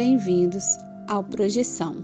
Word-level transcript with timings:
bem-vindos 0.00 0.78
ao 1.10 1.22
Projeção. 1.22 2.02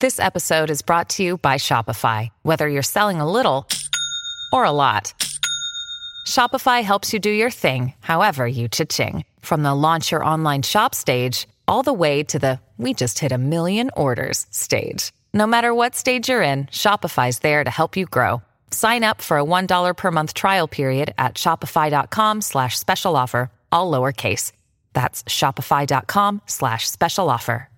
This 0.00 0.20
episode 0.20 0.68
is 0.68 0.82
brought 0.82 1.08
to 1.16 1.22
you 1.22 1.38
by 1.38 1.56
Shopify. 1.56 2.28
Whether 2.42 2.68
you're 2.68 2.82
selling 2.82 3.22
a 3.22 3.32
little 3.32 3.66
or 4.52 4.66
a 4.66 4.70
lot, 4.70 5.14
Shopify 6.26 6.82
helps 6.82 7.14
you 7.14 7.18
do 7.18 7.30
your 7.30 7.48
thing, 7.48 7.94
however 8.00 8.46
you 8.46 8.68
cha-ching. 8.68 9.24
From 9.40 9.62
the 9.62 9.74
launch 9.74 10.12
your 10.12 10.22
online 10.22 10.60
shop 10.60 10.94
stage, 10.94 11.48
all 11.66 11.82
the 11.82 11.94
way 11.94 12.22
to 12.24 12.38
the 12.38 12.60
we 12.76 12.92
just 12.92 13.18
hit 13.18 13.32
a 13.32 13.38
million 13.38 13.90
orders 13.96 14.46
stage. 14.50 15.10
No 15.32 15.46
matter 15.46 15.72
what 15.72 15.94
stage 15.94 16.28
you're 16.28 16.42
in, 16.42 16.66
Shopify's 16.66 17.38
there 17.38 17.64
to 17.64 17.70
help 17.70 17.96
you 17.96 18.04
grow. 18.04 18.42
Sign 18.74 19.04
up 19.04 19.22
for 19.22 19.38
a 19.38 19.44
$1 19.44 19.96
per 19.96 20.10
month 20.10 20.34
trial 20.34 20.66
period 20.66 21.14
at 21.16 21.34
shopify.com 21.34 22.40
slash 22.40 22.76
special 22.76 23.14
offer, 23.14 23.48
all 23.70 23.88
lowercase. 23.88 24.50
That's 24.92 25.22
shopify.com 25.22 26.42
slash 26.46 26.90
special 26.90 27.30
offer. 27.30 27.68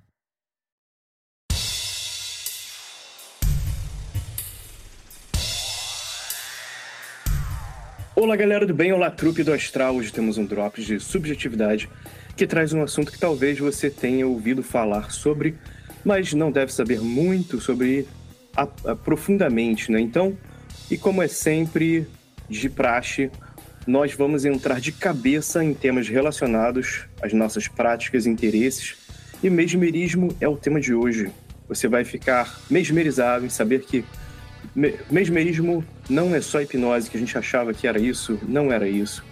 Olá, 8.18 8.34
galera 8.34 8.64
do 8.64 8.72
bem, 8.72 8.94
olá, 8.94 9.10
trupe 9.10 9.42
do 9.42 9.52
astral. 9.52 9.96
Hoje 9.96 10.10
temos 10.10 10.38
um 10.38 10.46
Drops 10.46 10.86
de 10.86 10.98
subjetividade 10.98 11.86
que 12.34 12.46
traz 12.46 12.72
um 12.72 12.82
assunto 12.82 13.12
que 13.12 13.18
talvez 13.18 13.58
você 13.58 13.90
tenha 13.90 14.26
ouvido 14.26 14.62
falar 14.62 15.10
sobre, 15.10 15.58
mas 16.02 16.32
não 16.32 16.50
deve 16.50 16.72
saber 16.72 16.98
muito 16.98 17.60
sobre 17.60 18.08
a, 18.56 18.62
a, 18.62 18.96
profundamente, 18.96 19.92
né? 19.92 20.00
Então, 20.00 20.34
e 20.90 20.96
como 20.96 21.22
é 21.22 21.28
sempre 21.28 22.06
de 22.48 22.68
praxe, 22.68 23.30
nós 23.86 24.12
vamos 24.14 24.44
entrar 24.44 24.80
de 24.80 24.92
cabeça 24.92 25.62
em 25.62 25.72
temas 25.72 26.08
relacionados 26.08 27.04
às 27.22 27.32
nossas 27.32 27.68
práticas 27.68 28.26
e 28.26 28.30
interesses. 28.30 28.96
E 29.42 29.50
mesmerismo 29.50 30.34
é 30.40 30.48
o 30.48 30.56
tema 30.56 30.80
de 30.80 30.94
hoje. 30.94 31.30
Você 31.68 31.88
vai 31.88 32.04
ficar 32.04 32.60
mesmerizado 32.70 33.44
em 33.44 33.48
saber 33.48 33.80
que 33.82 34.04
mesmerismo 35.10 35.84
não 36.08 36.34
é 36.34 36.40
só 36.40 36.60
hipnose, 36.60 37.10
que 37.10 37.16
a 37.16 37.20
gente 37.20 37.36
achava 37.36 37.72
que 37.72 37.86
era 37.86 37.98
isso, 37.98 38.38
não 38.46 38.72
era 38.72 38.88
isso. 38.88 39.24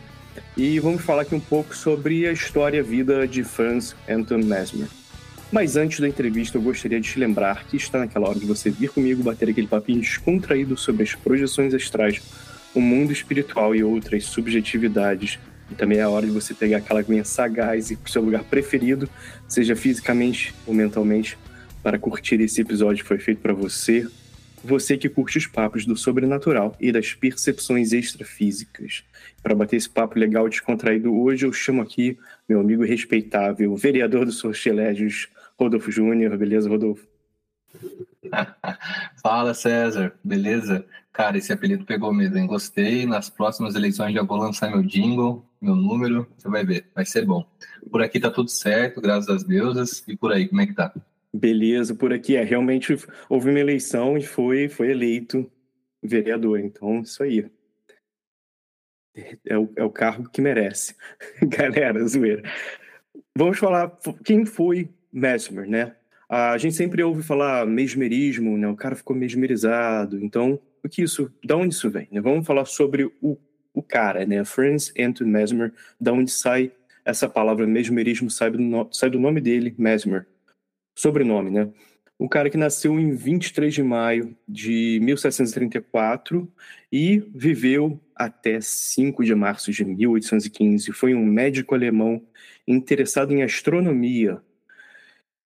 E 0.56 0.78
vamos 0.80 1.02
falar 1.02 1.22
aqui 1.22 1.34
um 1.34 1.40
pouco 1.40 1.76
sobre 1.76 2.26
a 2.28 2.32
história 2.32 2.78
e 2.78 2.82
vida 2.82 3.26
de 3.26 3.44
Franz 3.44 3.94
Anton 4.08 4.38
Mesmer. 4.38 4.88
Mas 5.54 5.76
antes 5.76 6.00
da 6.00 6.08
entrevista, 6.08 6.58
eu 6.58 6.62
gostaria 6.62 7.00
de 7.00 7.08
te 7.08 7.16
lembrar 7.16 7.64
que 7.66 7.76
está 7.76 8.00
naquela 8.00 8.28
hora 8.28 8.40
de 8.40 8.44
você 8.44 8.70
vir 8.70 8.90
comigo 8.90 9.22
bater 9.22 9.48
aquele 9.48 9.68
papinho 9.68 10.00
descontraído 10.00 10.76
sobre 10.76 11.04
as 11.04 11.14
projeções 11.14 11.72
astrais, 11.72 12.20
o 12.74 12.80
mundo 12.80 13.12
espiritual 13.12 13.72
e 13.72 13.84
outras 13.84 14.24
subjetividades. 14.24 15.38
E 15.70 15.76
também 15.76 15.98
é 15.98 16.02
a 16.02 16.10
hora 16.10 16.26
de 16.26 16.32
você 16.32 16.52
pegar 16.54 16.78
aquela 16.78 16.98
aguinha 16.98 17.22
sagaz 17.22 17.88
e 17.88 17.92
ir 17.92 17.98
para 17.98 18.08
o 18.08 18.10
seu 18.10 18.20
lugar 18.20 18.42
preferido, 18.42 19.08
seja 19.46 19.76
fisicamente 19.76 20.52
ou 20.66 20.74
mentalmente, 20.74 21.38
para 21.84 22.00
curtir 22.00 22.40
esse 22.40 22.60
episódio 22.60 23.04
que 23.04 23.08
foi 23.08 23.18
feito 23.18 23.40
para 23.40 23.52
você, 23.52 24.08
você 24.64 24.96
que 24.96 25.08
curte 25.08 25.38
os 25.38 25.46
papos 25.46 25.86
do 25.86 25.96
sobrenatural 25.96 26.74
e 26.80 26.90
das 26.90 27.12
percepções 27.12 27.92
extrafísicas. 27.92 29.04
Para 29.40 29.54
bater 29.54 29.76
esse 29.76 29.88
papo 29.88 30.18
legal 30.18 30.48
descontraído 30.48 31.14
hoje, 31.14 31.46
eu 31.46 31.52
chamo 31.52 31.80
aqui 31.80 32.18
meu 32.48 32.58
amigo 32.58 32.82
respeitável, 32.82 33.76
vereador 33.76 34.24
dos 34.24 34.38
sortilégios, 34.38 35.28
Rodolfo 35.58 35.90
Júnior. 35.90 36.36
Beleza, 36.36 36.68
Rodolfo? 36.68 37.06
Fala, 39.22 39.54
César. 39.54 40.14
Beleza? 40.22 40.86
Cara, 41.12 41.38
esse 41.38 41.52
apelido 41.52 41.84
pegou 41.84 42.12
mesmo, 42.12 42.36
hein? 42.38 42.46
Gostei. 42.46 43.06
Nas 43.06 43.30
próximas 43.30 43.74
eleições 43.74 44.14
já 44.14 44.22
vou 44.22 44.36
lançar 44.36 44.70
meu 44.70 44.82
jingle, 44.82 45.44
meu 45.60 45.76
número. 45.76 46.26
Você 46.36 46.48
vai 46.48 46.64
ver, 46.64 46.86
vai 46.94 47.04
ser 47.04 47.24
bom. 47.24 47.46
Por 47.90 48.02
aqui 48.02 48.18
tá 48.18 48.30
tudo 48.30 48.50
certo, 48.50 49.00
graças 49.00 49.28
às 49.28 49.44
deusas. 49.44 50.02
E 50.08 50.16
por 50.16 50.32
aí, 50.32 50.48
como 50.48 50.60
é 50.60 50.66
que 50.66 50.74
tá? 50.74 50.92
Beleza, 51.32 51.94
por 51.94 52.12
aqui 52.12 52.36
é. 52.36 52.42
Realmente 52.42 52.96
houve 53.28 53.50
uma 53.50 53.60
eleição 53.60 54.16
e 54.16 54.22
foi, 54.22 54.68
foi 54.68 54.90
eleito 54.90 55.50
vereador. 56.02 56.60
Então, 56.60 57.00
isso 57.00 57.22
aí. 57.22 57.50
É 59.46 59.56
o, 59.56 59.72
é 59.76 59.84
o 59.84 59.90
cargo 59.90 60.28
que 60.28 60.40
merece. 60.40 60.96
Galera, 61.42 62.04
zoeira. 62.06 62.42
Vamos 63.36 63.58
falar 63.58 63.96
quem 64.24 64.44
foi 64.44 64.88
Mesmer, 65.14 65.68
né? 65.68 65.94
A 66.28 66.58
gente 66.58 66.74
sempre 66.74 67.02
ouve 67.02 67.22
falar 67.22 67.64
mesmerismo, 67.64 68.58
né? 68.58 68.66
O 68.66 68.74
cara 68.74 68.96
ficou 68.96 69.14
mesmerizado. 69.14 70.18
Então, 70.22 70.58
o 70.82 70.88
que 70.88 71.02
isso, 71.02 71.32
da 71.44 71.56
onde 71.56 71.74
isso 71.74 71.88
vem? 71.88 72.08
Né? 72.10 72.20
Vamos 72.20 72.46
falar 72.46 72.64
sobre 72.64 73.04
o, 73.22 73.38
o 73.72 73.82
cara, 73.82 74.26
né? 74.26 74.44
Franz 74.44 74.92
Anton 74.98 75.26
Mesmer, 75.26 75.72
da 76.00 76.12
onde 76.12 76.30
sai 76.30 76.72
essa 77.04 77.28
palavra 77.28 77.66
mesmerismo, 77.66 78.30
sai 78.30 78.50
do, 78.50 78.58
no, 78.58 78.88
sai 78.92 79.10
do 79.10 79.20
nome 79.20 79.40
dele, 79.40 79.74
Mesmer. 79.78 80.26
Sobrenome, 80.96 81.50
né? 81.50 81.70
O 82.18 82.28
cara 82.28 82.48
que 82.48 82.56
nasceu 82.56 82.98
em 82.98 83.14
23 83.14 83.74
de 83.74 83.82
maio 83.82 84.36
de 84.48 85.00
1734 85.02 86.50
e 86.90 87.18
viveu 87.34 88.00
até 88.14 88.60
5 88.60 89.24
de 89.24 89.34
março 89.34 89.72
de 89.72 89.84
1815. 89.84 90.92
Foi 90.92 91.14
um 91.14 91.24
médico 91.24 91.74
alemão 91.74 92.22
interessado 92.66 93.32
em 93.32 93.42
astronomia, 93.42 94.40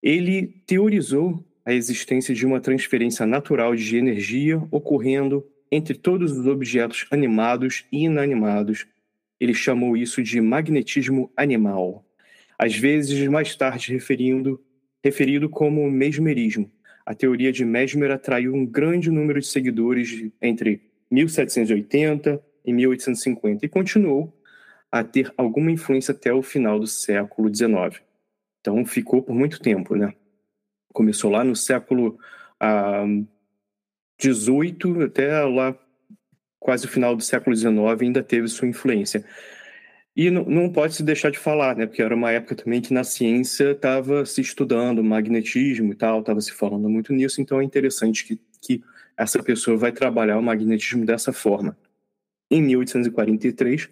ele 0.02 0.62
teorizou 0.66 1.44
a 1.64 1.72
existência 1.72 2.34
de 2.34 2.46
uma 2.46 2.60
transferência 2.60 3.26
natural 3.26 3.74
de 3.74 3.96
energia 3.96 4.62
ocorrendo 4.70 5.44
entre 5.70 5.94
todos 5.94 6.32
os 6.32 6.46
objetos 6.46 7.06
animados 7.10 7.84
e 7.92 8.04
inanimados. 8.04 8.86
Ele 9.38 9.52
chamou 9.52 9.96
isso 9.96 10.22
de 10.22 10.40
magnetismo 10.40 11.30
animal, 11.36 12.04
às 12.58 12.74
vezes 12.74 13.28
mais 13.28 13.54
tarde 13.54 13.92
referindo, 13.92 14.60
referido 15.04 15.48
como 15.48 15.90
mesmerismo. 15.90 16.70
A 17.04 17.14
teoria 17.14 17.52
de 17.52 17.64
Mesmer 17.64 18.10
atraiu 18.10 18.54
um 18.54 18.66
grande 18.66 19.10
número 19.10 19.40
de 19.40 19.46
seguidores 19.46 20.30
entre 20.42 20.82
1780 21.10 22.42
e 22.64 22.72
1850 22.72 23.64
e 23.64 23.68
continuou 23.68 24.34
a 24.90 25.04
ter 25.04 25.32
alguma 25.36 25.70
influência 25.70 26.12
até 26.12 26.32
o 26.32 26.42
final 26.42 26.78
do 26.78 26.86
século 26.86 27.54
XIX. 27.54 28.07
Então 28.60 28.84
ficou 28.84 29.22
por 29.22 29.34
muito 29.34 29.60
tempo, 29.60 29.94
né? 29.94 30.12
Começou 30.92 31.30
lá 31.30 31.44
no 31.44 31.54
século 31.54 32.18
XVIII 34.20 34.76
ah, 35.00 35.04
até 35.04 35.42
lá 35.44 35.78
quase 36.58 36.86
o 36.86 36.88
final 36.88 37.14
do 37.14 37.22
século 37.22 37.54
XIX 37.54 37.76
ainda 38.00 38.22
teve 38.22 38.48
sua 38.48 38.68
influência. 38.68 39.24
E 40.16 40.30
não, 40.30 40.68
pode 40.72 40.96
se 40.96 41.02
deixar 41.04 41.30
de 41.30 41.38
falar, 41.38 41.76
né? 41.76 41.86
Porque 41.86 42.02
era 42.02 42.14
uma 42.14 42.32
época 42.32 42.56
também 42.56 42.80
que 42.80 42.92
na 42.92 43.04
ciência 43.04 43.70
estava 43.70 44.26
se 44.26 44.40
estudando 44.40 45.02
magnetismo 45.04 45.92
e 45.92 45.94
tal, 45.94 46.20
estava 46.20 46.40
se 46.40 46.52
falando 46.52 46.90
muito 46.90 47.12
nisso, 47.12 47.40
então 47.40 47.60
é 47.60 47.64
interessante 47.64 48.24
que, 48.24 48.40
que 48.60 48.82
essa 49.16 49.40
pessoa 49.40 49.76
vai 49.76 49.92
trabalhar 49.92 50.36
o 50.36 50.42
magnetismo 50.42 51.06
dessa 51.06 51.32
forma. 51.32 51.78
Em 52.50 52.60
1843, 52.62 53.88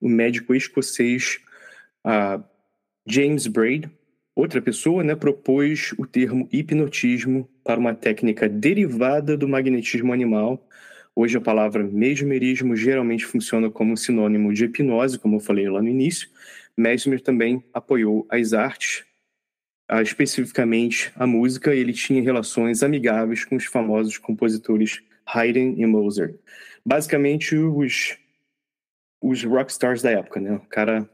o 0.00 0.08
médico 0.08 0.54
escocês 0.54 1.40
uh, 2.06 2.42
James 3.06 3.46
Braid 3.46 3.90
Outra 4.36 4.60
pessoa 4.60 5.02
né, 5.02 5.16
propôs 5.16 5.94
o 5.96 6.06
termo 6.06 6.46
hipnotismo 6.52 7.48
para 7.64 7.80
uma 7.80 7.94
técnica 7.94 8.46
derivada 8.46 9.34
do 9.34 9.48
magnetismo 9.48 10.12
animal. 10.12 10.68
Hoje 11.14 11.38
a 11.38 11.40
palavra 11.40 11.82
mesmerismo 11.82 12.76
geralmente 12.76 13.24
funciona 13.24 13.70
como 13.70 13.96
sinônimo 13.96 14.52
de 14.52 14.66
hipnose, 14.66 15.18
como 15.18 15.36
eu 15.36 15.40
falei 15.40 15.70
lá 15.70 15.80
no 15.80 15.88
início. 15.88 16.28
Mesmer 16.76 17.22
também 17.22 17.64
apoiou 17.72 18.26
as 18.28 18.52
artes, 18.52 19.06
ah, 19.88 20.02
especificamente 20.02 21.10
a 21.16 21.26
música, 21.26 21.74
ele 21.74 21.94
tinha 21.94 22.22
relações 22.22 22.82
amigáveis 22.82 23.42
com 23.42 23.56
os 23.56 23.64
famosos 23.64 24.18
compositores 24.18 25.02
Haydn 25.24 25.80
e 25.80 25.86
Mozart. 25.86 26.34
Basicamente 26.84 27.56
os, 27.56 28.18
os 29.18 29.42
rockstars 29.44 30.02
da 30.02 30.10
época, 30.10 30.40
né? 30.40 30.56
O 30.56 30.68
cara 30.68 31.08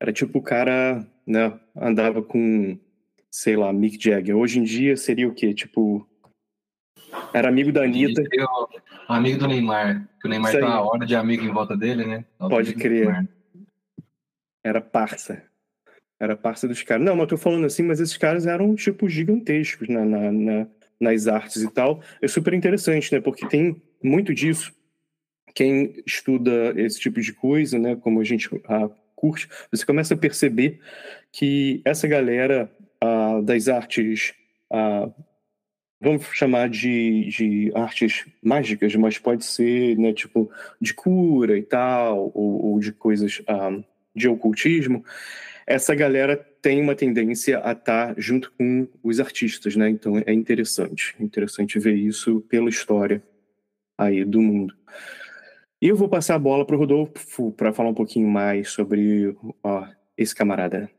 era 0.00 0.12
tipo 0.12 0.38
o 0.38 0.42
cara 0.42 1.06
né? 1.28 1.60
Andava 1.76 2.22
com, 2.22 2.78
sei 3.30 3.54
lá, 3.54 3.70
Mick 3.70 4.02
Jagger. 4.02 4.34
Hoje 4.34 4.58
em 4.58 4.64
dia 4.64 4.96
seria 4.96 5.28
o 5.28 5.34
quê? 5.34 5.52
Tipo, 5.52 6.08
era 7.34 7.48
amigo 7.48 7.70
da 7.70 7.84
Anitta. 7.84 8.22
Amigo 9.06 9.38
do 9.38 9.46
Neymar. 9.46 10.08
Que 10.20 10.26
o 10.26 10.30
Neymar 10.30 10.52
tá 10.52 10.66
uma 10.66 10.80
hora 10.80 11.06
de 11.06 11.14
amigo 11.14 11.44
em 11.44 11.52
volta 11.52 11.76
dele, 11.76 12.06
né? 12.06 12.24
Pode 12.38 12.74
crer. 12.74 13.28
Era 14.64 14.80
parça. 14.80 15.44
Era 16.18 16.34
parça 16.34 16.66
dos 16.66 16.82
caras. 16.82 17.04
Não, 17.04 17.14
mas 17.14 17.22
eu 17.22 17.28
tô 17.28 17.36
falando 17.36 17.66
assim, 17.66 17.82
mas 17.82 18.00
esses 18.00 18.16
caras 18.16 18.46
eram, 18.46 18.74
tipo, 18.74 19.08
gigantescos 19.08 19.88
na, 19.88 20.04
na, 20.04 20.32
na, 20.32 20.66
nas 20.98 21.28
artes 21.28 21.62
e 21.62 21.70
tal. 21.70 22.02
É 22.22 22.26
super 22.26 22.54
interessante, 22.54 23.12
né? 23.14 23.20
Porque 23.20 23.46
tem 23.46 23.80
muito 24.02 24.34
disso. 24.34 24.74
Quem 25.54 26.02
estuda 26.06 26.72
esse 26.76 26.98
tipo 26.98 27.20
de 27.20 27.32
coisa, 27.32 27.78
né? 27.78 27.96
Como 27.96 28.20
a 28.20 28.24
gente 28.24 28.48
a 28.66 28.88
curte, 29.18 29.48
você 29.70 29.84
começa 29.84 30.14
a 30.14 30.16
perceber 30.16 30.80
que 31.32 31.82
essa 31.84 32.06
galera 32.06 32.70
uh, 33.02 33.42
das 33.42 33.68
artes 33.68 34.32
uh, 34.72 35.12
vamos 36.00 36.24
chamar 36.32 36.68
de, 36.68 37.24
de 37.28 37.72
artes 37.74 38.24
mágicas, 38.42 38.94
mas 38.94 39.18
pode 39.18 39.44
ser, 39.44 39.96
né, 39.98 40.12
tipo, 40.12 40.50
de 40.80 40.94
cura 40.94 41.58
e 41.58 41.62
tal, 41.62 42.30
ou, 42.34 42.66
ou 42.66 42.80
de 42.80 42.92
coisas 42.92 43.42
ah, 43.48 43.76
de 44.14 44.28
ocultismo, 44.28 45.04
essa 45.66 45.94
galera 45.94 46.36
tem 46.62 46.80
uma 46.80 46.94
tendência 46.94 47.58
a 47.58 47.72
estar 47.72 48.14
tá 48.14 48.14
junto 48.16 48.52
com 48.52 48.88
os 49.02 49.20
artistas, 49.20 49.76
né? 49.76 49.90
Então 49.90 50.22
é 50.24 50.32
interessante, 50.32 51.14
interessante 51.20 51.78
ver 51.78 51.94
isso 51.94 52.40
pela 52.48 52.70
história 52.70 53.22
aí 53.96 54.24
do 54.24 54.40
mundo. 54.40 54.74
E 55.80 55.86
eu 55.86 55.96
vou 55.96 56.08
passar 56.08 56.34
a 56.34 56.38
bola 56.38 56.66
para 56.66 56.74
o 56.74 56.78
Rodolfo 56.78 57.52
para 57.52 57.72
falar 57.72 57.90
um 57.90 57.94
pouquinho 57.94 58.28
mais 58.28 58.70
sobre 58.70 59.36
ó, 59.62 59.86
esse 60.16 60.34
camarada. 60.34 60.90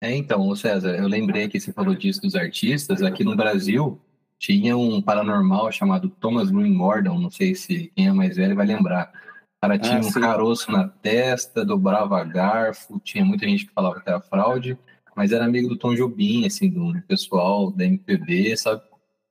É, 0.00 0.14
então, 0.14 0.54
César, 0.54 0.96
eu 0.96 1.08
lembrei 1.08 1.48
que 1.48 1.58
você 1.58 1.72
falou 1.72 1.94
disso 1.94 2.22
dos 2.22 2.36
artistas. 2.36 3.02
Aqui 3.02 3.24
no 3.24 3.34
Brasil 3.34 4.00
tinha 4.38 4.76
um 4.76 5.02
paranormal 5.02 5.72
chamado 5.72 6.08
Thomas 6.08 6.50
Green 6.50 6.76
Gordon, 6.76 7.18
não 7.18 7.30
sei 7.30 7.56
se 7.56 7.90
quem 7.96 8.06
é 8.06 8.12
mais 8.12 8.36
velho 8.36 8.54
vai 8.54 8.66
lembrar. 8.66 9.12
O 9.56 9.60
cara 9.60 9.76
tinha 9.76 9.98
ah, 9.98 10.06
um 10.06 10.12
caroço 10.12 10.70
na 10.70 10.86
testa, 10.86 11.64
dobrava 11.64 12.22
garfo, 12.22 13.00
tinha 13.00 13.24
muita 13.24 13.44
gente 13.44 13.66
que 13.66 13.72
falava 13.72 14.00
que 14.00 14.08
era 14.08 14.20
fraude, 14.20 14.78
mas 15.16 15.32
era 15.32 15.44
amigo 15.44 15.68
do 15.68 15.76
Tom 15.76 15.96
Jobim, 15.96 16.46
assim, 16.46 16.70
do 16.70 17.02
pessoal 17.08 17.72
da 17.72 17.84
MPB, 17.84 18.56
sabe? 18.56 18.82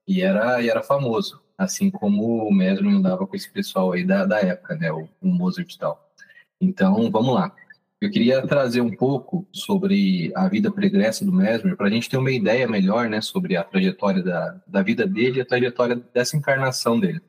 E 0.06 0.20
era, 0.20 0.60
e 0.60 0.68
era 0.68 0.82
famoso, 0.82 1.40
assim 1.58 1.90
como 1.90 2.46
o 2.46 2.54
Mesmer 2.54 2.94
andava 2.94 3.26
com 3.26 3.34
esse 3.34 3.50
pessoal 3.50 3.92
aí 3.92 4.04
da, 4.04 4.24
da 4.24 4.38
época, 4.40 4.76
né? 4.76 4.92
O, 4.92 5.08
o 5.20 5.28
Mozart 5.28 5.74
e 5.74 5.78
tal. 5.78 6.08
Então, 6.60 7.10
vamos 7.10 7.34
lá. 7.34 7.52
Eu 8.00 8.10
queria 8.10 8.46
trazer 8.46 8.80
um 8.80 8.94
pouco 8.94 9.44
sobre 9.52 10.32
a 10.36 10.48
vida 10.48 10.70
pregressa 10.70 11.24
do 11.24 11.32
Mesmer, 11.32 11.76
para 11.76 11.88
a 11.88 11.90
gente 11.90 12.08
ter 12.08 12.16
uma 12.16 12.30
ideia 12.30 12.68
melhor 12.68 13.08
né, 13.08 13.20
sobre 13.20 13.56
a 13.56 13.64
trajetória 13.64 14.22
da, 14.22 14.60
da 14.64 14.82
vida 14.82 15.04
dele 15.04 15.38
e 15.38 15.40
a 15.40 15.44
trajetória 15.44 16.00
dessa 16.14 16.36
encarnação 16.36 16.98
dele. 16.98 17.20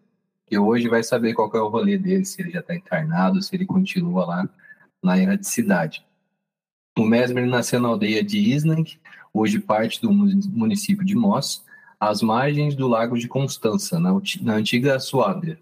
E 0.49 0.57
hoje 0.59 0.87
vai 0.87 1.01
saber 1.01 1.33
qual 1.33 1.51
é 1.55 1.59
o 1.59 1.69
rolê 1.69 1.97
dele, 1.97 2.23
se 2.23 2.39
ele 2.39 2.51
já 2.51 2.59
está 2.59 2.75
encarnado, 2.75 3.41
se 3.41 3.55
ele 3.55 3.65
continua 3.65 4.25
lá 4.25 4.49
na 5.01 5.17
erraticidade. 5.17 6.05
O 6.95 7.03
Mesmer 7.03 7.47
nasceu 7.47 7.79
na 7.79 7.87
aldeia 7.87 8.23
de 8.23 8.37
Isnang, 8.37 8.99
hoje 9.33 9.59
parte 9.59 9.99
do 9.99 10.11
município 10.11 11.03
de 11.03 11.15
Moss, 11.15 11.63
às 11.99 12.21
margens 12.21 12.75
do 12.75 12.87
Lago 12.87 13.17
de 13.17 13.27
Constança, 13.27 13.99
na, 13.99 14.11
na 14.41 14.55
antiga 14.55 14.99
Suábia, 14.99 15.59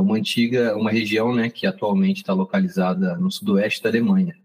uma 0.00 0.16
antiga, 0.16 0.76
uma 0.76 0.90
região 0.90 1.34
né, 1.34 1.48
que 1.48 1.66
atualmente 1.66 2.18
está 2.18 2.32
localizada 2.32 3.16
no 3.16 3.30
sudoeste 3.30 3.82
da 3.82 3.88
Alemanha. 3.88 4.36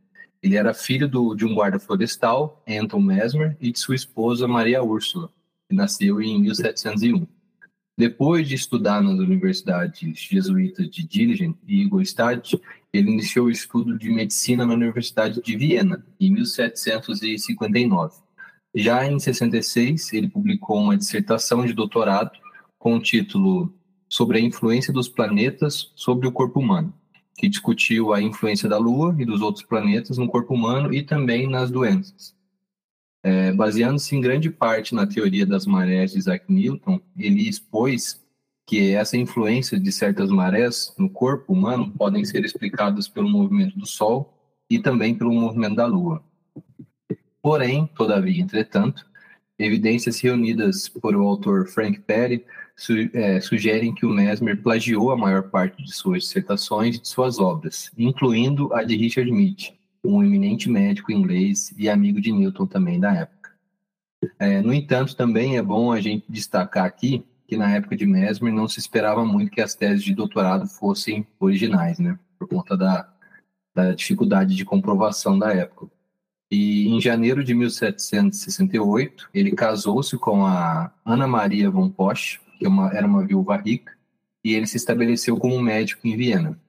Ele 0.42 0.56
era 0.56 0.74
filho 0.74 1.07
do, 1.07 1.36
de 1.36 1.45
um 1.45 1.54
guarda 1.54 1.80
florestal, 1.80 2.63
Anton 2.68 3.01
Mesmer, 3.01 3.57
e 3.60 3.71
de 3.71 3.77
sua 3.80 3.95
esposa 3.95 4.48
Maria 4.48 4.81
Úrsula, 4.81 5.30
que 5.68 5.75
nasceu 5.75 6.21
em 6.21 6.39
1701. 6.42 7.27
Depois 7.98 8.48
de 8.48 8.56
estudar 8.56 9.04
nas 9.04 9.19
universidades 9.19 10.18
jesuítas 10.18 10.89
de 10.89 11.06
Dillingen 11.06 11.54
e 11.68 11.81
Ingolstadt, 11.81 12.57
ele 12.94 13.12
iniciou 13.12 13.48
o 13.48 13.51
estudo 13.51 14.00
de 14.00 14.10
medicina 14.10 14.65
na 14.65 14.74
Universidade 14.74 15.42
de 15.42 15.57
Viena, 15.57 16.04
em 16.18 16.31
1759. 16.31 18.15
Já 18.74 19.06
em 19.06 19.19
66, 19.19 20.13
ele 20.13 20.30
publicou 20.30 20.77
uma 20.77 20.98
dissertação 20.98 21.66
de 21.66 21.74
doutorado 21.74 22.31
com 22.77 22.95
o 22.95 23.01
título 23.01 23.74
sobre 24.07 24.38
a 24.38 24.42
influência 24.42 24.94
dos 24.94 25.07
planetas 25.07 25.92
sobre 25.95 26.27
o 26.27 26.31
corpo 26.31 26.60
humano, 26.60 26.94
que 27.38 27.50
discutiu 27.50 28.13
a 28.13 28.21
influência 28.21 28.69
da 28.69 28.77
Lua 28.77 29.16
e 29.18 29.25
dos 29.25 29.42
outros 29.42 29.66
planetas 29.66 30.18
no 30.18 30.27
corpo 30.27 30.54
humano 30.54 30.94
e 30.94 31.04
também 31.04 31.48
nas 31.48 31.71
doenças. 31.71 32.36
É, 33.24 33.51
Baseando-se 33.51 34.16
em 34.16 34.21
grande 34.21 34.50
parte 34.50 34.95
na 34.95 35.06
teoria 35.06 35.45
das 35.45 35.65
marés 35.65 36.12
de 36.12 36.19
Isaac 36.19 36.45
Newton, 36.48 37.01
ele 37.18 37.50
expôs 37.50 38.22
que 38.65 38.94
essa 38.94 39.18
influência 39.18 39.80
de 39.80 39.92
certas 39.92 40.30
marés 40.30 40.94
no 40.98 41.10
corpo 41.10 41.54
humano 41.54 41.92
podem 41.92 42.24
ser 42.24 42.45
explicadas 42.45 43.07
pelo 43.07 43.27
movimento 43.27 43.77
do 43.77 43.86
Sol 43.86 44.33
e 44.69 44.77
também 44.77 45.15
pelo 45.15 45.33
movimento 45.33 45.75
da 45.75 45.88
Lua. 45.88 46.24
Porém, 47.41 47.89
todavia, 47.95 48.41
entretanto, 48.41 49.06
evidências 49.57 50.19
reunidas 50.19 50.88
por 50.88 51.15
o 51.15 51.27
autor 51.27 51.68
Frank 51.68 52.00
Perry 52.01 52.45
su 52.75 52.94
é, 53.13 53.41
sugerem 53.41 53.94
que 53.94 54.06
o 54.06 54.09
Mesmer 54.09 54.62
plagiou 54.62 55.12
a 55.12 55.18
maior 55.18 55.50
parte 55.50 55.83
de 55.83 55.94
suas 55.94 56.24
dissertações 56.24 56.95
e 56.95 57.01
de 57.01 57.07
suas 57.07 57.38
obras, 57.38 57.91
incluindo 57.97 58.74
a 58.74 58.83
de 58.83 58.95
Richard 58.95 59.30
Mead, 59.30 59.77
um 60.03 60.24
eminente 60.24 60.69
médico 60.69 61.12
inglês 61.12 61.74
e 61.77 61.89
amigo 61.89 62.21
de 62.21 62.31
Newton 62.31 62.65
também 62.65 63.00
da 63.00 63.13
época. 63.13 63.51
É, 64.38 64.62
no 64.62 64.74
entanto, 64.74 65.15
também 65.15 65.57
é 65.57 65.62
bom 65.62 65.91
a 65.91 66.00
gente 66.00 66.25
destacar 66.30 66.86
aqui 66.86 67.25
que 67.47 67.57
na 67.57 67.75
época 67.75 67.97
de 67.97 68.06
Mesmer 68.06 68.53
não 68.53 68.68
se 68.68 68.80
esperava 68.80 69.25
muito 69.25 69.51
que 69.51 69.59
as 69.59 69.74
teses 69.74 70.03
de 70.03 70.13
doutorado 70.13 70.68
fossem 70.68 71.25
originais, 71.39 71.97
né? 71.97 72.18
Por 72.38 72.47
conta 72.47 72.77
da, 72.77 73.12
da 73.74 73.94
dificuldade 73.94 74.56
de 74.56 74.63
comprovação 74.63 75.38
da 75.38 75.51
época. 75.51 75.88
E 76.51 76.88
em 76.88 77.00
janeiro 77.00 77.44
de 77.44 77.54
1768, 77.54 79.30
ele 79.34 79.51
casou-se 79.51 80.18
com 80.18 80.46
a 80.46 80.92
Ana 81.06 81.28
Maria 81.28 81.69
von 81.69 81.90
Posch, 81.90 82.40
que 82.57 82.66
é 82.66 82.69
era 82.94 83.06
uma 83.06 83.25
viúva 83.25 83.56
rica, 83.57 83.94
e 84.44 84.54
ele 84.54 84.66
se 84.66 84.78
estabeleceu 84.78 85.38
como 85.38 85.62
médico 85.62 86.07
em 86.07 86.18
Viena. 86.18 86.60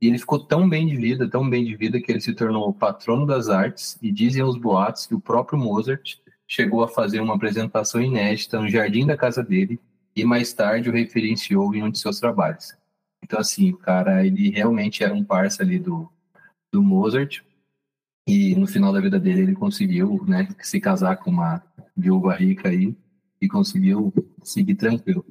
E 0.00 0.06
ele 0.06 0.18
ficou 0.18 0.38
tão 0.38 0.68
bem 0.68 0.86
de 0.86 0.96
vida, 0.96 1.28
tão 1.28 1.48
bem 1.48 1.64
de 1.64 1.76
vida, 1.76 2.00
que 2.00 2.10
ele 2.10 2.20
se 2.20 2.32
tornou 2.32 2.72
patrono 2.72 3.26
das 3.26 3.48
artes, 3.48 3.98
e 4.00 4.12
dizem 4.12 4.42
os 4.42 4.56
boatos 4.56 5.06
que 5.06 5.14
o 5.14 5.20
próprio 5.20 5.58
Mozart 5.58 6.16
chegou 6.46 6.82
a 6.84 6.88
fazer 6.88 7.20
uma 7.20 7.34
apresentação 7.34 8.00
inédita 8.00 8.60
no 8.60 8.68
jardim 8.68 9.06
da 9.06 9.16
casa 9.16 9.42
dele, 9.42 9.80
e 10.14 10.24
mais 10.24 10.52
tarde 10.52 10.88
o 10.88 10.92
referenciou 10.92 11.74
em 11.74 11.82
um 11.82 11.90
de 11.90 11.98
seus 11.98 12.20
trabalhos. 12.20 12.74
Então, 13.22 13.40
assim, 13.40 13.72
o 13.72 13.76
cara, 13.76 14.24
ele 14.24 14.50
realmente 14.50 15.02
era 15.02 15.12
um 15.12 15.24
parça 15.24 15.62
ali 15.62 15.78
do, 15.78 16.08
do 16.72 16.82
Mozart, 16.82 17.40
e 18.26 18.54
no 18.54 18.66
final 18.66 18.92
da 18.92 19.00
vida 19.00 19.18
dele 19.20 19.42
ele 19.42 19.54
conseguiu, 19.54 20.24
né, 20.26 20.48
se 20.60 20.80
casar 20.80 21.16
com 21.16 21.30
uma 21.30 21.62
viúva 21.96 22.34
rica 22.34 22.68
aí, 22.68 22.94
e 23.40 23.48
conseguiu 23.48 24.12
seguir 24.42 24.74
tranquilo. 24.74 25.24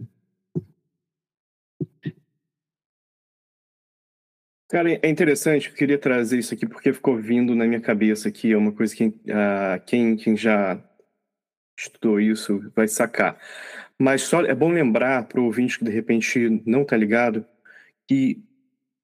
Cara, 4.69 4.91
é 4.91 5.07
interessante, 5.07 5.69
eu 5.69 5.75
queria 5.75 5.99
trazer 5.99 6.39
isso 6.39 6.53
aqui 6.53 6.65
porque 6.65 6.91
ficou 6.91 7.15
vindo 7.15 7.53
na 7.53 7.65
minha 7.65 7.79
cabeça 7.79 8.29
aqui, 8.29 8.51
é 8.51 8.57
uma 8.57 8.71
coisa 8.71 8.95
que 8.95 9.05
uh, 9.05 9.79
quem, 9.85 10.15
quem 10.15 10.35
já 10.35 10.83
estudou 11.77 12.19
isso 12.19 12.71
vai 12.75 12.87
sacar. 12.87 13.37
Mas 13.99 14.23
só 14.23 14.41
é 14.41 14.55
bom 14.55 14.71
lembrar 14.71 15.27
para 15.27 15.39
o 15.39 15.45
ouvinte 15.45 15.77
que 15.77 15.85
de 15.85 15.91
repente 15.91 16.63
não 16.65 16.81
está 16.81 16.97
ligado 16.97 17.45
que 18.07 18.43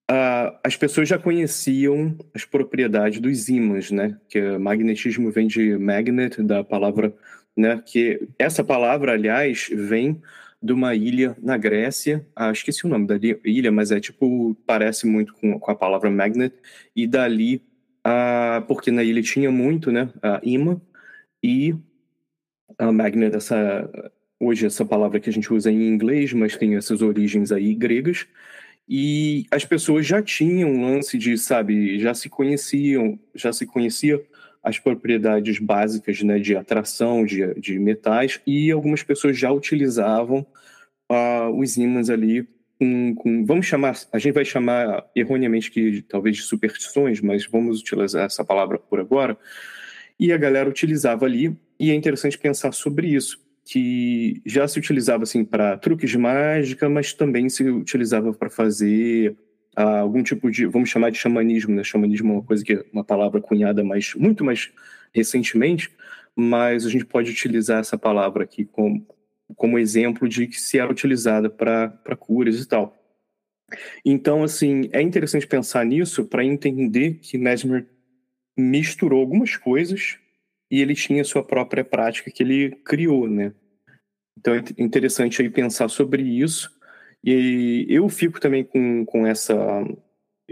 uh, 0.09 0.57
as 0.63 0.75
pessoas 0.75 1.07
já 1.07 1.17
conheciam 1.17 2.17
as 2.33 2.45
propriedades 2.45 3.19
dos 3.19 3.49
ímãs, 3.49 3.91
né? 3.91 4.17
Que 4.29 4.57
magnetismo 4.57 5.31
vem 5.31 5.47
de 5.47 5.77
magnet, 5.77 6.41
da 6.43 6.63
palavra 6.63 7.13
né? 7.59 7.81
Que 7.85 8.27
essa 8.39 8.63
palavra, 8.63 9.13
aliás, 9.13 9.69
vem 9.71 10.21
de 10.61 10.73
uma 10.73 10.95
ilha 10.95 11.35
na 11.41 11.57
Grécia, 11.57 12.25
ah, 12.35 12.51
esqueci 12.51 12.85
o 12.85 12.89
nome 12.89 13.07
da 13.07 13.15
ilha, 13.45 13.71
mas 13.71 13.91
é 13.91 13.99
tipo, 13.99 14.55
parece 14.65 15.07
muito 15.07 15.33
com, 15.33 15.59
com 15.59 15.71
a 15.71 15.75
palavra 15.75 16.09
magnet, 16.09 16.55
e 16.95 17.07
dali, 17.07 17.61
ah, 18.03 18.63
porque 18.67 18.91
na 18.91 19.03
ilha 19.03 19.21
tinha 19.21 19.51
muito, 19.51 19.91
né, 19.91 20.09
a 20.21 20.39
imã, 20.43 20.81
e 21.43 21.75
a 22.77 22.91
magnet, 22.91 23.35
essa, 23.35 23.89
hoje 24.39 24.65
essa 24.65 24.85
palavra 24.85 25.19
que 25.19 25.29
a 25.29 25.33
gente 25.33 25.51
usa 25.53 25.71
em 25.71 25.87
inglês, 25.87 26.33
mas 26.33 26.57
tem 26.57 26.75
essas 26.75 27.01
origens 27.01 27.51
aí 27.51 27.73
gregas, 27.73 28.27
e 28.89 29.45
as 29.51 29.63
pessoas 29.63 30.07
já 30.07 30.19
tinham 30.19 30.71
um 30.71 30.81
lance 30.81 31.15
de, 31.15 31.37
sabe, 31.37 31.99
já 31.99 32.15
se 32.15 32.27
conheciam, 32.27 33.19
já 33.35 33.53
se 33.53 33.67
conhecia 33.67 34.19
as 34.63 34.79
propriedades 34.79 35.59
básicas 35.59 36.23
né, 36.23 36.39
de 36.39 36.55
atração 36.55 37.23
de, 37.23 37.53
de 37.53 37.77
metais 37.77 38.41
e 38.47 38.71
algumas 38.71 39.03
pessoas 39.03 39.37
já 39.37 39.51
utilizavam 39.51 40.45
uh, 41.09 41.49
os 41.55 41.77
ímãs 41.77 42.09
ali 42.09 42.47
com, 42.79 43.13
com, 43.15 43.45
vamos 43.45 43.67
chamar, 43.67 43.95
a 44.11 44.17
gente 44.17 44.33
vai 44.33 44.45
chamar 44.45 45.05
erroneamente 45.15 45.69
que 45.69 46.01
talvez 46.03 46.37
de 46.37 46.43
superstições, 46.43 47.21
mas 47.21 47.45
vamos 47.45 47.81
utilizar 47.81 48.25
essa 48.25 48.43
palavra 48.43 48.79
por 48.79 48.99
agora. 48.99 49.37
E 50.17 50.31
a 50.31 50.37
galera 50.37 50.69
utilizava 50.69 51.25
ali, 51.25 51.55
e 51.79 51.91
é 51.91 51.93
interessante 51.93 52.37
pensar 52.37 52.71
sobre 52.71 53.07
isso, 53.07 53.39
que 53.71 54.41
já 54.47 54.67
se 54.67 54.79
utilizava 54.79 55.21
assim 55.21 55.45
para 55.45 55.77
truques 55.77 56.09
de 56.09 56.17
mágica, 56.17 56.89
mas 56.89 57.13
também 57.13 57.47
se 57.49 57.63
utilizava 57.69 58.33
para 58.33 58.49
fazer 58.49 59.37
a 59.75 59.99
algum 59.99 60.23
tipo 60.23 60.49
de, 60.49 60.65
vamos 60.65 60.89
chamar 60.89 61.11
de 61.11 61.19
xamanismo, 61.19 61.75
né? 61.75 61.83
Xamanismo 61.83 62.31
é 62.31 62.33
uma 62.37 62.43
coisa 62.43 62.63
que 62.65 62.73
é 62.73 62.85
uma 62.91 63.03
palavra 63.03 63.39
cunhada 63.39 63.83
mais, 63.83 64.15
muito 64.15 64.43
mais 64.43 64.71
recentemente, 65.13 65.91
mas 66.35 66.83
a 66.83 66.89
gente 66.89 67.05
pode 67.05 67.29
utilizar 67.29 67.79
essa 67.79 67.95
palavra 67.95 68.43
aqui 68.43 68.65
como, 68.65 69.05
como 69.55 69.77
exemplo 69.77 70.27
de 70.27 70.47
que 70.47 70.59
se 70.59 70.79
era 70.79 70.91
utilizada 70.91 71.47
para 71.47 72.15
curas 72.17 72.59
e 72.59 72.67
tal. 72.67 72.97
Então, 74.03 74.43
assim, 74.43 74.89
é 74.91 74.99
interessante 74.99 75.45
pensar 75.45 75.85
nisso 75.85 76.25
para 76.25 76.43
entender 76.43 77.19
que 77.21 77.37
Mesmer 77.37 77.85
misturou 78.57 79.21
algumas 79.21 79.55
coisas 79.55 80.17
e 80.69 80.81
ele 80.81 80.93
tinha 80.93 81.23
sua 81.23 81.43
própria 81.43 81.83
prática 81.83 82.29
que 82.31 82.43
ele 82.43 82.71
criou, 82.83 83.27
né? 83.27 83.53
Então 84.37 84.53
é 84.53 84.63
interessante 84.77 85.41
aí 85.41 85.49
pensar 85.49 85.89
sobre 85.89 86.23
isso. 86.23 86.71
E 87.23 87.85
eu 87.89 88.07
fico 88.07 88.39
também 88.39 88.63
com, 88.63 89.05
com 89.05 89.27
essa. 89.27 89.55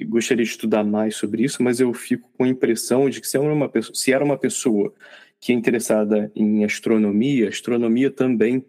Gostaria 0.06 0.44
de 0.44 0.52
estudar 0.52 0.84
mais 0.84 1.16
sobre 1.16 1.44
isso, 1.44 1.64
mas 1.64 1.80
eu 1.80 1.92
fico 1.94 2.30
com 2.38 2.44
a 2.44 2.48
impressão 2.48 3.10
de 3.10 3.20
que 3.20 3.28
se 3.28 3.38
era 3.38 3.52
uma 3.52 3.70
pessoa, 3.70 3.96
se 3.96 4.14
era 4.14 4.24
uma 4.24 4.38
pessoa 4.38 4.94
que 5.40 5.52
é 5.52 5.56
interessada 5.56 6.32
em 6.36 6.64
astronomia, 6.64 7.50
astronomia 7.50 8.12
também. 8.12 8.64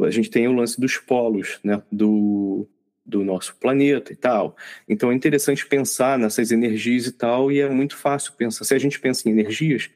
A 0.00 0.10
gente 0.10 0.30
tem 0.30 0.48
o 0.48 0.52
lance 0.52 0.80
dos 0.80 0.96
polos, 0.96 1.58
né? 1.62 1.82
Do, 1.90 2.66
do 3.04 3.24
nosso 3.24 3.56
planeta 3.56 4.12
e 4.12 4.16
tal. 4.16 4.56
Então 4.88 5.10
é 5.10 5.14
interessante 5.14 5.66
pensar 5.66 6.18
nessas 6.18 6.52
energias 6.52 7.06
e 7.06 7.12
tal, 7.12 7.50
e 7.50 7.60
é 7.60 7.68
muito 7.68 7.96
fácil 7.96 8.32
pensar. 8.34 8.64
Se 8.64 8.74
a 8.74 8.78
gente 8.78 9.00
pensa 9.00 9.28
em 9.28 9.32
energias, 9.32 9.90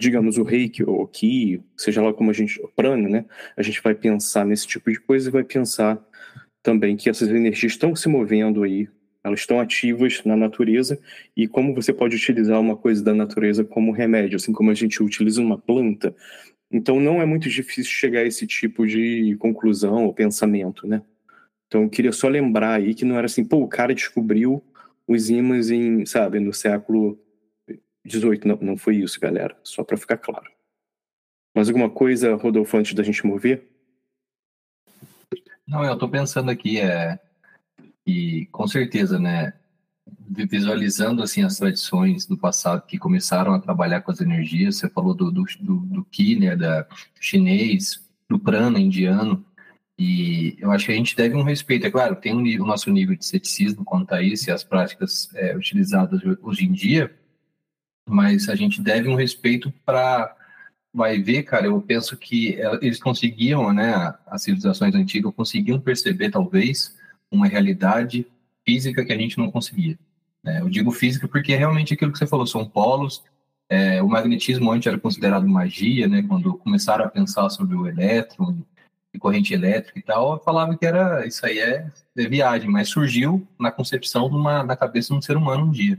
digamos 0.00 0.38
o 0.38 0.42
reiki 0.42 0.82
ou 0.82 1.02
o 1.02 1.06
ki, 1.06 1.62
seja 1.76 2.02
lá 2.02 2.12
como 2.12 2.30
a 2.30 2.32
gente, 2.32 2.60
o 2.60 2.68
prana, 2.68 3.08
né? 3.08 3.24
A 3.56 3.62
gente 3.62 3.82
vai 3.82 3.94
pensar 3.94 4.46
nesse 4.46 4.66
tipo 4.66 4.90
de 4.90 4.98
coisa 4.98 5.28
e 5.28 5.32
vai 5.32 5.44
pensar 5.44 6.02
também 6.62 6.96
que 6.96 7.10
essas 7.10 7.28
energias 7.28 7.72
estão 7.72 7.94
se 7.94 8.08
movendo 8.08 8.62
aí, 8.62 8.88
elas 9.22 9.40
estão 9.40 9.60
ativas 9.60 10.22
na 10.24 10.36
natureza 10.36 10.98
e 11.36 11.46
como 11.46 11.74
você 11.74 11.92
pode 11.92 12.16
utilizar 12.16 12.58
uma 12.58 12.76
coisa 12.76 13.04
da 13.04 13.14
natureza 13.14 13.62
como 13.64 13.92
remédio, 13.92 14.36
assim 14.36 14.52
como 14.52 14.70
a 14.70 14.74
gente 14.74 15.02
utiliza 15.02 15.42
uma 15.42 15.58
planta. 15.58 16.14
Então 16.72 16.98
não 16.98 17.20
é 17.20 17.26
muito 17.26 17.48
difícil 17.50 17.92
chegar 17.92 18.20
a 18.20 18.26
esse 18.26 18.46
tipo 18.46 18.86
de 18.86 19.36
conclusão 19.38 20.06
ou 20.06 20.14
pensamento, 20.14 20.86
né? 20.86 21.02
Então, 21.70 21.84
eu 21.84 21.88
queria 21.88 22.10
só 22.10 22.26
lembrar 22.26 22.74
aí 22.74 22.94
que 22.94 23.04
não 23.04 23.16
era 23.16 23.26
assim, 23.26 23.44
pô, 23.44 23.58
o 23.58 23.68
cara 23.68 23.94
descobriu 23.94 24.60
os 25.06 25.30
ímãs 25.30 25.70
em, 25.70 26.04
sabe, 26.04 26.40
no 26.40 26.52
século 26.52 27.16
XVIII. 28.10 28.40
Não, 28.44 28.58
não 28.60 28.76
foi 28.76 28.96
isso, 28.96 29.20
galera. 29.20 29.56
Só 29.62 29.84
para 29.84 29.96
ficar 29.96 30.18
claro. 30.18 30.50
Mais 31.54 31.68
alguma 31.68 31.90
coisa, 31.90 32.34
Rodolfo, 32.34 32.76
antes 32.76 32.94
da 32.94 33.02
gente 33.02 33.26
mover? 33.26 33.68
Não, 35.66 35.84
eu 35.84 35.94
estou 35.94 36.08
pensando 36.08 36.50
aqui, 36.50 36.80
é, 36.80 37.18
e 38.06 38.46
com 38.46 38.66
certeza, 38.66 39.18
né, 39.18 39.52
visualizando 40.28 41.22
assim 41.22 41.42
as 41.42 41.58
tradições 41.58 42.26
do 42.26 42.36
passado 42.36 42.86
que 42.86 42.98
começaram 42.98 43.52
a 43.52 43.60
trabalhar 43.60 44.00
com 44.00 44.10
as 44.10 44.20
energias, 44.20 44.76
você 44.76 44.88
falou 44.88 45.14
do, 45.14 45.30
do, 45.30 45.44
do, 45.60 45.76
do 45.76 46.04
Ki, 46.04 46.36
né, 46.36 46.56
da 46.56 46.86
chinês, 47.20 48.04
do 48.28 48.38
prana 48.38 48.80
indiano, 48.80 49.44
e 49.98 50.56
eu 50.58 50.70
acho 50.70 50.86
que 50.86 50.92
a 50.92 50.96
gente 50.96 51.14
deve 51.14 51.34
um 51.36 51.42
respeito. 51.42 51.86
É 51.86 51.90
claro, 51.90 52.16
tem 52.16 52.34
um, 52.34 52.62
o 52.62 52.66
nosso 52.66 52.90
nível 52.90 53.14
de 53.14 53.24
ceticismo 53.24 53.84
quanto 53.84 54.14
a 54.14 54.22
isso 54.22 54.48
e 54.48 54.52
as 54.52 54.64
práticas 54.64 55.28
é, 55.34 55.54
utilizadas 55.54 56.20
hoje 56.42 56.64
em 56.64 56.72
dia, 56.72 57.14
mas 58.10 58.48
a 58.48 58.54
gente 58.54 58.82
deve 58.82 59.08
um 59.08 59.14
respeito 59.14 59.72
para. 59.84 60.36
Vai 60.92 61.22
ver, 61.22 61.44
cara, 61.44 61.66
eu 61.66 61.80
penso 61.80 62.16
que 62.16 62.60
é, 62.60 62.74
eles 62.82 63.00
conseguiam, 63.00 63.72
né, 63.72 64.12
as 64.26 64.42
civilizações 64.42 64.92
antigas 64.92 65.32
conseguiam 65.34 65.80
perceber, 65.80 66.30
talvez, 66.30 66.96
uma 67.30 67.46
realidade 67.46 68.26
física 68.64 69.04
que 69.04 69.12
a 69.12 69.16
gente 69.16 69.38
não 69.38 69.52
conseguia. 69.52 69.96
É, 70.44 70.60
eu 70.60 70.68
digo 70.68 70.90
física 70.90 71.28
porque 71.28 71.52
é 71.52 71.56
realmente 71.56 71.94
aquilo 71.94 72.10
que 72.10 72.18
você 72.18 72.26
falou, 72.26 72.46
são 72.46 72.64
polos. 72.66 73.22
É, 73.68 74.02
o 74.02 74.08
magnetismo 74.08 74.72
antes 74.72 74.88
era 74.88 74.98
considerado 74.98 75.46
magia, 75.46 76.08
né? 76.08 76.22
Quando 76.22 76.54
começaram 76.54 77.04
a 77.04 77.08
pensar 77.08 77.48
sobre 77.50 77.76
o 77.76 77.86
elétron 77.86 78.58
de 79.12 79.20
corrente 79.20 79.54
elétrica 79.54 79.98
e 79.98 80.02
tal, 80.02 80.42
falava 80.42 80.76
que 80.76 80.86
era 80.86 81.26
isso 81.26 81.44
aí 81.44 81.58
é, 81.58 81.88
é 82.16 82.28
viagem, 82.28 82.68
mas 82.68 82.88
surgiu 82.88 83.46
na 83.58 83.70
concepção 83.70 84.28
de 84.28 84.36
uma, 84.36 84.62
na 84.64 84.76
cabeça 84.76 85.12
de 85.12 85.18
um 85.18 85.22
ser 85.22 85.36
humano 85.36 85.66
um 85.66 85.70
dia. 85.70 85.98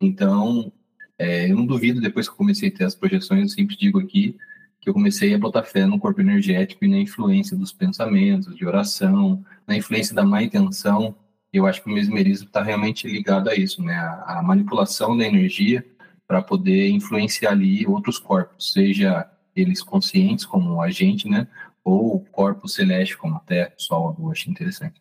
Então, 0.00 0.72
é, 1.18 1.50
eu 1.50 1.56
não 1.56 1.66
duvido, 1.66 2.00
depois 2.00 2.28
que 2.28 2.32
eu 2.32 2.36
comecei 2.36 2.68
a 2.68 2.72
ter 2.72 2.84
as 2.84 2.94
projeções, 2.94 3.42
eu 3.42 3.48
sempre 3.48 3.76
digo 3.76 3.98
aqui 3.98 4.36
que 4.80 4.88
eu 4.88 4.94
comecei 4.94 5.34
a 5.34 5.38
botar 5.38 5.64
fé 5.64 5.86
no 5.86 5.98
corpo 5.98 6.20
energético 6.20 6.84
e 6.84 6.88
na 6.88 6.98
influência 6.98 7.56
dos 7.56 7.72
pensamentos, 7.72 8.54
de 8.54 8.66
oração, 8.66 9.44
na 9.66 9.76
influência 9.76 10.14
da 10.14 10.24
má 10.24 10.42
intenção. 10.42 11.14
Eu 11.52 11.66
acho 11.66 11.82
que 11.82 11.90
o 11.90 11.92
mesmerismo 11.92 12.46
está 12.46 12.62
realmente 12.62 13.08
ligado 13.08 13.48
a 13.48 13.54
isso, 13.54 13.82
né? 13.82 13.94
A, 13.94 14.38
a 14.38 14.42
manipulação 14.42 15.16
da 15.16 15.26
energia 15.26 15.84
para 16.26 16.42
poder 16.42 16.88
influenciar 16.90 17.52
ali 17.52 17.86
outros 17.86 18.18
corpos, 18.18 18.72
seja 18.72 19.28
eles 19.54 19.82
conscientes 19.82 20.44
como 20.44 20.82
a 20.82 20.90
gente, 20.90 21.28
né? 21.28 21.48
ou 21.86 22.18
corpo 22.32 22.68
celeste 22.68 23.16
como 23.16 23.36
a 23.36 23.40
Terra, 23.40 23.72
Sol, 23.76 24.16
eu 24.18 24.32
achei 24.32 24.50
interessante. 24.50 25.00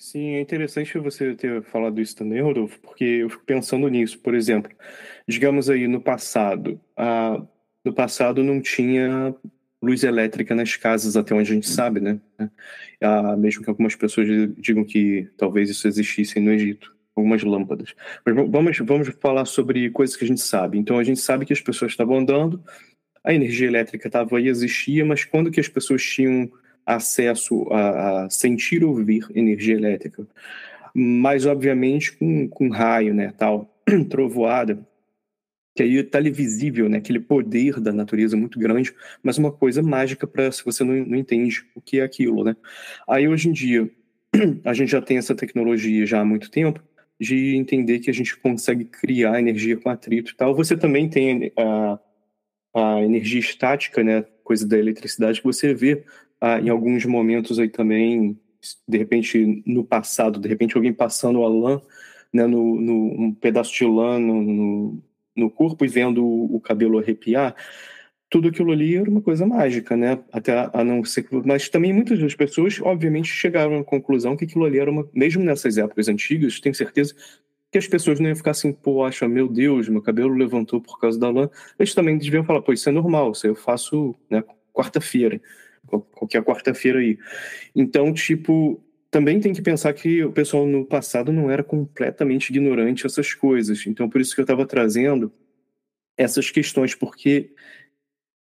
Sim, 0.00 0.34
é 0.36 0.40
interessante 0.40 0.96
você 0.98 1.34
ter 1.34 1.60
falado 1.64 2.00
isso 2.00 2.14
também, 2.14 2.40
Rodolfo, 2.40 2.78
porque 2.80 3.04
eu 3.04 3.28
fico 3.28 3.44
pensando 3.44 3.88
nisso. 3.88 4.18
Por 4.20 4.32
exemplo, 4.32 4.70
digamos 5.26 5.68
aí 5.68 5.88
no 5.88 6.00
passado, 6.00 6.80
a, 6.96 7.42
no 7.84 7.92
passado 7.92 8.44
não 8.44 8.60
tinha 8.60 9.34
luz 9.82 10.04
elétrica 10.04 10.54
nas 10.54 10.76
casas, 10.76 11.16
até 11.16 11.34
onde 11.34 11.50
a 11.50 11.54
gente 11.54 11.68
sabe, 11.68 12.00
né? 12.00 12.20
A, 13.00 13.36
mesmo 13.36 13.64
que 13.64 13.70
algumas 13.70 13.96
pessoas 13.96 14.28
digam 14.56 14.84
que 14.84 15.28
talvez 15.36 15.68
isso 15.68 15.88
existisse 15.88 16.38
no 16.38 16.52
Egito, 16.52 16.94
algumas 17.16 17.42
lâmpadas. 17.42 17.92
Mas 18.24 18.34
vamos, 18.36 18.78
vamos 18.78 19.08
falar 19.20 19.46
sobre 19.46 19.90
coisas 19.90 20.16
que 20.16 20.24
a 20.24 20.28
gente 20.28 20.40
sabe. 20.40 20.78
Então 20.78 20.98
a 20.98 21.04
gente 21.04 21.20
sabe 21.20 21.44
que 21.44 21.52
as 21.52 21.60
pessoas 21.60 21.90
estavam 21.90 22.18
andando, 22.18 22.62
a 23.24 23.34
energia 23.34 23.66
elétrica 23.66 24.06
estava 24.06 24.38
aí, 24.38 24.46
existia, 24.46 25.04
mas 25.04 25.24
quando 25.24 25.50
que 25.50 25.60
as 25.60 25.68
pessoas 25.68 26.02
tinham 26.04 26.48
acesso 26.96 27.66
a, 27.70 28.24
a 28.24 28.30
sentir 28.30 28.84
ouvir 28.84 29.26
energia 29.34 29.74
elétrica? 29.74 30.26
Mas, 30.94 31.46
obviamente, 31.46 32.16
com, 32.16 32.48
com 32.48 32.68
raio, 32.70 33.14
né, 33.14 33.32
tal, 33.36 33.72
trovoada, 34.08 34.78
que 35.76 35.82
aí 35.82 35.96
está 35.96 36.18
ali 36.18 36.30
visível, 36.30 36.88
né, 36.88 36.98
aquele 36.98 37.20
poder 37.20 37.78
da 37.78 37.92
natureza 37.92 38.36
muito 38.36 38.58
grande, 38.58 38.92
mas 39.22 39.38
uma 39.38 39.52
coisa 39.52 39.82
mágica 39.82 40.26
para 40.26 40.50
se 40.50 40.64
você 40.64 40.82
não, 40.82 40.94
não 41.06 41.16
entende 41.16 41.64
o 41.74 41.80
que 41.80 42.00
é 42.00 42.02
aquilo, 42.02 42.42
né? 42.42 42.56
Aí, 43.06 43.28
hoje 43.28 43.48
em 43.48 43.52
dia, 43.52 43.88
a 44.64 44.74
gente 44.74 44.90
já 44.90 45.00
tem 45.00 45.18
essa 45.18 45.34
tecnologia 45.34 46.04
já 46.06 46.20
há 46.20 46.24
muito 46.24 46.50
tempo, 46.50 46.82
de 47.20 47.56
entender 47.56 47.98
que 47.98 48.10
a 48.10 48.14
gente 48.14 48.36
consegue 48.36 48.84
criar 48.84 49.38
energia 49.38 49.76
com 49.76 49.90
atrito 49.90 50.32
e 50.32 50.36
tal. 50.36 50.54
Você 50.54 50.76
também 50.76 51.08
tem 51.08 51.48
uh, 51.48 51.98
a 52.74 53.02
energia 53.02 53.40
estática, 53.40 54.02
né, 54.04 54.24
coisa 54.44 54.66
da 54.66 54.78
eletricidade, 54.78 55.40
que 55.40 55.46
você 55.46 55.74
vê 55.74 56.04
ah, 56.40 56.60
em 56.60 56.68
alguns 56.68 57.04
momentos 57.04 57.58
aí 57.58 57.68
também, 57.68 58.38
de 58.86 58.98
repente 58.98 59.62
no 59.66 59.84
passado, 59.84 60.40
de 60.40 60.48
repente 60.48 60.76
alguém 60.76 60.92
passando 60.92 61.42
a 61.42 61.48
lã, 61.48 61.80
né, 62.32 62.46
no, 62.46 62.80
no 62.80 63.22
um 63.22 63.34
pedaço 63.34 63.72
de 63.74 63.84
lã 63.84 64.18
no, 64.18 64.42
no, 64.42 65.02
no 65.36 65.50
corpo 65.50 65.84
e 65.84 65.88
vendo 65.88 66.24
o, 66.24 66.56
o, 66.56 66.60
cabelo 66.60 66.98
arrepiar, 66.98 67.54
tudo 68.30 68.48
aquilo 68.48 68.72
ali 68.72 68.96
era 68.96 69.08
uma 69.08 69.22
coisa 69.22 69.46
mágica, 69.46 69.96
né? 69.96 70.18
Até 70.30 70.68
a 70.72 70.84
não 70.84 71.02
ser 71.04 71.26
mas 71.46 71.68
também 71.68 71.92
muitas 71.92 72.18
das 72.18 72.34
pessoas, 72.34 72.78
obviamente, 72.82 73.28
chegaram 73.28 73.78
à 73.78 73.84
conclusão 73.84 74.36
que 74.36 74.44
aquilo 74.44 74.66
ali 74.66 74.78
era 74.78 74.90
uma, 74.90 75.08
mesmo 75.14 75.42
nessas 75.42 75.78
épocas 75.78 76.08
antigas, 76.08 76.60
tenho 76.60 76.74
certeza 76.74 77.14
que 77.70 77.78
as 77.78 77.86
pessoas 77.86 78.18
não 78.18 78.28
iam 78.28 78.36
ficar 78.36 78.52
assim, 78.52 78.72
pô, 78.72 79.04
acha, 79.04 79.28
meu 79.28 79.48
Deus, 79.48 79.88
meu 79.88 80.02
cabelo 80.02 80.34
levantou 80.34 80.80
por 80.80 80.98
causa 80.98 81.18
da 81.18 81.30
lã. 81.30 81.50
Eles 81.78 81.94
também 81.94 82.16
deviam 82.16 82.44
falar, 82.44 82.62
pô, 82.62 82.72
isso 82.72 82.88
é 82.88 82.92
normal, 82.92 83.32
isso 83.32 83.46
eu 83.46 83.54
faço, 83.54 84.14
né, 84.30 84.42
quarta-feira, 84.72 85.40
qualquer 85.88 86.42
quarta-feira 86.42 86.98
aí. 86.98 87.18
Então, 87.74 88.12
tipo, 88.12 88.82
também 89.10 89.40
tem 89.40 89.52
que 89.52 89.62
pensar 89.62 89.92
que 89.92 90.24
o 90.24 90.32
pessoal 90.32 90.66
no 90.66 90.84
passado 90.84 91.32
não 91.32 91.50
era 91.50 91.64
completamente 91.64 92.50
ignorante 92.50 93.06
essas 93.06 93.34
coisas. 93.34 93.86
Então, 93.86 94.08
por 94.08 94.20
isso 94.20 94.34
que 94.34 94.40
eu 94.40 94.44
estava 94.44 94.66
trazendo 94.66 95.32
essas 96.16 96.50
questões, 96.50 96.94
porque 96.94 97.50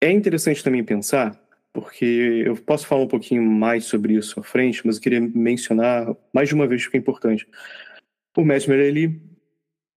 é 0.00 0.10
interessante 0.10 0.64
também 0.64 0.82
pensar, 0.82 1.40
porque 1.72 2.42
eu 2.46 2.56
posso 2.56 2.86
falar 2.86 3.02
um 3.02 3.08
pouquinho 3.08 3.42
mais 3.42 3.84
sobre 3.84 4.14
isso 4.14 4.40
à 4.40 4.42
frente, 4.42 4.84
mas 4.84 4.96
eu 4.96 5.02
queria 5.02 5.20
mencionar 5.20 6.16
mais 6.32 6.48
de 6.48 6.54
uma 6.54 6.66
vez 6.66 6.86
que 6.86 6.96
é 6.96 7.00
importante 7.00 7.46
o 8.36 8.44
Mesmer 8.44 8.78
ele 8.78 9.20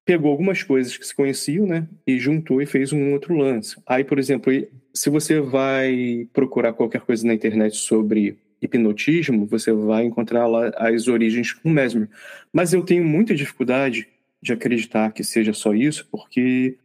pegou 0.10 0.32
algumas 0.32 0.64
coisas 0.64 0.98
que 0.98 1.06
se 1.06 1.14
conheciam, 1.14 1.68
né, 1.68 1.88
e 2.08 2.18
juntou 2.18 2.60
e 2.60 2.66
fez 2.66 2.92
um 2.92 3.14
outro 3.14 3.38
lance. 3.38 3.76
Aí, 3.86 4.04
por 4.04 4.18
exemplo, 4.18 4.52
se 4.92 5.08
você 5.08 5.40
vai 5.40 6.28
procurar 6.34 6.74
qualquer 6.74 7.02
coisa 7.02 7.28
na 7.28 7.34
internet 7.36 7.76
sobre 7.76 8.36
hipnotismo, 8.60 9.46
você 9.46 9.72
vai 9.72 10.06
encontrar 10.06 10.48
lá 10.48 10.70
as 10.78 11.08
origens 11.08 11.54
com 11.54 11.70
Mesmer. 11.70 12.10
Mas 12.52 12.74
eu 12.74 12.82
tenho 12.82 13.06
muita 13.06 13.36
dificuldade 13.36 14.08
de 14.42 14.52
acreditar 14.52 15.12
que 15.12 15.24
seja 15.24 15.54
só 15.54 15.76
isso, 15.76 16.08
porque 16.10 16.80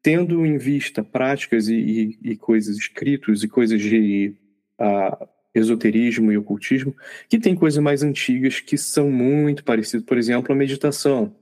tendo 0.00 0.46
em 0.46 0.56
vista 0.56 1.04
práticas 1.04 1.68
e, 1.68 1.74
e, 2.22 2.30
e 2.30 2.36
coisas 2.36 2.78
escritos 2.78 3.44
e 3.44 3.48
coisas 3.48 3.78
de 3.78 4.32
uh, 4.80 5.28
esoterismo 5.54 6.32
e 6.32 6.38
ocultismo, 6.38 6.96
que 7.28 7.38
tem 7.38 7.54
coisas 7.54 7.82
mais 7.84 8.02
antigas 8.02 8.58
que 8.58 8.78
são 8.78 9.10
muito 9.10 9.64
parecidas. 9.64 10.06
Por 10.06 10.16
exemplo, 10.16 10.50
a 10.50 10.56
meditação, 10.56 11.36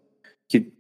que, 0.48 0.72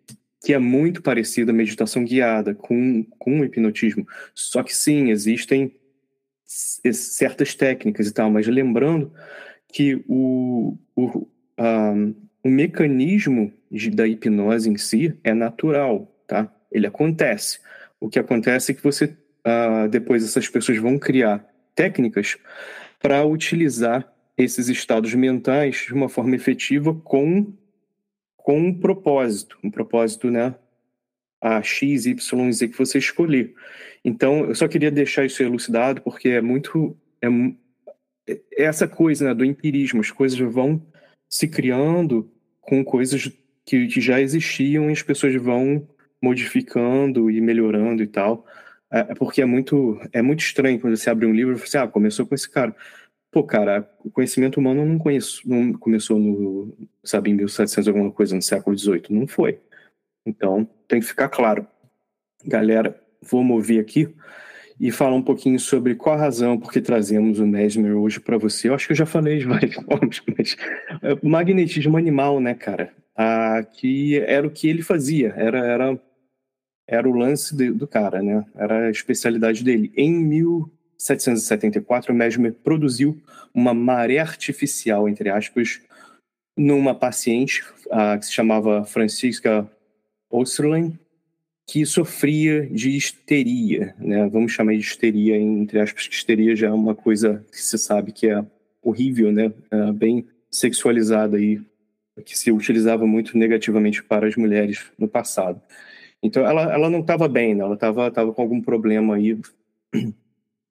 que 0.44 0.54
é 0.54 0.58
muito 0.58 1.02
parecida 1.02 1.50
à 1.50 1.54
meditação 1.54 2.04
guiada 2.04 2.54
com, 2.54 3.04
com 3.18 3.40
o 3.40 3.44
hipnotismo. 3.44 4.06
Só 4.34 4.62
que 4.62 4.74
sim, 4.74 5.10
existem 5.10 5.72
certas 6.44 7.54
técnicas 7.54 8.06
e 8.06 8.12
tal, 8.12 8.30
mas 8.30 8.46
lembrando 8.46 9.12
que 9.70 10.02
o, 10.08 10.78
o, 10.96 11.26
o 12.42 12.48
mecanismo 12.48 13.52
de, 13.70 13.90
da 13.90 14.06
hipnose 14.06 14.70
em 14.70 14.76
si 14.76 15.14
é 15.22 15.34
natural, 15.34 16.10
tá? 16.26 16.50
Ele 16.72 16.86
acontece. 16.86 17.60
O 18.00 18.08
que 18.08 18.18
acontece 18.18 18.72
é 18.72 18.74
que 18.74 18.82
você, 18.82 19.04
uh, 19.06 19.88
depois 19.90 20.24
essas 20.24 20.48
pessoas 20.48 20.78
vão 20.78 20.98
criar 20.98 21.44
técnicas 21.74 22.36
para 23.00 23.24
utilizar 23.24 24.10
esses 24.36 24.68
estados 24.68 25.12
mentais 25.14 25.84
de 25.86 25.92
uma 25.92 26.08
forma 26.08 26.34
efetiva 26.34 26.94
com, 26.94 27.52
com 28.48 28.58
um 28.58 28.72
propósito, 28.72 29.58
um 29.62 29.70
propósito, 29.70 30.30
né? 30.30 30.54
A 31.38 31.60
X, 31.60 32.06
Y, 32.06 32.50
Z 32.50 32.68
que 32.68 32.78
você 32.78 32.96
escolher. 32.96 33.54
Então, 34.02 34.46
eu 34.46 34.54
só 34.54 34.66
queria 34.66 34.90
deixar 34.90 35.26
isso 35.26 35.42
elucidado, 35.42 36.00
porque 36.00 36.30
é 36.30 36.40
muito. 36.40 36.96
É, 37.20 37.28
é 38.26 38.64
essa 38.64 38.88
coisa 38.88 39.26
né, 39.26 39.34
do 39.34 39.44
empirismo, 39.44 40.00
as 40.00 40.10
coisas 40.10 40.38
vão 40.38 40.82
se 41.28 41.46
criando 41.46 42.32
com 42.62 42.82
coisas 42.82 43.30
que, 43.66 43.86
que 43.86 44.00
já 44.00 44.18
existiam 44.18 44.88
e 44.88 44.94
as 44.94 45.02
pessoas 45.02 45.34
vão 45.34 45.86
modificando 46.22 47.30
e 47.30 47.42
melhorando 47.42 48.02
e 48.02 48.06
tal. 48.06 48.46
É, 48.90 49.00
é 49.00 49.14
porque 49.14 49.42
é 49.42 49.44
muito, 49.44 50.00
é 50.10 50.22
muito 50.22 50.40
estranho 50.40 50.80
quando 50.80 50.96
você 50.96 51.10
abre 51.10 51.26
um 51.26 51.34
livro 51.34 51.52
e 51.52 51.56
fala 51.56 51.66
assim, 51.66 51.78
ah, 51.78 51.86
começou 51.86 52.26
com 52.26 52.34
esse 52.34 52.48
cara. 52.48 52.74
Pô, 53.38 53.44
cara, 53.44 53.88
o 54.04 54.10
conhecimento 54.10 54.58
humano 54.58 54.84
não, 54.84 54.98
conheço, 54.98 55.48
não 55.48 55.72
começou 55.72 56.18
no, 56.18 56.76
sabe, 57.04 57.30
em 57.30 57.34
1700 57.34 57.86
alguma 57.86 58.10
coisa, 58.10 58.34
no 58.34 58.42
século 58.42 58.76
XVIII. 58.76 59.04
Não 59.10 59.28
foi. 59.28 59.60
Então, 60.26 60.68
tem 60.88 60.98
que 60.98 61.06
ficar 61.06 61.28
claro. 61.28 61.64
Galera, 62.44 63.00
vou 63.22 63.44
mover 63.44 63.80
aqui 63.80 64.12
e 64.80 64.90
falar 64.90 65.14
um 65.14 65.22
pouquinho 65.22 65.56
sobre 65.60 65.94
qual 65.94 66.16
a 66.16 66.18
razão 66.18 66.58
por 66.58 66.72
que 66.72 66.80
trazemos 66.80 67.38
o 67.38 67.46
Mesmer 67.46 67.96
hoje 67.96 68.18
para 68.18 68.36
você. 68.36 68.68
Eu 68.68 68.74
acho 68.74 68.88
que 68.88 68.92
eu 68.92 68.96
já 68.96 69.06
falei 69.06 69.38
de 69.38 69.44
várias 69.44 69.74
formas, 69.74 70.20
mas 70.36 70.56
é, 71.00 71.16
magnetismo 71.22 71.96
animal, 71.96 72.40
né, 72.40 72.54
cara? 72.54 72.92
Ah, 73.14 73.62
que 73.62 74.18
era 74.18 74.48
o 74.48 74.50
que 74.50 74.68
ele 74.68 74.82
fazia, 74.82 75.32
era, 75.36 75.60
era, 75.60 76.02
era 76.88 77.08
o 77.08 77.14
lance 77.14 77.54
do 77.54 77.86
cara, 77.86 78.20
né? 78.20 78.44
Era 78.56 78.88
a 78.88 78.90
especialidade 78.90 79.62
dele. 79.62 79.92
Em 79.96 80.12
1774, 80.98 82.12
o 82.12 82.16
Mesmer 82.16 82.52
produziu 82.52 83.20
uma 83.54 83.72
maré 83.72 84.18
artificial, 84.18 85.08
entre 85.08 85.30
aspas, 85.30 85.80
numa 86.56 86.94
paciente 86.94 87.64
ah, 87.90 88.18
que 88.18 88.26
se 88.26 88.32
chamava 88.32 88.84
Francisca 88.84 89.70
Osterlin, 90.28 90.98
que 91.66 91.84
sofria 91.86 92.66
de 92.66 92.96
histeria, 92.96 93.94
né? 93.98 94.26
Vamos 94.28 94.52
chamar 94.52 94.72
de 94.72 94.80
histeria, 94.80 95.36
entre 95.36 95.78
aspas, 95.78 96.08
que 96.08 96.14
histeria 96.14 96.56
já 96.56 96.68
é 96.68 96.72
uma 96.72 96.94
coisa 96.94 97.44
que 97.52 97.62
se 97.62 97.78
sabe 97.78 98.10
que 98.10 98.28
é 98.28 98.44
horrível, 98.82 99.30
né? 99.30 99.52
É 99.70 99.92
bem 99.92 100.26
sexualizada 100.50 101.36
aí, 101.36 101.60
que 102.24 102.36
se 102.36 102.50
utilizava 102.50 103.06
muito 103.06 103.36
negativamente 103.38 104.02
para 104.02 104.26
as 104.26 104.34
mulheres 104.34 104.90
no 104.98 105.06
passado. 105.06 105.60
Então 106.22 106.44
ela, 106.44 106.72
ela 106.72 106.90
não 106.90 107.00
estava 107.00 107.28
bem, 107.28 107.54
né? 107.54 107.62
Ela 107.62 107.74
estava 107.74 108.10
tava 108.10 108.32
com 108.32 108.42
algum 108.42 108.60
problema 108.60 109.16
aí 109.16 109.38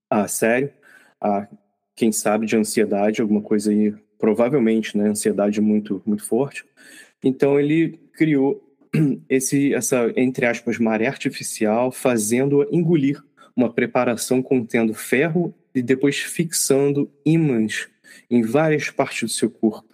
ah, 0.09 0.27
sério, 0.27 0.71
ah, 1.21 1.47
quem 1.95 2.11
sabe 2.11 2.45
de 2.45 2.55
ansiedade, 2.55 3.21
alguma 3.21 3.41
coisa 3.41 3.71
aí, 3.71 3.93
provavelmente, 4.19 4.97
né? 4.97 5.09
Ansiedade 5.09 5.59
muito, 5.59 6.01
muito 6.05 6.23
forte. 6.23 6.63
Então 7.23 7.59
ele 7.59 7.99
criou 8.13 8.63
esse, 9.27 9.73
essa, 9.73 10.11
entre 10.15 10.45
aspas, 10.45 10.77
maré 10.77 11.07
artificial, 11.07 11.91
fazendo 11.91 12.67
engolir 12.71 13.23
uma 13.55 13.73
preparação 13.73 14.41
contendo 14.41 14.93
ferro 14.93 15.53
e 15.73 15.81
depois 15.81 16.17
fixando 16.17 17.09
ímãs 17.25 17.87
em 18.29 18.43
várias 18.43 18.89
partes 18.89 19.23
do 19.23 19.29
seu 19.29 19.49
corpo. 19.49 19.87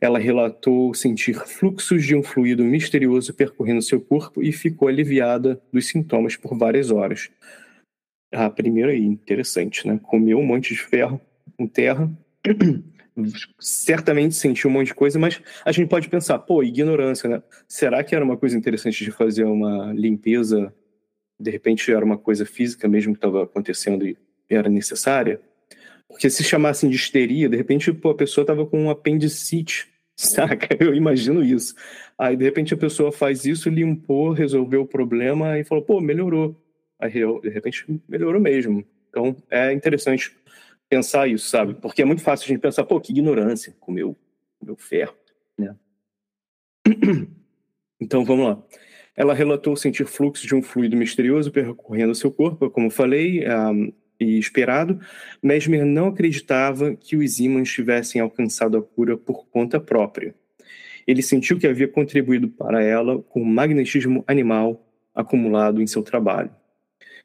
Ela 0.00 0.18
relatou 0.18 0.94
sentir 0.94 1.34
fluxos 1.46 2.04
de 2.04 2.16
um 2.16 2.22
fluido 2.22 2.64
misterioso 2.64 3.34
percorrendo 3.34 3.82
seu 3.82 4.00
corpo 4.00 4.42
e 4.42 4.50
ficou 4.50 4.88
aliviada 4.88 5.60
dos 5.72 5.86
sintomas 5.86 6.36
por 6.36 6.56
várias 6.56 6.90
horas. 6.90 7.30
A 8.32 8.48
primeira 8.48 8.92
aí, 8.92 9.04
interessante, 9.04 9.86
né? 9.86 9.98
Comeu 10.02 10.38
um 10.38 10.46
monte 10.46 10.74
de 10.74 10.80
ferro 10.80 11.20
com 11.56 11.66
terra 11.66 12.10
certamente 13.58 14.34
sentiu 14.34 14.70
um 14.70 14.72
monte 14.72 14.88
de 14.88 14.94
coisa, 14.94 15.18
mas 15.18 15.40
a 15.64 15.72
gente 15.72 15.88
pode 15.88 16.08
pensar, 16.08 16.38
pô, 16.38 16.62
ignorância, 16.62 17.28
né? 17.28 17.42
Será 17.68 18.02
que 18.02 18.14
era 18.14 18.24
uma 18.24 18.36
coisa 18.36 18.56
interessante 18.56 19.04
de 19.04 19.10
fazer 19.10 19.44
uma 19.44 19.92
limpeza? 19.92 20.74
De 21.38 21.50
repente 21.50 21.90
era 21.92 22.04
uma 22.04 22.18
coisa 22.18 22.44
física 22.44 22.88
mesmo 22.88 23.12
que 23.12 23.18
estava 23.18 23.44
acontecendo 23.44 24.06
e 24.06 24.16
era 24.48 24.68
necessária? 24.68 25.40
Porque 26.08 26.28
se 26.28 26.42
chamassem 26.42 26.90
de 26.90 26.96
histeria, 26.96 27.48
de 27.48 27.56
repente 27.56 27.92
pô, 27.92 28.10
a 28.10 28.16
pessoa 28.16 28.42
estava 28.42 28.66
com 28.66 28.84
um 28.84 28.90
apendicite, 28.90 29.88
saca? 30.16 30.76
Eu 30.78 30.94
imagino 30.94 31.42
isso. 31.42 31.74
Aí 32.18 32.36
de 32.36 32.44
repente 32.44 32.74
a 32.74 32.76
pessoa 32.76 33.12
faz 33.12 33.44
isso, 33.44 33.68
limpou, 33.68 34.32
resolveu 34.32 34.82
o 34.82 34.86
problema 34.86 35.58
e 35.58 35.64
falou, 35.64 35.84
pô, 35.84 36.00
melhorou. 36.00 36.56
De 37.08 37.48
repente 37.48 37.84
melhorou 38.08 38.40
mesmo. 38.40 38.84
Então 39.08 39.36
é 39.50 39.72
interessante 39.72 40.36
pensar 40.88 41.28
isso, 41.28 41.48
sabe? 41.48 41.74
Porque 41.74 42.02
é 42.02 42.04
muito 42.04 42.22
fácil 42.22 42.44
a 42.44 42.48
gente 42.48 42.60
pensar, 42.60 42.84
pô, 42.84 43.00
que 43.00 43.12
ignorância 43.12 43.74
com 43.78 43.92
meu, 43.92 44.16
meu 44.60 44.76
ferro, 44.76 45.14
né? 45.56 45.76
Então, 48.02 48.24
vamos 48.24 48.46
lá. 48.46 48.62
Ela 49.14 49.34
relatou 49.34 49.76
sentir 49.76 50.06
fluxo 50.06 50.46
de 50.46 50.54
um 50.54 50.62
fluido 50.62 50.96
misterioso 50.96 51.52
percorrendo 51.52 52.14
seu 52.14 52.32
corpo, 52.32 52.70
como 52.70 52.88
falei, 52.88 53.44
um, 53.46 53.92
e 54.18 54.38
esperado. 54.38 54.98
Mesmer 55.42 55.84
não 55.84 56.08
acreditava 56.08 56.94
que 56.94 57.16
os 57.16 57.38
ímãs 57.38 57.70
tivessem 57.70 58.20
alcançado 58.20 58.78
a 58.78 58.82
cura 58.82 59.18
por 59.18 59.46
conta 59.48 59.78
própria. 59.78 60.34
Ele 61.06 61.22
sentiu 61.22 61.58
que 61.58 61.66
havia 61.66 61.88
contribuído 61.88 62.48
para 62.48 62.82
ela 62.82 63.20
com 63.22 63.42
o 63.42 63.46
magnetismo 63.46 64.24
animal 64.26 64.86
acumulado 65.14 65.82
em 65.82 65.86
seu 65.86 66.02
trabalho. 66.02 66.50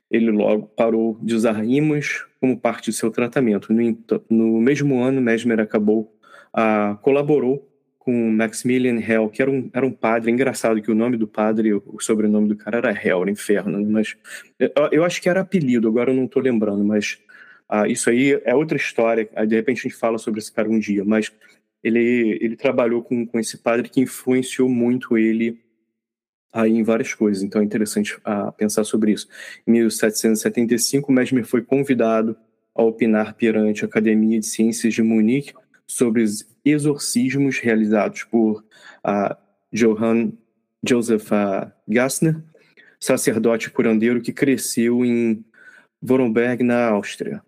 Ele 0.09 0.31
logo 0.31 0.67
parou 0.67 1.17
de 1.21 1.35
usar 1.35 1.65
ímãs 1.65 2.25
como 2.39 2.59
parte 2.59 2.91
de 2.91 2.97
seu 2.97 3.09
tratamento. 3.11 3.73
No, 4.29 4.61
mesmo 4.61 5.01
ano, 5.01 5.21
Mesmer 5.21 5.59
acabou, 5.59 6.15
ah, 6.53 6.97
colaborou 7.01 7.67
com 8.05 8.31
Maximilian 8.31 8.99
Hell, 8.99 9.29
que 9.29 9.41
era 9.41 9.49
um, 9.49 9.69
era 9.73 9.85
um 9.85 9.91
padre. 9.91 10.31
engraçado 10.31 10.79
que 10.79 10.91
o 10.91 10.95
nome 10.95 11.17
do 11.17 11.27
padre, 11.27 11.73
o 11.73 11.99
sobrenome 11.99 12.47
do 12.47 12.55
cara 12.55 12.77
era 12.77 12.91
Hell, 12.91 13.27
inferno, 13.27 13.83
mas 13.83 14.15
eu, 14.59 14.69
eu 14.91 15.03
acho 15.03 15.19
que 15.19 15.27
era 15.27 15.41
apelido, 15.41 15.87
agora 15.87 16.11
eu 16.11 16.15
não 16.15 16.25
estou 16.25 16.41
lembrando, 16.41 16.85
mas 16.85 17.17
ah, 17.67 17.87
isso 17.87 18.09
aí 18.09 18.39
é 18.45 18.53
outra 18.53 18.77
história. 18.77 19.27
De 19.47 19.55
repente 19.55 19.79
a 19.79 19.81
gente 19.83 19.95
fala 19.95 20.19
sobre 20.19 20.39
esse 20.39 20.51
cara 20.51 20.69
um 20.69 20.77
dia, 20.77 21.03
mas 21.03 21.31
ele, 21.83 22.37
ele 22.41 22.55
trabalhou 22.55 23.03
com, 23.03 23.25
com 23.25 23.39
esse 23.39 23.57
padre 23.57 23.89
que 23.89 24.01
influenciou 24.01 24.69
muito 24.69 25.17
ele 25.17 25.64
aí 26.55 26.71
em 26.71 26.83
várias 26.83 27.13
coisas, 27.13 27.43
então 27.43 27.61
é 27.61 27.65
interessante 27.65 28.17
ah, 28.23 28.49
pensar 28.53 28.85
sobre 28.85 29.11
isso. 29.11 29.27
Em 29.67 29.71
1775, 29.73 31.11
Mesmer 31.11 31.43
foi 31.43 31.61
convidado 31.61 32.37
a 32.73 32.81
opinar 32.81 33.33
perante 33.33 33.83
a 33.83 33.87
Academia 33.87 34.39
de 34.39 34.45
Ciências 34.45 34.93
de 34.93 35.03
Munique 35.03 35.53
sobre 35.85 36.23
os 36.23 36.47
exorcismos 36.63 37.59
realizados 37.59 38.23
por 38.23 38.63
uh, 39.05 39.35
Johann 39.71 40.31
Joseph 40.87 41.29
uh, 41.31 41.69
Gassner, 41.87 42.41
sacerdote 43.01 43.69
curandeiro 43.69 44.21
que 44.21 44.31
cresceu 44.31 45.03
em 45.03 45.43
Woronberg, 46.01 46.63
na 46.63 46.87
Áustria. 46.87 47.43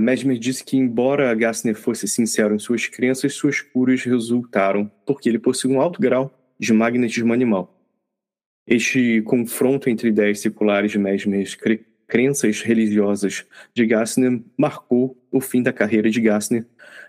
Mesmer 0.00 0.38
disse 0.38 0.62
que, 0.62 0.76
embora 0.76 1.34
Gassner 1.34 1.74
fosse 1.74 2.06
sincero 2.06 2.54
em 2.54 2.58
suas 2.58 2.86
crenças, 2.86 3.32
suas 3.32 3.60
curas 3.60 4.04
resultaram 4.04 4.88
porque 5.04 5.28
ele 5.28 5.40
possui 5.40 5.72
um 5.72 5.80
alto 5.80 6.00
grau 6.00 6.32
de 6.58 6.72
magnetismo 6.72 7.32
animal. 7.32 7.81
Este 8.66 9.22
confronto 9.22 9.90
entre 9.90 10.08
ideias 10.08 10.40
seculares 10.40 10.92
de 10.92 10.98
Mesmer's 10.98 11.56
crenças 12.12 12.60
religiosas 12.60 13.46
de 13.72 13.86
Gassner 13.86 14.42
marcou 14.54 15.16
o 15.30 15.40
fim 15.40 15.62
da 15.62 15.72
carreira 15.72 16.10
de 16.10 16.20
Gassner, 16.20 16.66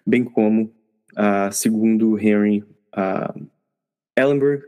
bem 0.07 0.23
como, 0.23 0.73
uh, 1.11 1.51
segundo 1.51 2.17
Henry 2.17 2.63
uh, 2.95 3.47
Ellenberg, 4.17 4.63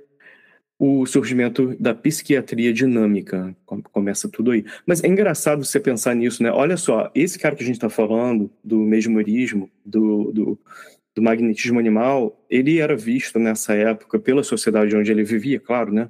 o 0.77 1.05
surgimento 1.05 1.73
da 1.79 1.95
psiquiatria 1.95 2.73
dinâmica. 2.73 3.55
Começa 3.93 4.27
tudo 4.27 4.51
aí. 4.51 4.65
Mas 4.85 5.01
é 5.03 5.07
engraçado 5.07 5.63
você 5.63 5.79
pensar 5.79 6.13
nisso, 6.13 6.43
né? 6.43 6.51
Olha 6.51 6.75
só, 6.75 7.09
esse 7.15 7.39
cara 7.39 7.55
que 7.55 7.63
a 7.63 7.65
gente 7.65 7.77
está 7.77 7.89
falando, 7.89 8.51
do 8.61 8.79
mesmorismo, 8.79 9.71
do, 9.85 10.33
do, 10.33 10.59
do 11.15 11.21
magnetismo 11.21 11.79
animal, 11.79 12.45
ele 12.49 12.79
era 12.79 12.95
visto 12.95 13.39
nessa 13.39 13.73
época 13.73 14.19
pela 14.19 14.43
sociedade 14.43 14.95
onde 14.97 15.09
ele 15.09 15.23
vivia, 15.23 15.61
claro, 15.61 15.93
né? 15.93 16.09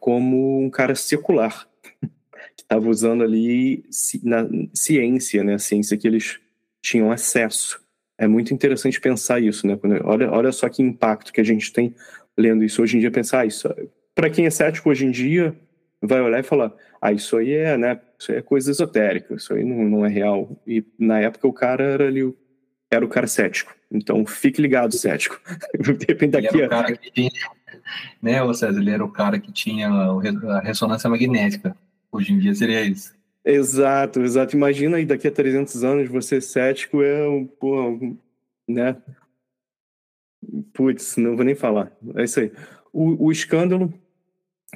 Como 0.00 0.62
um 0.64 0.70
cara 0.70 0.94
secular, 0.94 1.68
que 2.56 2.62
estava 2.62 2.88
usando 2.88 3.22
ali 3.22 3.84
na 4.22 4.48
ciência, 4.74 5.44
né, 5.44 5.54
a 5.54 5.58
ciência 5.58 5.96
que 5.96 6.08
eles 6.08 6.40
tinham 6.82 7.10
acesso. 7.10 7.80
É 8.18 8.26
muito 8.26 8.52
interessante 8.52 9.00
pensar 9.00 9.40
isso, 9.40 9.66
né? 9.66 9.76
Quando, 9.76 9.98
olha, 10.04 10.30
olha 10.30 10.52
só 10.52 10.68
que 10.68 10.82
impacto 10.82 11.32
que 11.32 11.40
a 11.40 11.44
gente 11.44 11.72
tem 11.72 11.94
lendo 12.36 12.64
isso 12.64 12.82
hoje 12.82 12.96
em 12.96 13.00
dia, 13.00 13.10
pensar 13.10 13.40
ah, 13.40 13.46
isso. 13.46 13.68
Para 14.14 14.28
quem 14.28 14.46
é 14.46 14.50
cético 14.50 14.90
hoje 14.90 15.06
em 15.06 15.10
dia, 15.10 15.56
vai 16.02 16.20
olhar 16.20 16.40
e 16.40 16.42
falar: 16.42 16.72
ah, 17.00 17.12
isso 17.12 17.36
aí 17.36 17.52
é, 17.52 17.76
né? 17.76 18.00
Isso 18.18 18.32
aí 18.32 18.38
é 18.38 18.42
coisa 18.42 18.70
esotérica, 18.70 19.34
isso 19.34 19.54
aí 19.54 19.64
não, 19.64 19.84
não 19.84 20.06
é 20.06 20.08
real. 20.08 20.60
E 20.66 20.84
na 20.98 21.20
época 21.20 21.48
o 21.48 21.52
cara 21.52 21.84
era 21.84 22.06
ali, 22.06 22.34
era 22.90 23.04
o 23.04 23.08
cara 23.08 23.26
cético. 23.26 23.74
Então 23.90 24.24
fique 24.26 24.60
ligado, 24.60 24.94
cético. 24.94 25.40
De 25.78 26.06
repente 26.06 26.32
daqui 26.32 26.48
ele 26.48 26.62
era 26.62 26.66
o 26.66 26.82
cara 26.82 26.96
que 26.96 27.10
tinha, 27.10 27.30
né, 28.20 28.42
o 28.42 28.52
César, 28.54 28.80
ele 28.80 28.90
era 28.90 29.04
o 29.04 29.10
cara 29.10 29.38
que 29.38 29.52
tinha 29.52 29.88
a 29.88 30.60
ressonância 30.60 31.08
magnética. 31.08 31.76
Hoje 32.12 32.32
em 32.32 32.38
dia 32.38 32.54
seria 32.54 32.82
isso. 32.82 33.14
Exato, 33.44 34.20
exato. 34.20 34.56
Imagina 34.56 34.96
aí 34.96 35.06
daqui 35.06 35.26
a 35.26 35.30
300 35.30 35.82
anos 35.84 36.08
você 36.08 36.40
cético 36.40 37.02
é 37.02 37.28
um, 37.28 37.46
pô, 37.46 38.16
né? 38.68 38.96
Putz, 40.72 41.16
não 41.16 41.36
vou 41.36 41.44
nem 41.44 41.54
falar. 41.54 41.92
É 42.16 42.24
isso 42.24 42.40
aí. 42.40 42.52
O, 42.92 43.26
o 43.26 43.32
escândalo 43.32 43.92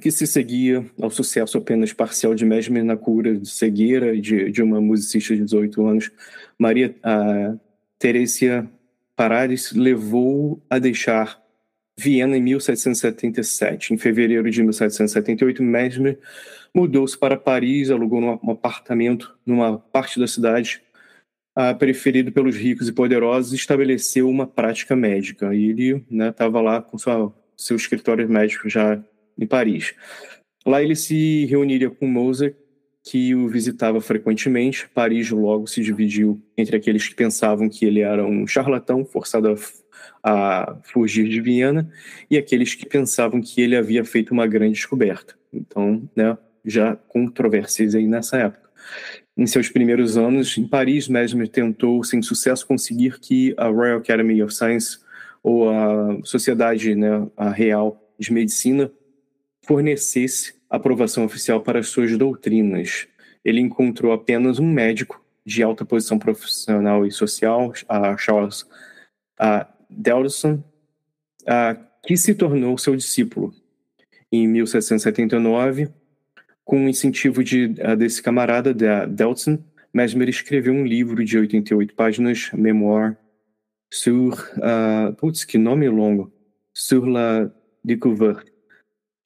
que 0.01 0.11
se 0.11 0.27
seguia 0.27 0.85
ao 1.01 1.11
sucesso 1.11 1.59
apenas 1.59 1.93
parcial 1.93 2.35
de 2.35 2.45
Mesmer 2.45 2.85
na 2.85 2.97
cura 2.97 3.37
de 3.37 3.49
cegueira 3.49 4.19
de, 4.21 4.51
de 4.51 4.63
uma 4.63 4.81
musicista 4.81 5.37
de 5.37 5.45
18 5.45 5.87
anos, 5.87 6.11
Maria 6.59 6.95
Teresia 7.99 8.69
Parares 9.15 9.73
levou 9.73 10.61
a 10.69 10.79
deixar 10.79 11.41
Viena 11.99 12.37
em 12.37 12.43
1777. 12.43 13.95
Em 13.95 13.99
fevereiro 13.99 14.51
de 14.51 14.63
1778, 14.63 15.63
Mesmer 15.63 16.19
mudou-se 16.75 17.17
para 17.17 17.37
Paris, 17.37 17.91
alugou 17.91 18.21
um 18.21 18.51
apartamento 18.51 19.37
numa 19.47 19.79
parte 19.79 20.19
da 20.19 20.27
cidade 20.27 20.83
uh, 21.57 21.77
preferido 21.79 22.33
pelos 22.33 22.57
ricos 22.57 22.89
e 22.89 22.93
poderosos, 22.93 23.53
e 23.53 23.57
estabeleceu 23.57 24.29
uma 24.29 24.47
prática 24.47 24.97
médica. 24.97 25.55
E 25.55 25.71
ele 25.71 26.05
estava 26.11 26.59
né, 26.59 26.65
lá 26.65 26.83
com 26.83 26.99
sua, 26.99 27.33
seu 27.57 27.77
escritório 27.77 28.29
médico 28.29 28.69
já 28.69 29.03
em 29.39 29.47
Paris. 29.47 29.95
Lá 30.67 30.83
ele 30.83 30.97
se 30.97 31.45
reuniria 31.47 31.91
com 31.91 32.07
Mozart, 32.07 32.55
que 33.07 33.35
o 33.35 33.49
visitava 33.49 34.01
frequentemente. 34.01 34.89
Paris 34.95 35.31
logo 35.31 35.67
se 35.67 35.83
dividiu 35.83 36.43
entre 36.57 36.77
aqueles 36.77 37.07
que 37.07 37.15
pensavam 37.15 37.69
que 37.69 37.85
ele 37.85 38.01
era 38.01 38.25
um 38.25 38.47
charlatão 38.47 39.05
forçado 39.05 39.49
a, 39.49 39.55
a 40.23 40.77
fugir 40.83 41.29
de 41.29 41.41
Viena 41.41 41.91
e 42.31 42.37
aqueles 42.37 42.75
que 42.75 42.87
pensavam 42.87 43.41
que 43.41 43.61
ele 43.61 43.77
havia 43.77 44.05
feito 44.05 44.33
uma 44.33 44.47
grande 44.47 44.75
descoberta. 44.75 45.35
Então, 45.53 46.09
né, 46.17 46.37
já 46.65 46.97
controvérsias 47.09 47.95
aí 47.95 48.07
nessa 48.07 48.37
época. 48.39 48.71
Em 49.37 49.47
seus 49.47 49.69
primeiros 49.69 50.17
anos 50.17 50.57
em 50.57 50.67
Paris, 50.67 51.09
Mesmer 51.09 51.49
tentou, 51.49 52.05
sem 52.05 52.23
sucesso, 52.23 52.67
conseguir 52.67 53.19
que 53.19 53.55
a 53.57 53.67
Royal 53.67 53.99
Academy 53.99 54.43
of 54.43 54.55
Science 54.55 54.99
ou 55.43 55.69
a 55.69 56.19
Sociedade 56.23 56.95
né, 56.95 57.27
a 57.37 57.51
Real 57.51 58.01
de 58.19 58.33
Medicina 58.33 58.91
fornecesse 59.67 60.55
aprovação 60.71 61.25
oficial 61.25 61.61
para 61.61 61.83
suas 61.83 62.17
doutrinas. 62.17 63.07
Ele 63.45 63.61
encontrou 63.61 64.13
apenas 64.13 64.59
um 64.59 64.71
médico 64.71 65.23
de 65.45 65.63
alta 65.63 65.85
posição 65.85 66.19
profissional 66.19 67.07
e 67.07 67.11
social, 67.11 67.73
a 67.89 68.17
Charles 68.17 68.67
a 69.39 69.67
Delson, 69.97 70.63
a, 71.47 71.77
que 72.05 72.17
se 72.17 72.35
tornou 72.35 72.77
seu 72.79 72.97
discípulo. 72.97 73.53
Em 74.31 74.49
1779, 74.49 75.89
com 76.65 76.85
o 76.85 76.89
incentivo 76.89 77.45
de, 77.45 77.69
desse 77.97 78.23
camarada, 78.23 78.75
da 78.75 79.07
Delson, 79.07 79.59
Mesmer 79.93 80.29
escreveu 80.29 80.75
um 80.75 80.85
livro 80.85 81.25
de 81.25 81.39
88 81.39 81.95
páginas, 81.95 82.51
Memoir 82.53 83.17
sur... 83.93 84.33
Uh, 84.57 85.15
putz, 85.15 85.45
que 85.45 85.57
nome 85.57 85.89
longo! 85.89 86.33
Sur 86.73 87.07
la 87.07 87.49
découverte 87.85 88.51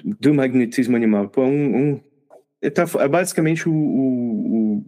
do 0.04 0.35
magnetismo 0.35 0.96
animal. 0.96 1.28
Pô, 1.28 1.44
um, 1.44 1.76
um 1.76 2.00
é, 2.61 2.70
tá, 2.70 2.85
é 2.98 3.09
basicamente 3.09 3.68
o, 3.68 3.72
o, 3.72 4.76
o, 4.76 4.85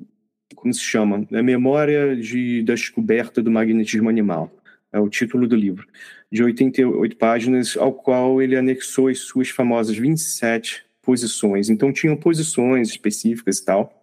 como 0.54 0.74
se 0.74 0.80
chama? 0.80 1.26
É 1.32 1.38
a 1.38 1.42
memória 1.42 2.16
de, 2.16 2.62
da 2.62 2.74
descoberta 2.74 3.42
do 3.42 3.50
magnetismo 3.50 4.08
animal. 4.08 4.50
É 4.92 4.98
o 4.98 5.08
título 5.08 5.46
do 5.46 5.54
livro. 5.54 5.86
De 6.30 6.42
88 6.42 7.16
páginas, 7.16 7.76
ao 7.76 7.92
qual 7.92 8.42
ele 8.42 8.56
anexou 8.56 9.08
as 9.08 9.20
suas 9.20 9.48
famosas 9.50 9.96
27 9.96 10.84
posições. 11.02 11.70
Então, 11.70 11.92
tinham 11.92 12.16
posições 12.16 12.90
específicas 12.90 13.58
e 13.58 13.64
tal. 13.64 13.96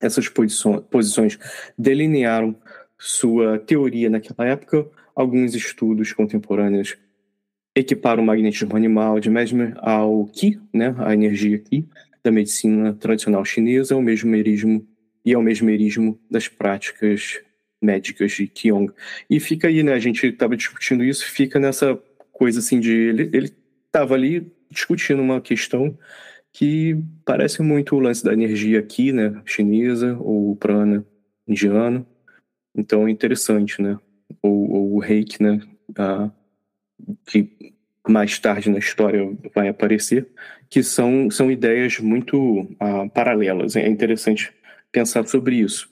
Essas 0.00 0.28
posições 0.28 1.38
delinearam 1.76 2.54
sua 2.98 3.58
teoria 3.58 4.10
naquela 4.10 4.48
época. 4.48 4.86
Alguns 5.14 5.54
estudos 5.54 6.12
contemporâneos 6.12 6.96
equiparam 7.74 8.22
o 8.22 8.26
magnetismo 8.26 8.76
animal 8.76 9.20
de 9.20 9.30
Mesmer 9.30 9.74
ao 9.78 10.26
Qi, 10.26 10.60
né, 10.72 10.94
a 10.98 11.14
energia 11.14 11.58
Qi, 11.58 11.88
da 12.22 12.30
medicina 12.30 12.92
tradicional 12.92 13.44
chinesa, 13.44 13.94
ao 13.94 14.02
mesmerismo 14.02 14.86
e 15.24 15.34
ao 15.34 15.42
mesmerismo 15.42 16.18
das 16.30 16.48
práticas 16.48 17.40
médicas 17.82 18.32
de 18.32 18.46
Qigong. 18.46 18.92
E 19.28 19.40
fica 19.40 19.68
aí, 19.68 19.82
né, 19.82 19.92
a 19.92 19.98
gente 19.98 20.26
estava 20.26 20.56
discutindo 20.56 21.04
isso, 21.04 21.24
fica 21.24 21.58
nessa 21.58 21.98
coisa 22.32 22.60
assim 22.60 22.78
de 22.80 22.92
ele 22.92 23.52
estava 23.86 24.14
ali 24.14 24.52
discutindo 24.70 25.20
uma 25.20 25.40
questão 25.40 25.96
que 26.52 26.96
parece 27.24 27.62
muito 27.62 27.96
o 27.96 28.00
lance 28.00 28.24
da 28.24 28.32
energia 28.32 28.78
aqui, 28.80 29.12
né, 29.12 29.40
chinesa 29.44 30.16
ou 30.20 30.56
prana 30.56 31.04
indiano. 31.46 32.06
Então 32.74 33.06
é 33.06 33.10
interessante, 33.10 33.80
né? 33.82 33.98
Ou, 34.42 34.70
ou 34.70 34.94
o 34.94 34.98
reiki, 34.98 35.42
né, 35.42 35.60
a, 35.96 36.30
que 37.26 37.72
mais 38.08 38.38
tarde 38.38 38.70
na 38.70 38.78
história 38.78 39.20
vai 39.54 39.68
aparecer, 39.68 40.26
que 40.70 40.82
são, 40.82 41.30
são 41.30 41.50
ideias 41.50 41.98
muito 41.98 42.62
uh, 42.62 43.08
paralelas. 43.12 43.76
É 43.76 43.86
interessante 43.86 44.52
pensar 44.90 45.26
sobre 45.26 45.56
isso. 45.56 45.90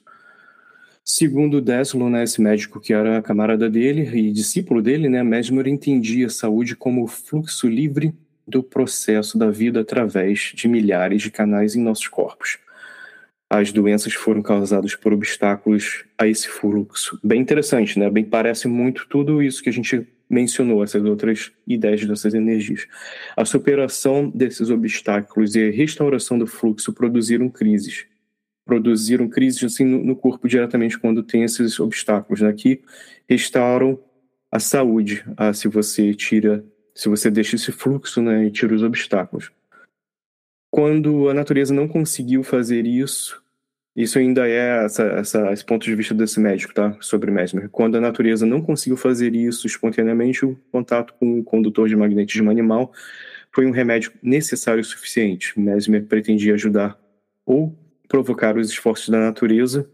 Segundo 1.08 1.60
Deslon, 1.60 2.10
né, 2.10 2.24
esse 2.24 2.42
médico 2.42 2.80
que 2.80 2.92
era 2.92 3.22
camarada 3.22 3.70
dele 3.70 4.10
e 4.12 4.32
discípulo 4.32 4.82
dele, 4.82 5.08
né, 5.08 5.22
Mesmer 5.22 5.68
entendia 5.68 6.26
a 6.26 6.30
saúde 6.30 6.74
como 6.74 7.04
o 7.04 7.06
fluxo 7.06 7.68
livre 7.68 8.12
do 8.44 8.60
processo 8.60 9.38
da 9.38 9.48
vida 9.48 9.82
através 9.82 10.50
de 10.52 10.66
milhares 10.66 11.22
de 11.22 11.30
canais 11.30 11.76
em 11.76 11.80
nossos 11.80 12.08
corpos. 12.08 12.58
As 13.48 13.70
doenças 13.70 14.14
foram 14.14 14.42
causadas 14.42 14.96
por 14.96 15.12
obstáculos 15.12 16.04
a 16.18 16.26
esse 16.26 16.48
fluxo. 16.48 17.20
Bem 17.22 17.40
interessante, 17.40 17.96
né? 18.00 18.10
Bem 18.10 18.24
parece 18.24 18.66
muito 18.66 19.06
tudo 19.08 19.40
isso 19.40 19.62
que 19.62 19.68
a 19.68 19.72
gente 19.72 20.04
mencionou 20.28 20.82
essas 20.82 21.04
outras 21.04 21.52
ideias 21.68 22.04
dessas 22.04 22.34
energias. 22.34 22.84
A 23.36 23.44
superação 23.44 24.28
desses 24.28 24.70
obstáculos 24.70 25.54
e 25.54 25.68
a 25.68 25.70
restauração 25.70 26.36
do 26.36 26.48
fluxo 26.48 26.92
produziram 26.92 27.48
crises. 27.48 28.06
Produziram 28.66 29.28
crises 29.28 29.62
assim, 29.64 29.84
no 29.84 30.14
corpo 30.14 30.46
diretamente 30.46 30.98
quando 30.98 31.22
tem 31.22 31.44
esses 31.44 31.80
obstáculos. 31.80 32.42
Né? 32.42 32.52
restauram 33.28 33.98
a 34.50 34.58
saúde, 34.58 35.24
se 35.54 35.68
você 35.68 36.12
tira, 36.12 36.64
se 36.94 37.08
você 37.08 37.30
deixa 37.30 37.56
esse 37.56 37.72
fluxo 37.72 38.20
né, 38.20 38.44
e 38.44 38.50
tira 38.50 38.74
os 38.74 38.82
obstáculos. 38.82 39.50
Quando 40.70 41.28
a 41.28 41.34
natureza 41.34 41.72
não 41.72 41.88
conseguiu 41.88 42.42
fazer 42.42 42.86
isso, 42.86 43.42
isso 43.96 44.18
ainda 44.18 44.46
é 44.46 44.84
essa, 44.84 45.04
essa, 45.04 45.52
esse 45.52 45.64
ponto 45.64 45.84
de 45.84 45.94
vista 45.94 46.12
desse 46.12 46.38
médico, 46.38 46.74
tá? 46.74 46.94
Sobre 47.00 47.30
Mesmer. 47.30 47.70
Quando 47.70 47.96
a 47.96 48.00
natureza 48.00 48.44
não 48.44 48.60
conseguiu 48.60 48.96
fazer 48.96 49.34
isso 49.34 49.66
espontaneamente, 49.66 50.44
o 50.44 50.54
contato 50.70 51.14
com 51.18 51.38
o 51.38 51.42
condutor 51.42 51.88
de 51.88 51.96
magnetismo 51.96 52.50
animal 52.50 52.92
foi 53.50 53.64
um 53.64 53.70
remédio 53.70 54.12
necessário 54.22 54.82
o 54.82 54.84
suficiente. 54.84 55.58
Mesmer 55.58 56.04
pretendia 56.04 56.52
ajudar 56.52 57.00
ou 57.46 57.74
provocar 58.08 58.56
os 58.56 58.70
esforços 58.70 59.08
da 59.08 59.18
natureza. 59.18 59.88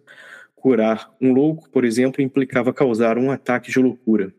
Curar 0.55 1.13
um 1.21 1.33
louco, 1.33 1.69
por 1.71 1.85
exemplo, 1.85 2.23
implicava 2.23 2.73
causar 2.73 3.19
um 3.19 3.31
ataque 3.31 3.71
de 3.71 3.79
loucura. 3.79 4.33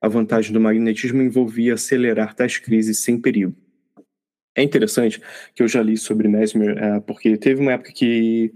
A 0.00 0.08
vantagem 0.08 0.52
do 0.52 0.60
magnetismo 0.60 1.22
envolvia 1.22 1.74
acelerar 1.74 2.34
tais 2.34 2.58
crises 2.58 3.00
sem 3.00 3.18
perigo. 3.18 3.54
É 4.56 4.62
interessante 4.62 5.20
que 5.54 5.62
eu 5.62 5.68
já 5.68 5.82
li 5.82 5.96
sobre 5.96 6.28
Mesmer, 6.28 6.78
é, 6.78 7.00
porque 7.00 7.36
teve 7.36 7.60
uma 7.60 7.72
época 7.72 7.92
que 7.92 8.52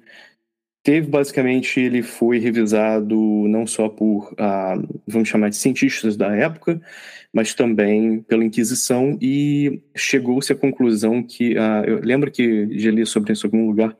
teve 0.82 1.08
basicamente 1.08 1.80
ele 1.80 2.02
foi 2.02 2.38
revisado 2.38 3.14
não 3.48 3.66
só 3.66 3.88
por 3.88 4.34
ah, 4.38 4.74
vamos 5.06 5.28
chamar 5.28 5.50
de 5.50 5.56
cientistas 5.56 6.16
da 6.16 6.34
época 6.34 6.80
mas 7.32 7.52
também 7.52 8.22
pela 8.22 8.44
Inquisição 8.44 9.18
e 9.20 9.82
chegou-se 9.94 10.52
à 10.52 10.56
conclusão 10.56 11.22
que 11.22 11.58
ah, 11.58 11.82
eu 11.86 12.00
lembro 12.00 12.30
que 12.30 12.78
já 12.78 12.90
li 12.90 13.04
sobre 13.04 13.32
isso 13.32 13.46
em 13.46 13.50
algum 13.50 13.66
lugar 13.68 13.94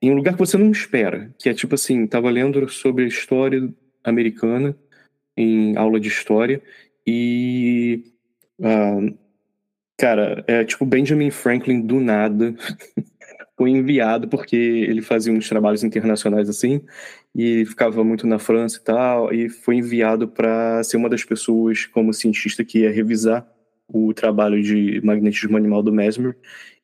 em 0.00 0.10
um 0.10 0.14
lugar 0.14 0.34
que 0.34 0.38
você 0.38 0.56
não 0.56 0.70
espera 0.70 1.32
que 1.38 1.48
é 1.48 1.54
tipo 1.54 1.74
assim 1.74 2.04
estava 2.04 2.30
lendo 2.30 2.68
sobre 2.68 3.04
a 3.04 3.08
história 3.08 3.72
americana 4.02 4.76
em 5.36 5.76
aula 5.76 5.98
de 5.98 6.08
história 6.08 6.62
e 7.06 8.04
ah, 8.62 9.00
cara 9.98 10.44
é 10.46 10.64
tipo 10.64 10.84
Benjamin 10.84 11.30
Franklin 11.30 11.80
do 11.80 12.00
nada 12.00 12.54
foi 13.56 13.70
enviado 13.70 14.28
porque 14.28 14.56
ele 14.56 15.00
fazia 15.00 15.32
uns 15.32 15.48
trabalhos 15.48 15.84
internacionais 15.84 16.48
assim 16.48 16.82
e 17.34 17.64
ficava 17.64 18.02
muito 18.04 18.26
na 18.26 18.38
França 18.38 18.78
e 18.78 18.84
tal 18.84 19.32
e 19.32 19.48
foi 19.48 19.76
enviado 19.76 20.28
para 20.28 20.82
ser 20.84 20.96
uma 20.96 21.08
das 21.08 21.24
pessoas 21.24 21.86
como 21.86 22.12
cientista 22.12 22.64
que 22.64 22.80
ia 22.80 22.92
revisar 22.92 23.46
o 23.88 24.12
trabalho 24.14 24.62
de 24.62 25.00
magnetismo 25.04 25.56
animal 25.56 25.82
do 25.82 25.92
Mesmer 25.92 26.36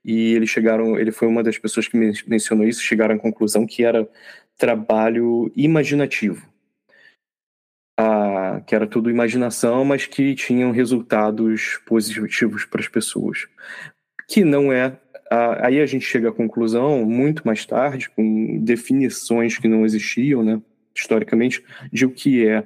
e 0.04 0.34
eles 0.34 0.50
chegaram 0.50 0.98
ele 0.98 1.12
foi 1.12 1.28
uma 1.28 1.42
das 1.42 1.58
pessoas 1.58 1.86
que 1.88 1.96
mencionou 2.26 2.66
isso 2.66 2.82
chegaram 2.82 3.14
à 3.14 3.18
conclusão 3.18 3.66
que 3.66 3.84
era 3.84 4.08
trabalho 4.56 5.52
imaginativo. 5.56 6.48
Ah, 7.98 8.62
que 8.66 8.74
era 8.74 8.86
tudo 8.86 9.10
imaginação 9.10 9.84
mas 9.84 10.06
que 10.06 10.34
tinham 10.34 10.72
resultados 10.72 11.78
positivos 11.86 12.64
para 12.64 12.80
as 12.80 12.88
pessoas. 12.88 13.46
Que 14.28 14.44
não 14.44 14.72
é 14.72 14.98
aí 15.30 15.80
a 15.80 15.86
gente 15.86 16.04
chega 16.04 16.28
à 16.28 16.32
conclusão, 16.32 17.04
muito 17.04 17.46
mais 17.46 17.64
tarde, 17.64 18.10
com 18.10 18.58
definições 18.62 19.56
que 19.56 19.68
não 19.68 19.84
existiam, 19.84 20.42
né, 20.42 20.60
historicamente, 20.94 21.64
de 21.92 22.04
o 22.04 22.10
que 22.10 22.46
é 22.46 22.64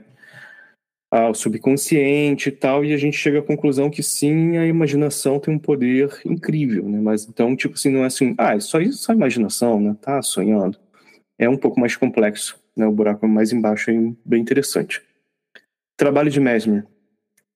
ao 1.14 1.32
subconsciente 1.32 2.48
e 2.48 2.52
tal, 2.52 2.84
e 2.84 2.92
a 2.92 2.96
gente 2.96 3.16
chega 3.16 3.38
à 3.38 3.42
conclusão 3.42 3.88
que 3.88 4.02
sim, 4.02 4.56
a 4.56 4.66
imaginação 4.66 5.38
tem 5.38 5.54
um 5.54 5.58
poder 5.58 6.20
incrível, 6.26 6.88
né? 6.88 7.00
Mas 7.00 7.24
então, 7.24 7.54
tipo 7.54 7.74
assim, 7.74 7.88
não 7.88 8.02
é 8.02 8.06
assim, 8.06 8.34
ah, 8.36 8.56
é 8.56 8.58
só 8.58 8.80
isso, 8.80 8.98
só 8.98 9.12
imaginação, 9.12 9.78
né? 9.80 9.96
Tá 10.00 10.20
sonhando. 10.22 10.76
É 11.38 11.48
um 11.48 11.56
pouco 11.56 11.78
mais 11.78 11.94
complexo, 11.96 12.60
né? 12.76 12.84
O 12.84 12.90
buraco 12.90 13.24
é 13.24 13.28
mais 13.28 13.52
embaixo 13.52 13.92
bem 14.24 14.42
interessante. 14.42 15.02
Trabalho 15.96 16.30
de 16.30 16.40
Mesmer. 16.40 16.84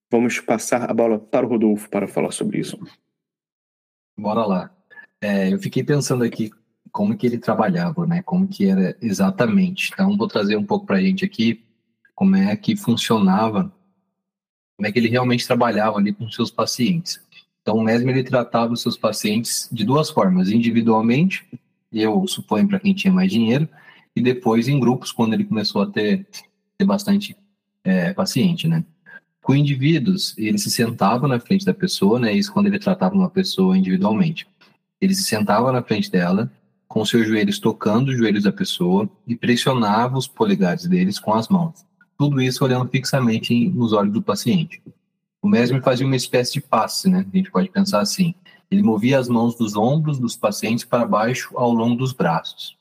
Vamos 0.08 0.38
passar 0.38 0.88
a 0.88 0.94
bola 0.94 1.18
para 1.18 1.44
o 1.44 1.48
Rodolfo 1.48 1.90
para 1.90 2.06
falar 2.06 2.30
sobre 2.30 2.60
isso. 2.60 2.78
Bora 4.16 4.46
lá. 4.46 4.70
É, 5.20 5.52
eu 5.52 5.58
fiquei 5.58 5.82
pensando 5.82 6.22
aqui 6.22 6.52
como 6.92 7.16
que 7.16 7.26
ele 7.26 7.38
trabalhava, 7.38 8.06
né? 8.06 8.22
Como 8.22 8.46
que 8.46 8.68
era 8.68 8.96
exatamente. 9.02 9.90
Então, 9.92 10.16
vou 10.16 10.28
trazer 10.28 10.56
um 10.56 10.64
pouco 10.64 10.86
para 10.86 10.98
a 10.98 11.00
gente 11.00 11.24
aqui 11.24 11.66
como 12.18 12.34
é 12.34 12.56
que 12.56 12.74
funcionava, 12.74 13.72
como 14.76 14.88
é 14.88 14.90
que 14.90 14.98
ele 14.98 15.06
realmente 15.06 15.46
trabalhava 15.46 15.98
ali 15.98 16.12
com 16.12 16.28
seus 16.28 16.50
pacientes. 16.50 17.20
Então, 17.62 17.76
o 17.76 17.82
Mesmer 17.84 18.16
ele 18.16 18.28
tratava 18.28 18.72
os 18.72 18.82
seus 18.82 18.96
pacientes 18.96 19.68
de 19.70 19.84
duas 19.84 20.10
formas, 20.10 20.50
individualmente, 20.50 21.46
eu 21.92 22.26
suponho 22.26 22.66
para 22.66 22.80
quem 22.80 22.92
tinha 22.92 23.12
mais 23.12 23.30
dinheiro, 23.30 23.68
e 24.16 24.20
depois 24.20 24.66
em 24.66 24.80
grupos, 24.80 25.12
quando 25.12 25.34
ele 25.34 25.44
começou 25.44 25.80
a 25.80 25.86
ter, 25.86 26.26
ter 26.76 26.84
bastante 26.84 27.36
é, 27.84 28.12
paciente, 28.12 28.66
né? 28.66 28.84
Com 29.40 29.54
indivíduos, 29.54 30.36
ele 30.36 30.58
se 30.58 30.72
sentava 30.72 31.28
na 31.28 31.38
frente 31.38 31.64
da 31.64 31.72
pessoa, 31.72 32.18
né? 32.18 32.32
Isso 32.32 32.52
quando 32.52 32.66
ele 32.66 32.80
tratava 32.80 33.14
uma 33.14 33.30
pessoa 33.30 33.78
individualmente. 33.78 34.44
Ele 35.00 35.14
se 35.14 35.22
sentava 35.22 35.70
na 35.70 35.84
frente 35.84 36.10
dela, 36.10 36.50
com 36.88 37.04
seus 37.04 37.28
joelhos 37.28 37.60
tocando 37.60 38.08
os 38.08 38.18
joelhos 38.18 38.42
da 38.42 38.50
pessoa 38.50 39.08
e 39.24 39.36
pressionava 39.36 40.18
os 40.18 40.26
polegares 40.26 40.84
deles 40.84 41.20
com 41.20 41.32
as 41.32 41.46
mãos 41.46 41.86
tudo 42.18 42.42
isso 42.42 42.64
olhando 42.64 42.90
fixamente 42.90 43.68
nos 43.68 43.92
olhos 43.92 44.12
do 44.12 44.20
paciente. 44.20 44.82
O 45.40 45.48
Mesmer 45.48 45.80
fazia 45.80 46.04
uma 46.04 46.16
espécie 46.16 46.54
de 46.54 46.60
passe, 46.60 47.08
né? 47.08 47.24
A 47.32 47.36
gente 47.36 47.50
pode 47.50 47.70
pensar 47.70 48.00
assim. 48.00 48.34
Ele 48.68 48.82
movia 48.82 49.18
as 49.18 49.28
mãos 49.28 49.54
dos 49.54 49.76
ombros 49.76 50.18
dos 50.18 50.36
pacientes 50.36 50.84
para 50.84 51.06
baixo 51.06 51.56
ao 51.56 51.72
longo 51.72 51.94
dos 51.94 52.12
braços. 52.12 52.76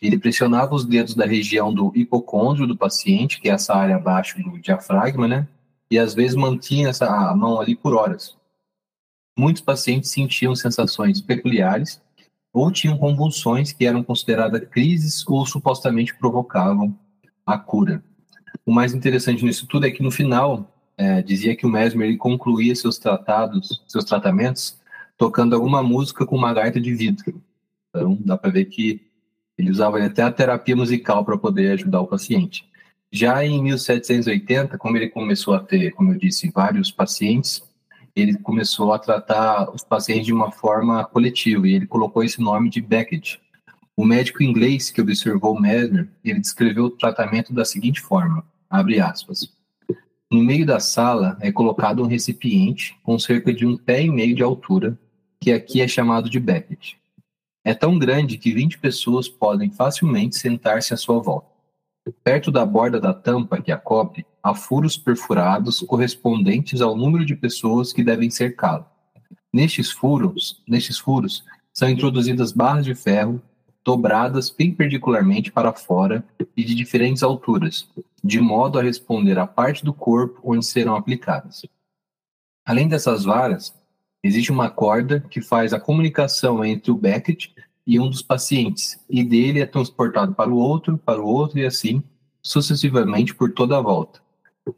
Ele 0.00 0.18
pressionava 0.18 0.74
os 0.74 0.84
dedos 0.84 1.14
da 1.14 1.24
região 1.24 1.72
do 1.72 1.90
hipocôndrio 1.96 2.66
do 2.66 2.76
paciente, 2.76 3.40
que 3.40 3.48
é 3.48 3.52
essa 3.52 3.74
área 3.74 3.96
abaixo 3.96 4.40
do 4.40 4.58
diafragma, 4.60 5.26
né? 5.26 5.48
E 5.90 5.98
às 5.98 6.14
vezes 6.14 6.36
mantinha 6.36 6.90
essa 6.90 7.34
mão 7.34 7.58
ali 7.58 7.74
por 7.74 7.94
horas. 7.94 8.36
Muitos 9.36 9.62
pacientes 9.62 10.10
sentiam 10.10 10.54
sensações 10.54 11.20
peculiares 11.22 12.00
ou 12.52 12.70
tinham 12.70 12.98
convulsões 12.98 13.72
que 13.72 13.86
eram 13.86 14.04
consideradas 14.04 14.68
crises 14.68 15.26
ou 15.26 15.46
supostamente 15.46 16.14
provocavam 16.14 16.96
a 17.46 17.58
cura. 17.58 18.04
O 18.68 18.70
mais 18.70 18.92
interessante 18.92 19.42
nisso 19.46 19.66
tudo 19.66 19.86
é 19.86 19.90
que 19.90 20.02
no 20.02 20.10
final 20.10 20.70
é, 20.94 21.22
dizia 21.22 21.56
que 21.56 21.64
o 21.64 21.70
Mesmer 21.70 22.14
concluía 22.18 22.76
seus 22.76 22.98
tratados, 22.98 23.82
seus 23.88 24.04
tratamentos, 24.04 24.78
tocando 25.16 25.54
alguma 25.54 25.82
música 25.82 26.26
com 26.26 26.36
uma 26.36 26.52
gaita 26.52 26.78
de 26.78 26.94
vidro. 26.94 27.40
Então 27.88 28.18
dá 28.20 28.36
para 28.36 28.50
ver 28.50 28.66
que 28.66 29.00
ele 29.56 29.70
usava 29.70 30.04
até 30.04 30.20
a 30.20 30.30
terapia 30.30 30.76
musical 30.76 31.24
para 31.24 31.38
poder 31.38 31.72
ajudar 31.72 32.02
o 32.02 32.06
paciente. 32.06 32.68
Já 33.10 33.42
em 33.42 33.62
1780, 33.62 34.76
como 34.76 34.98
ele 34.98 35.08
começou 35.08 35.54
a 35.54 35.60
ter, 35.60 35.92
como 35.92 36.12
eu 36.12 36.18
disse, 36.18 36.50
vários 36.50 36.90
pacientes, 36.90 37.62
ele 38.14 38.36
começou 38.36 38.92
a 38.92 38.98
tratar 38.98 39.70
os 39.74 39.82
pacientes 39.82 40.26
de 40.26 40.32
uma 40.34 40.52
forma 40.52 41.02
coletiva 41.06 41.66
e 41.66 41.72
ele 41.72 41.86
colocou 41.86 42.22
esse 42.22 42.38
nome 42.38 42.68
de 42.68 42.82
Beckett. 42.82 43.40
O 43.96 44.04
médico 44.04 44.42
inglês 44.42 44.90
que 44.90 45.00
observou 45.00 45.58
Mesmer, 45.58 46.06
ele 46.22 46.38
descreveu 46.38 46.84
o 46.84 46.90
tratamento 46.90 47.54
da 47.54 47.64
seguinte 47.64 48.02
forma: 48.02 48.44
Abre 48.68 49.00
aspas. 49.00 49.50
No 50.30 50.42
meio 50.42 50.66
da 50.66 50.78
sala 50.78 51.38
é 51.40 51.50
colocado 51.50 52.02
um 52.02 52.06
recipiente 52.06 52.98
com 53.02 53.18
cerca 53.18 53.52
de 53.52 53.64
um 53.64 53.76
pé 53.76 54.02
e 54.02 54.10
meio 54.10 54.34
de 54.34 54.42
altura, 54.42 54.98
que 55.40 55.50
aqui 55.50 55.80
é 55.80 55.88
chamado 55.88 56.28
de 56.28 56.38
Beckett. 56.38 56.98
É 57.64 57.72
tão 57.72 57.98
grande 57.98 58.36
que 58.36 58.52
20 58.52 58.78
pessoas 58.78 59.28
podem 59.28 59.70
facilmente 59.70 60.36
sentar-se 60.36 60.92
à 60.92 60.96
sua 60.96 61.18
volta. 61.18 61.48
Perto 62.24 62.50
da 62.50 62.64
borda 62.64 63.00
da 63.00 63.12
tampa 63.12 63.60
que 63.60 63.72
a 63.72 63.76
cobre, 63.76 64.26
há 64.42 64.54
furos 64.54 64.96
perfurados 64.96 65.80
correspondentes 65.80 66.80
ao 66.80 66.96
número 66.96 67.24
de 67.24 67.36
pessoas 67.36 67.92
que 67.92 68.04
devem 68.04 68.30
cercá-lo. 68.30 68.86
Nestes 69.52 69.90
furos, 69.90 70.62
nestes 70.68 70.98
furos 70.98 71.44
são 71.72 71.88
introduzidas 71.88 72.52
barras 72.52 72.84
de 72.84 72.94
ferro 72.94 73.40
dobradas 73.88 74.50
perpendicularmente 74.50 75.50
para 75.50 75.72
fora 75.72 76.22
e 76.54 76.62
de 76.62 76.74
diferentes 76.74 77.22
alturas, 77.22 77.88
de 78.22 78.38
modo 78.38 78.78
a 78.78 78.82
responder 78.82 79.38
à 79.38 79.46
parte 79.46 79.82
do 79.82 79.94
corpo 79.94 80.38
onde 80.44 80.66
serão 80.66 80.94
aplicadas. 80.94 81.64
Além 82.66 82.86
dessas 82.86 83.24
varas, 83.24 83.74
existe 84.22 84.52
uma 84.52 84.68
corda 84.68 85.20
que 85.30 85.40
faz 85.40 85.72
a 85.72 85.80
comunicação 85.80 86.62
entre 86.62 86.90
o 86.90 86.94
Beckett 86.94 87.54
e 87.86 87.98
um 87.98 88.10
dos 88.10 88.20
pacientes, 88.20 89.02
e 89.08 89.24
dele 89.24 89.60
é 89.60 89.64
transportado 89.64 90.34
para 90.34 90.50
o 90.50 90.58
outro, 90.58 90.98
para 90.98 91.22
o 91.22 91.26
outro 91.26 91.58
e 91.58 91.64
assim 91.64 92.02
sucessivamente 92.42 93.34
por 93.34 93.52
toda 93.52 93.78
a 93.78 93.80
volta. 93.80 94.20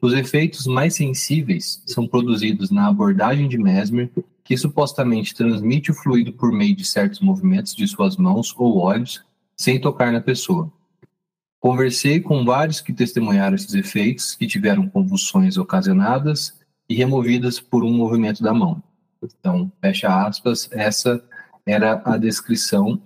Os 0.00 0.12
efeitos 0.12 0.68
mais 0.68 0.94
sensíveis 0.94 1.82
são 1.84 2.06
produzidos 2.06 2.70
na 2.70 2.86
abordagem 2.86 3.48
de 3.48 3.58
Mesmer 3.58 4.08
que 4.50 4.56
supostamente 4.56 5.32
transmite 5.32 5.92
o 5.92 5.94
fluido 5.94 6.32
por 6.32 6.50
meio 6.50 6.74
de 6.74 6.84
certos 6.84 7.20
movimentos 7.20 7.72
de 7.72 7.86
suas 7.86 8.16
mãos 8.16 8.52
ou 8.58 8.78
olhos, 8.78 9.22
sem 9.56 9.80
tocar 9.80 10.10
na 10.10 10.20
pessoa. 10.20 10.72
Conversei 11.60 12.18
com 12.18 12.44
vários 12.44 12.80
que 12.80 12.92
testemunharam 12.92 13.54
esses 13.54 13.72
efeitos, 13.74 14.34
que 14.34 14.48
tiveram 14.48 14.88
convulsões 14.88 15.56
ocasionadas 15.56 16.58
e 16.88 16.96
removidas 16.96 17.60
por 17.60 17.84
um 17.84 17.92
movimento 17.92 18.42
da 18.42 18.52
mão. 18.52 18.82
Então, 19.22 19.70
fecha 19.80 20.26
aspas, 20.26 20.68
essa 20.72 21.22
era 21.64 22.02
a 22.04 22.16
descrição 22.16 23.00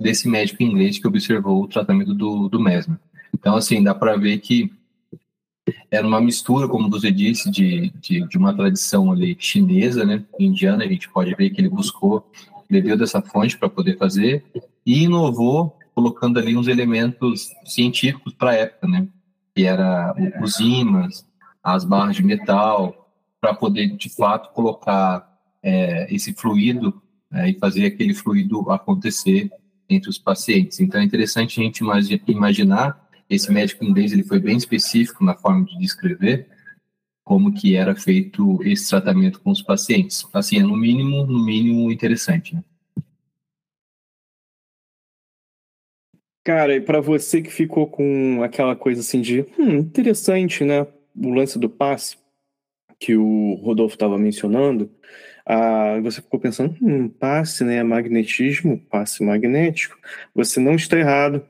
desse 0.00 0.26
médico 0.26 0.62
inglês 0.62 0.98
que 0.98 1.06
observou 1.06 1.62
o 1.62 1.68
tratamento 1.68 2.14
do, 2.14 2.48
do 2.48 2.58
Mesmer. 2.58 2.98
Então, 3.34 3.56
assim, 3.56 3.84
dá 3.84 3.94
para 3.94 4.16
ver 4.16 4.38
que 4.38 4.72
era 5.90 6.06
uma 6.06 6.20
mistura, 6.20 6.68
como 6.68 6.90
você 6.90 7.10
disse, 7.10 7.50
de, 7.50 7.90
de, 8.00 8.26
de, 8.26 8.38
uma 8.38 8.54
tradição 8.54 9.10
ali 9.10 9.36
chinesa, 9.38 10.04
né, 10.04 10.24
indiana, 10.38 10.84
a 10.84 10.88
gente 10.88 11.08
pode 11.08 11.34
ver 11.34 11.50
que 11.50 11.60
ele 11.60 11.68
buscou, 11.68 12.30
bebeu 12.68 12.96
dessa 12.96 13.22
fonte 13.22 13.56
para 13.56 13.68
poder 13.68 13.96
fazer, 13.96 14.44
e 14.84 15.04
inovou, 15.04 15.76
colocando 15.94 16.38
ali 16.38 16.56
uns 16.56 16.68
elementos 16.68 17.48
científicos 17.64 18.32
para 18.34 18.50
a 18.50 18.54
época, 18.54 18.86
né, 18.86 19.08
que 19.54 19.64
era 19.64 20.14
os 20.42 20.60
ímãs, 20.60 21.26
as 21.62 21.84
barras 21.84 22.16
de 22.16 22.24
metal, 22.24 23.10
para 23.40 23.54
poder, 23.54 23.96
de 23.96 24.08
fato, 24.08 24.52
colocar 24.52 25.38
é, 25.62 26.12
esse 26.12 26.32
fluido 26.32 27.00
é, 27.32 27.50
e 27.50 27.58
fazer 27.58 27.86
aquele 27.86 28.14
fluido 28.14 28.70
acontecer 28.70 29.50
entre 29.88 30.10
os 30.10 30.18
pacientes. 30.18 30.80
Então, 30.80 31.00
é 31.00 31.04
interessante 31.04 31.60
a 31.60 31.64
gente 31.64 31.82
imaginar 32.26 33.07
esse 33.28 33.52
médico 33.52 33.84
inglês 33.84 34.12
ele 34.12 34.24
foi 34.24 34.38
bem 34.40 34.56
específico 34.56 35.24
na 35.24 35.34
forma 35.34 35.64
de 35.64 35.78
descrever 35.78 36.46
como 37.28 37.52
que 37.52 37.76
era 37.76 37.94
feito 37.94 38.58
esse 38.62 38.88
tratamento 38.88 39.40
com 39.42 39.50
os 39.50 39.60
pacientes. 39.60 40.26
Assim, 40.32 40.60
é 40.60 40.62
no 40.62 40.74
mínimo, 40.74 41.26
no 41.26 41.44
mínimo 41.44 41.92
interessante. 41.92 42.54
Né? 42.54 42.64
Cara, 46.42 46.74
e 46.74 46.80
para 46.80 47.02
você 47.02 47.42
que 47.42 47.50
ficou 47.50 47.86
com 47.86 48.42
aquela 48.42 48.74
coisa 48.74 49.02
assim 49.02 49.20
de, 49.20 49.44
hum, 49.58 49.76
interessante, 49.76 50.64
né? 50.64 50.86
O 51.14 51.28
lance 51.28 51.58
do 51.58 51.68
passe 51.68 52.16
que 52.98 53.14
o 53.14 53.54
Rodolfo 53.62 53.94
estava 53.94 54.16
mencionando, 54.16 54.90
ah, 55.44 56.00
você 56.02 56.22
ficou 56.22 56.40
pensando, 56.40 56.74
hum, 56.80 57.10
passe, 57.10 57.62
né? 57.62 57.82
Magnetismo, 57.82 58.78
passe 58.88 59.22
magnético. 59.22 59.98
Você 60.34 60.58
não 60.58 60.74
está 60.74 60.98
errado 60.98 61.44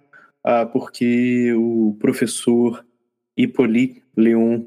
porque 0.73 1.53
o 1.55 1.97
professor 2.01 2.85
Hippolyte 3.37 4.03
Léon 4.17 4.67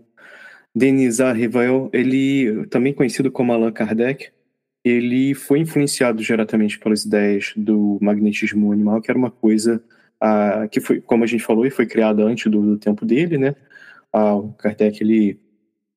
Denisard 0.74 1.40
Rivail, 1.40 1.90
ele 1.92 2.66
também 2.68 2.94
conhecido 2.94 3.32
como 3.32 3.52
Allan 3.52 3.72
Kardec, 3.72 4.32
ele 4.84 5.34
foi 5.34 5.60
influenciado 5.60 6.22
diretamente 6.24 6.80
pelas 6.80 7.04
ideias 7.04 7.54
do 7.56 8.00
magnetismo 8.02 8.72
animal, 8.72 9.02
que 9.02 9.12
era 9.12 9.18
uma 9.18 9.30
coisa 9.30 9.84
ah, 10.20 10.68
que 10.70 10.80
foi, 10.80 11.02
como 11.02 11.24
a 11.24 11.28
gente 11.28 11.44
falou, 11.44 11.66
e 11.66 11.72
foi 11.72 11.86
criada 11.86 12.24
antes 12.24 12.50
do, 12.50 12.62
do 12.62 12.78
tempo 12.78 13.06
dele, 13.06 13.38
né? 13.38 13.56
Ah, 14.14 14.36
o 14.36 14.54
Kardec 14.54 15.02
ele, 15.04 15.40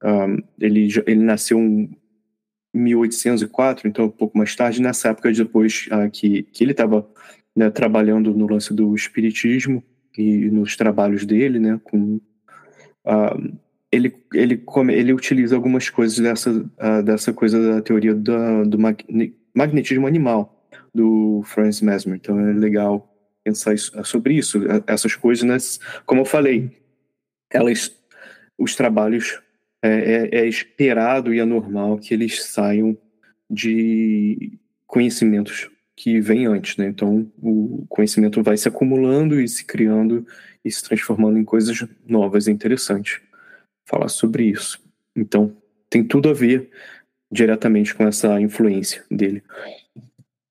ah, 0.03 0.27
ele 0.61 0.89
ele 1.07 1.23
nasceu 1.23 1.59
em 1.59 1.97
1804, 2.75 3.89
então 3.89 4.07
um 4.07 4.11
pouco 4.11 4.37
mais 4.37 4.55
tarde, 4.57 4.83
nessa 4.83 5.11
época 5.11 5.33
depois 5.33 5.87
ah, 5.91 6.09
que, 6.11 6.43
que 6.45 6.65
ele 6.65 6.73
estava 6.73 7.09
né, 7.55 7.71
trabalhando 7.71 8.35
no 8.35 8.47
lance 8.47 8.73
do 8.75 8.95
espiritismo 8.95 9.83
e 10.17 10.51
nos 10.51 10.77
trabalhos 10.77 11.25
dele, 11.25 11.59
né, 11.59 11.81
com 11.83 12.21
uh, 13.07 13.59
ele, 13.91 14.15
ele, 14.33 14.65
ele 14.91 15.13
utiliza 15.13 15.55
algumas 15.55 15.89
coisas 15.89 16.19
dessa, 16.19 16.51
uh, 16.51 17.03
dessa 17.05 17.33
coisa 17.33 17.75
da 17.75 17.81
teoria 17.81 18.15
da, 18.15 18.65
do 18.65 18.79
magnetismo 19.55 20.07
animal 20.07 20.69
do 20.93 21.43
Francis 21.45 21.83
Mesmer. 21.83 22.17
Então 22.17 22.39
é 22.39 22.53
legal 22.53 23.13
pensar 23.45 23.75
isso, 23.75 23.93
sobre 24.05 24.35
isso. 24.35 24.61
Essas 24.87 25.15
coisas, 25.15 25.45
né, 25.45 25.57
como 26.07 26.23
eu 26.23 26.25
falei, 26.25 26.71
elas 27.51 27.95
os 28.59 28.75
trabalhos 28.75 29.41
é, 29.83 29.89
é, 29.89 30.41
é 30.41 30.47
esperado 30.47 31.35
e 31.35 31.41
é 31.41 31.45
normal 31.45 31.99
que 31.99 32.15
eles 32.15 32.45
saiam 32.45 32.97
de 33.51 34.59
conhecimentos 34.87 35.69
que 35.97 36.21
vêm 36.21 36.47
antes, 36.47 36.77
né? 36.77 36.87
Então 36.87 37.31
o 37.41 37.85
conhecimento 37.89 38.43
vai 38.43 38.57
se 38.57 38.69
acumulando 38.69 39.41
e 39.41 39.47
se 39.47 39.65
criando 39.65 40.27
e 40.65 40.71
se 40.71 40.83
transformando 40.83 41.39
em 41.39 41.45
coisas 41.45 41.87
novas 42.07 42.47
e 42.47 42.51
interessantes. 42.51 43.21
Falar 43.87 44.09
sobre 44.09 44.45
isso. 44.45 44.83
Então 45.15 45.57
tem 45.89 46.03
tudo 46.03 46.29
a 46.29 46.33
ver 46.33 46.71
diretamente 47.31 47.95
com 47.95 48.07
essa 48.07 48.41
influência 48.41 49.05
dele. 49.11 49.43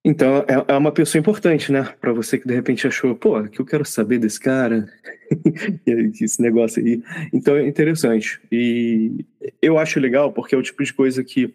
Então 0.06 0.40
é, 0.48 0.74
é 0.74 0.78
uma 0.78 0.92
pessoa 0.92 1.20
importante, 1.20 1.72
né? 1.72 1.84
Para 2.00 2.14
você 2.14 2.38
que 2.38 2.48
de 2.48 2.54
repente 2.54 2.86
achou, 2.86 3.16
pô, 3.16 3.42
que 3.44 3.60
eu 3.60 3.66
quero 3.66 3.86
saber 3.86 4.20
desse 4.20 4.40
cara, 4.40 4.88
esse 6.22 6.42
negócio 6.42 6.84
aí. 6.84 7.02
Então 7.34 7.56
é 7.56 7.68
interessante 7.68 8.40
e 8.52 9.26
eu 9.62 9.78
acho 9.78 10.00
legal 10.00 10.32
porque 10.32 10.56
é 10.56 10.58
o 10.58 10.64
tipo 10.64 10.84
de 10.84 10.94
coisa 10.94 11.24
que 11.24 11.54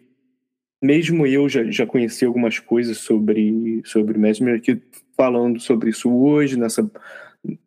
mesmo 0.81 1.25
eu 1.25 1.49
já, 1.49 1.63
já 1.69 1.85
conheci 1.85 2.25
algumas 2.25 2.59
coisas 2.59 2.97
sobre, 2.97 3.81
sobre 3.85 4.17
Mesmer, 4.17 4.61
que 4.61 4.81
falando 5.15 5.59
sobre 5.59 5.89
isso 5.89 6.09
hoje, 6.09 6.57
nessa, 6.57 6.89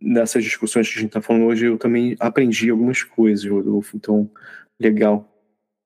nessas 0.01 0.42
discussões 0.42 0.88
que 0.88 0.98
a 0.98 1.01
gente 1.01 1.11
está 1.11 1.20
falando 1.20 1.46
hoje, 1.46 1.66
eu 1.66 1.77
também 1.77 2.16
aprendi 2.18 2.70
algumas 2.70 3.03
coisas, 3.03 3.44
Rodolfo. 3.44 3.96
Então, 3.96 4.31
legal 4.81 5.29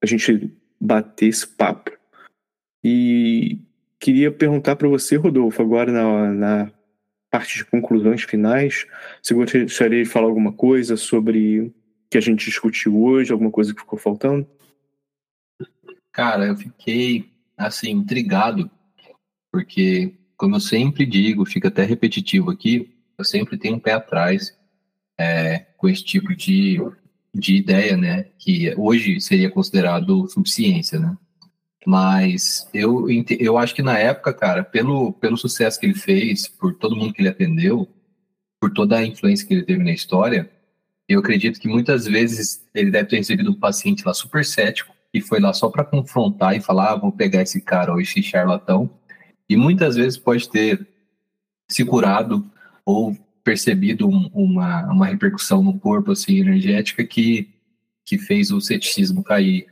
a 0.02 0.06
gente 0.06 0.52
bater 0.80 1.26
esse 1.26 1.46
papo. 1.46 1.90
E 2.84 3.58
queria 3.98 4.30
perguntar 4.30 4.76
para 4.76 4.88
você, 4.88 5.16
Rodolfo, 5.16 5.60
agora 5.60 5.90
na, 5.90 6.32
na 6.32 6.72
parte 7.30 7.56
de 7.58 7.64
conclusões 7.64 8.22
finais, 8.22 8.86
se 9.22 9.34
gostaria 9.34 10.02
de 10.02 10.08
falar 10.08 10.26
alguma 10.26 10.52
coisa 10.52 10.96
sobre 10.96 11.72
que 12.08 12.16
a 12.16 12.20
gente 12.20 12.46
discutiu 12.46 13.02
hoje, 13.02 13.32
alguma 13.32 13.50
coisa 13.50 13.74
que 13.74 13.80
ficou 13.80 13.98
faltando? 13.98 14.46
Cara, 16.16 16.46
eu 16.46 16.56
fiquei, 16.56 17.30
assim, 17.58 17.90
intrigado, 17.90 18.70
porque, 19.52 20.14
como 20.34 20.56
eu 20.56 20.60
sempre 20.60 21.04
digo, 21.04 21.44
fica 21.44 21.68
até 21.68 21.84
repetitivo 21.84 22.50
aqui, 22.50 22.96
eu 23.18 23.22
sempre 23.22 23.58
tenho 23.58 23.76
um 23.76 23.78
pé 23.78 23.92
atrás 23.92 24.56
é, 25.18 25.66
com 25.76 25.86
esse 25.86 26.02
tipo 26.02 26.34
de, 26.34 26.80
de 27.34 27.56
ideia, 27.56 27.98
né? 27.98 28.30
Que 28.38 28.74
hoje 28.78 29.20
seria 29.20 29.50
considerado 29.50 30.26
subciência, 30.26 30.98
né? 30.98 31.14
Mas 31.86 32.66
eu, 32.72 33.08
eu 33.38 33.58
acho 33.58 33.74
que 33.74 33.82
na 33.82 33.98
época, 33.98 34.32
cara, 34.32 34.64
pelo, 34.64 35.12
pelo 35.12 35.36
sucesso 35.36 35.78
que 35.78 35.84
ele 35.84 35.94
fez, 35.94 36.48
por 36.48 36.76
todo 36.76 36.96
mundo 36.96 37.12
que 37.12 37.20
ele 37.20 37.28
atendeu, 37.28 37.86
por 38.58 38.72
toda 38.72 38.96
a 38.96 39.04
influência 39.04 39.46
que 39.46 39.52
ele 39.52 39.64
teve 39.64 39.84
na 39.84 39.92
história, 39.92 40.50
eu 41.06 41.20
acredito 41.20 41.60
que 41.60 41.68
muitas 41.68 42.06
vezes 42.06 42.66
ele 42.74 42.90
deve 42.90 43.10
ter 43.10 43.18
recebido 43.18 43.50
um 43.50 43.60
paciente 43.60 44.02
lá 44.02 44.14
super 44.14 44.46
cético, 44.46 44.95
foi 45.20 45.40
lá 45.40 45.52
só 45.52 45.68
para 45.68 45.84
confrontar 45.84 46.56
e 46.56 46.60
falar, 46.60 46.92
ah, 46.92 46.96
vou 46.96 47.12
pegar 47.12 47.42
esse 47.42 47.60
cara 47.60 47.92
ou 47.92 48.00
esse 48.00 48.22
charlatão. 48.22 48.90
E 49.48 49.56
muitas 49.56 49.96
vezes 49.96 50.18
pode 50.18 50.48
ter 50.48 50.86
se 51.68 51.84
curado 51.84 52.44
ou 52.84 53.16
percebido 53.42 54.08
um, 54.08 54.30
uma, 54.32 54.84
uma 54.92 55.06
repercussão 55.06 55.62
no 55.62 55.78
corpo 55.78 56.12
assim 56.12 56.38
energética 56.38 57.04
que 57.04 57.48
que 58.06 58.16
fez 58.16 58.52
o 58.52 58.60
ceticismo 58.60 59.24
cair 59.24 59.66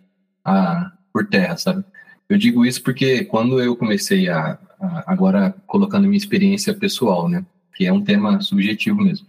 a, 0.44 0.92
por 1.12 1.26
terra, 1.28 1.56
sabe? 1.56 1.84
Eu 2.28 2.36
digo 2.36 2.66
isso 2.66 2.82
porque 2.82 3.24
quando 3.24 3.60
eu 3.60 3.76
comecei 3.76 4.28
a, 4.28 4.58
a 4.80 5.12
agora 5.12 5.54
colocando 5.66 6.08
minha 6.08 6.16
experiência 6.16 6.74
pessoal, 6.74 7.28
né, 7.28 7.46
que 7.76 7.86
é 7.86 7.92
um 7.92 8.02
tema 8.02 8.40
subjetivo 8.40 9.00
mesmo. 9.00 9.26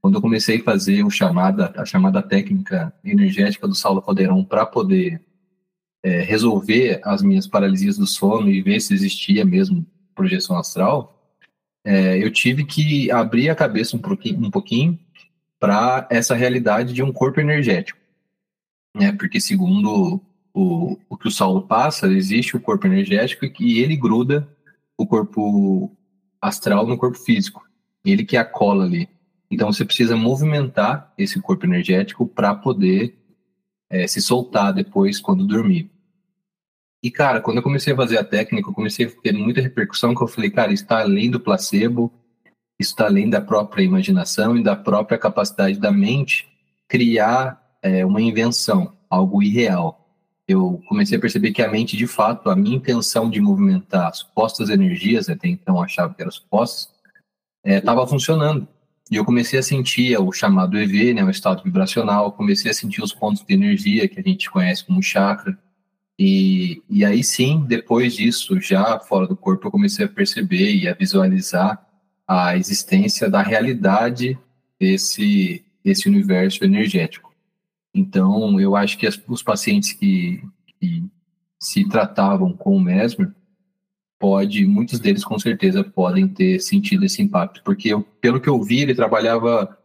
Quando 0.00 0.16
eu 0.16 0.20
comecei 0.20 0.60
a 0.60 0.64
fazer 0.64 1.04
o 1.04 1.10
chamada, 1.10 1.72
a 1.76 1.84
chamada 1.84 2.20
técnica 2.20 2.92
energética 3.04 3.68
do 3.68 3.74
Saulo 3.74 4.02
Caldeirão 4.02 4.44
para 4.44 4.66
poder 4.66 5.20
é, 6.02 6.20
resolver 6.20 7.00
as 7.04 7.22
minhas 7.22 7.46
paralisias 7.46 7.98
do 7.98 8.06
sono 8.06 8.50
e 8.50 8.62
ver 8.62 8.80
se 8.80 8.94
existia 8.94 9.44
mesmo 9.44 9.86
projeção 10.14 10.56
astral, 10.56 11.18
é, 11.84 12.22
eu 12.22 12.30
tive 12.30 12.64
que 12.64 13.10
abrir 13.10 13.48
a 13.48 13.54
cabeça 13.54 13.96
um 13.96 14.00
pouquinho, 14.00 14.46
um 14.46 14.50
pouquinho 14.50 14.98
para 15.58 16.06
essa 16.10 16.34
realidade 16.34 16.92
de 16.92 17.02
um 17.02 17.12
corpo 17.12 17.40
energético. 17.40 17.98
Né? 18.94 19.12
Porque, 19.12 19.40
segundo 19.40 20.20
o, 20.52 20.98
o 21.08 21.16
que 21.16 21.28
o 21.28 21.30
Saulo 21.30 21.62
passa, 21.62 22.08
existe 22.08 22.56
o 22.56 22.60
corpo 22.60 22.86
energético 22.86 23.44
e 23.60 23.78
ele 23.80 23.96
gruda 23.96 24.48
o 24.96 25.06
corpo 25.06 25.96
astral 26.40 26.86
no 26.86 26.98
corpo 26.98 27.18
físico. 27.18 27.64
Ele 28.04 28.24
que 28.24 28.36
acola 28.36 28.84
ali. 28.84 29.08
Então, 29.50 29.72
você 29.72 29.84
precisa 29.84 30.16
movimentar 30.16 31.12
esse 31.16 31.40
corpo 31.40 31.64
energético 31.64 32.26
para 32.26 32.54
poder 32.54 33.17
é, 33.90 34.06
se 34.06 34.20
soltar 34.20 34.72
depois 34.72 35.20
quando 35.20 35.46
dormir. 35.46 35.90
E, 37.02 37.10
cara, 37.10 37.40
quando 37.40 37.58
eu 37.58 37.62
comecei 37.62 37.92
a 37.92 37.96
fazer 37.96 38.18
a 38.18 38.24
técnica, 38.24 38.68
eu 38.68 38.74
comecei 38.74 39.06
a 39.06 39.10
ter 39.10 39.32
muita 39.32 39.60
repercussão, 39.60 40.14
que 40.14 40.22
eu 40.22 40.26
falei, 40.26 40.50
cara, 40.50 40.72
está 40.72 41.00
além 41.00 41.30
do 41.30 41.38
placebo, 41.38 42.12
está 42.78 43.06
além 43.06 43.30
da 43.30 43.40
própria 43.40 43.82
imaginação 43.82 44.56
e 44.56 44.62
da 44.62 44.74
própria 44.74 45.18
capacidade 45.18 45.78
da 45.78 45.92
mente 45.92 46.48
criar 46.88 47.62
é, 47.82 48.04
uma 48.04 48.20
invenção, 48.20 48.96
algo 49.08 49.42
irreal. 49.42 50.06
Eu 50.46 50.82
comecei 50.88 51.18
a 51.18 51.20
perceber 51.20 51.52
que 51.52 51.62
a 51.62 51.70
mente, 51.70 51.96
de 51.96 52.06
fato, 52.06 52.50
a 52.50 52.56
minha 52.56 52.76
intenção 52.76 53.28
de 53.28 53.40
movimentar 53.40 54.14
supostas 54.14 54.70
energias, 54.70 55.28
até 55.28 55.46
então 55.46 55.80
achava 55.80 56.14
que 56.14 56.22
eram 56.22 56.32
supostas, 56.32 56.90
estava 57.64 58.02
é, 58.02 58.06
funcionando. 58.06 58.66
E 59.10 59.16
eu 59.16 59.24
comecei 59.24 59.58
a 59.58 59.62
sentir 59.62 60.18
o 60.18 60.30
chamado 60.32 60.78
EV, 60.78 61.14
né, 61.14 61.24
o 61.24 61.30
estado 61.30 61.62
vibracional, 61.62 62.32
comecei 62.32 62.70
a 62.70 62.74
sentir 62.74 63.02
os 63.02 63.12
pontos 63.12 63.42
de 63.42 63.54
energia 63.54 64.06
que 64.08 64.20
a 64.20 64.22
gente 64.22 64.50
conhece 64.50 64.84
como 64.84 65.02
chakra. 65.02 65.58
E, 66.18 66.82
e 66.90 67.04
aí 67.04 67.24
sim, 67.24 67.64
depois 67.66 68.14
disso, 68.14 68.60
já 68.60 68.98
fora 68.98 69.26
do 69.26 69.36
corpo, 69.36 69.66
eu 69.66 69.70
comecei 69.70 70.04
a 70.04 70.08
perceber 70.08 70.74
e 70.74 70.88
a 70.88 70.94
visualizar 70.94 71.86
a 72.26 72.56
existência 72.56 73.30
da 73.30 73.40
realidade 73.40 74.38
desse, 74.78 75.64
desse 75.82 76.08
universo 76.08 76.62
energético. 76.64 77.32
Então, 77.94 78.60
eu 78.60 78.76
acho 78.76 78.98
que 78.98 79.06
as, 79.06 79.18
os 79.26 79.42
pacientes 79.42 79.92
que, 79.92 80.42
que 80.78 81.04
se 81.58 81.88
tratavam 81.88 82.52
com 82.52 82.76
o 82.76 82.80
Mesmer, 82.80 83.32
pode, 84.18 84.66
muitos 84.66 84.98
deles 84.98 85.24
com 85.24 85.38
certeza 85.38 85.84
podem 85.84 86.26
ter 86.26 86.58
sentido 86.60 87.04
esse 87.04 87.22
impacto, 87.22 87.62
porque 87.62 87.88
eu, 87.88 88.02
pelo 88.20 88.40
que 88.40 88.48
eu 88.48 88.60
vi, 88.62 88.80
ele 88.80 88.94
trabalhava, 88.94 89.78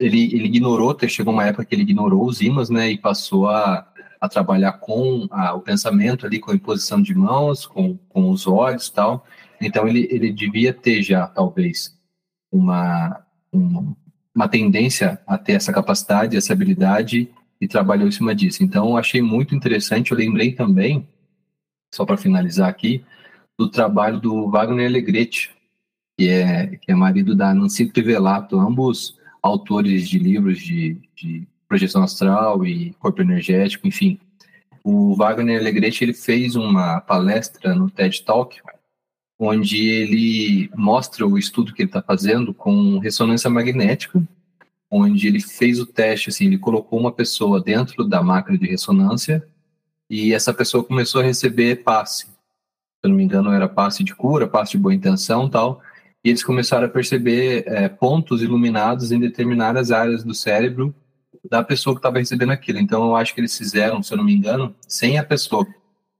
ele, 0.00 0.24
ele 0.34 0.46
ignorou, 0.46 0.96
chegou 1.08 1.32
uma 1.32 1.46
época 1.46 1.64
que 1.64 1.74
ele 1.74 1.82
ignorou 1.82 2.24
os 2.24 2.40
imãs, 2.40 2.70
né, 2.70 2.90
e 2.90 2.98
passou 2.98 3.48
a, 3.48 3.86
a 4.20 4.28
trabalhar 4.28 4.72
com 4.74 5.26
a, 5.30 5.54
o 5.54 5.60
pensamento 5.60 6.26
ali, 6.26 6.38
com 6.38 6.52
a 6.52 6.54
imposição 6.54 7.02
de 7.02 7.14
mãos, 7.14 7.66
com, 7.66 7.96
com 8.08 8.30
os 8.30 8.46
olhos 8.46 8.88
tal, 8.88 9.26
então 9.60 9.86
ele, 9.86 10.08
ele 10.10 10.32
devia 10.32 10.72
ter 10.72 11.02
já, 11.02 11.26
talvez, 11.26 11.96
uma, 12.50 13.24
um, 13.52 13.94
uma 14.34 14.48
tendência 14.48 15.20
a 15.26 15.38
ter 15.38 15.52
essa 15.52 15.72
capacidade, 15.72 16.36
essa 16.36 16.52
habilidade, 16.52 17.30
e 17.60 17.68
trabalhou 17.68 18.08
em 18.08 18.12
cima 18.12 18.34
disso. 18.34 18.64
Então, 18.64 18.96
achei 18.96 19.22
muito 19.22 19.54
interessante, 19.54 20.10
eu 20.10 20.18
lembrei 20.18 20.52
também, 20.52 21.06
só 21.94 22.04
para 22.04 22.16
finalizar 22.16 22.68
aqui, 22.68 23.04
do 23.62 23.68
trabalho 23.68 24.18
do 24.18 24.50
Wagner 24.50 24.88
Alegretti, 24.88 25.50
que 26.18 26.28
é, 26.28 26.66
que 26.76 26.90
é 26.90 26.94
marido 26.94 27.34
da 27.34 27.54
Nancy 27.54 27.86
Trivelato, 27.86 28.58
ambos 28.58 29.16
autores 29.40 30.08
de 30.08 30.18
livros 30.18 30.58
de, 30.58 30.96
de 31.14 31.46
projeção 31.68 32.02
astral 32.02 32.66
e 32.66 32.92
corpo 32.94 33.22
energético, 33.22 33.86
enfim. 33.86 34.18
O 34.82 35.14
Wagner 35.14 35.60
Alegretti 35.60 36.02
ele 36.02 36.12
fez 36.12 36.56
uma 36.56 37.00
palestra 37.00 37.72
no 37.72 37.88
TED 37.88 38.24
Talk, 38.24 38.60
onde 39.38 39.86
ele 39.86 40.68
mostra 40.76 41.24
o 41.24 41.38
estudo 41.38 41.72
que 41.72 41.82
ele 41.82 41.88
está 41.88 42.02
fazendo 42.02 42.52
com 42.52 42.98
ressonância 42.98 43.48
magnética, 43.48 44.20
onde 44.90 45.28
ele 45.28 45.40
fez 45.40 45.78
o 45.78 45.86
teste, 45.86 46.30
assim, 46.30 46.46
ele 46.46 46.58
colocou 46.58 46.98
uma 46.98 47.12
pessoa 47.12 47.60
dentro 47.60 48.04
da 48.04 48.22
máquina 48.22 48.58
de 48.58 48.66
ressonância 48.66 49.46
e 50.10 50.34
essa 50.34 50.52
pessoa 50.52 50.82
começou 50.82 51.20
a 51.20 51.24
receber 51.24 51.84
passe 51.84 52.26
se 52.26 52.32
eu 53.02 53.10
não 53.10 53.16
me 53.16 53.24
engano, 53.24 53.52
era 53.52 53.68
passe 53.68 54.04
de 54.04 54.14
cura, 54.14 54.46
passe 54.46 54.72
de 54.72 54.78
boa 54.78 54.94
intenção 54.94 55.48
tal. 55.48 55.80
E 56.24 56.28
eles 56.28 56.44
começaram 56.44 56.86
a 56.86 56.90
perceber 56.90 57.64
é, 57.66 57.88
pontos 57.88 58.42
iluminados 58.42 59.10
em 59.10 59.18
determinadas 59.18 59.90
áreas 59.90 60.22
do 60.22 60.34
cérebro 60.34 60.94
da 61.50 61.64
pessoa 61.64 61.94
que 61.94 61.98
estava 61.98 62.18
recebendo 62.18 62.52
aquilo. 62.52 62.78
Então, 62.78 63.04
eu 63.04 63.16
acho 63.16 63.34
que 63.34 63.40
eles 63.40 63.56
fizeram, 63.58 64.02
se 64.02 64.12
eu 64.12 64.18
não 64.18 64.24
me 64.24 64.32
engano, 64.32 64.74
sem 64.86 65.18
a 65.18 65.24
pessoa. 65.24 65.66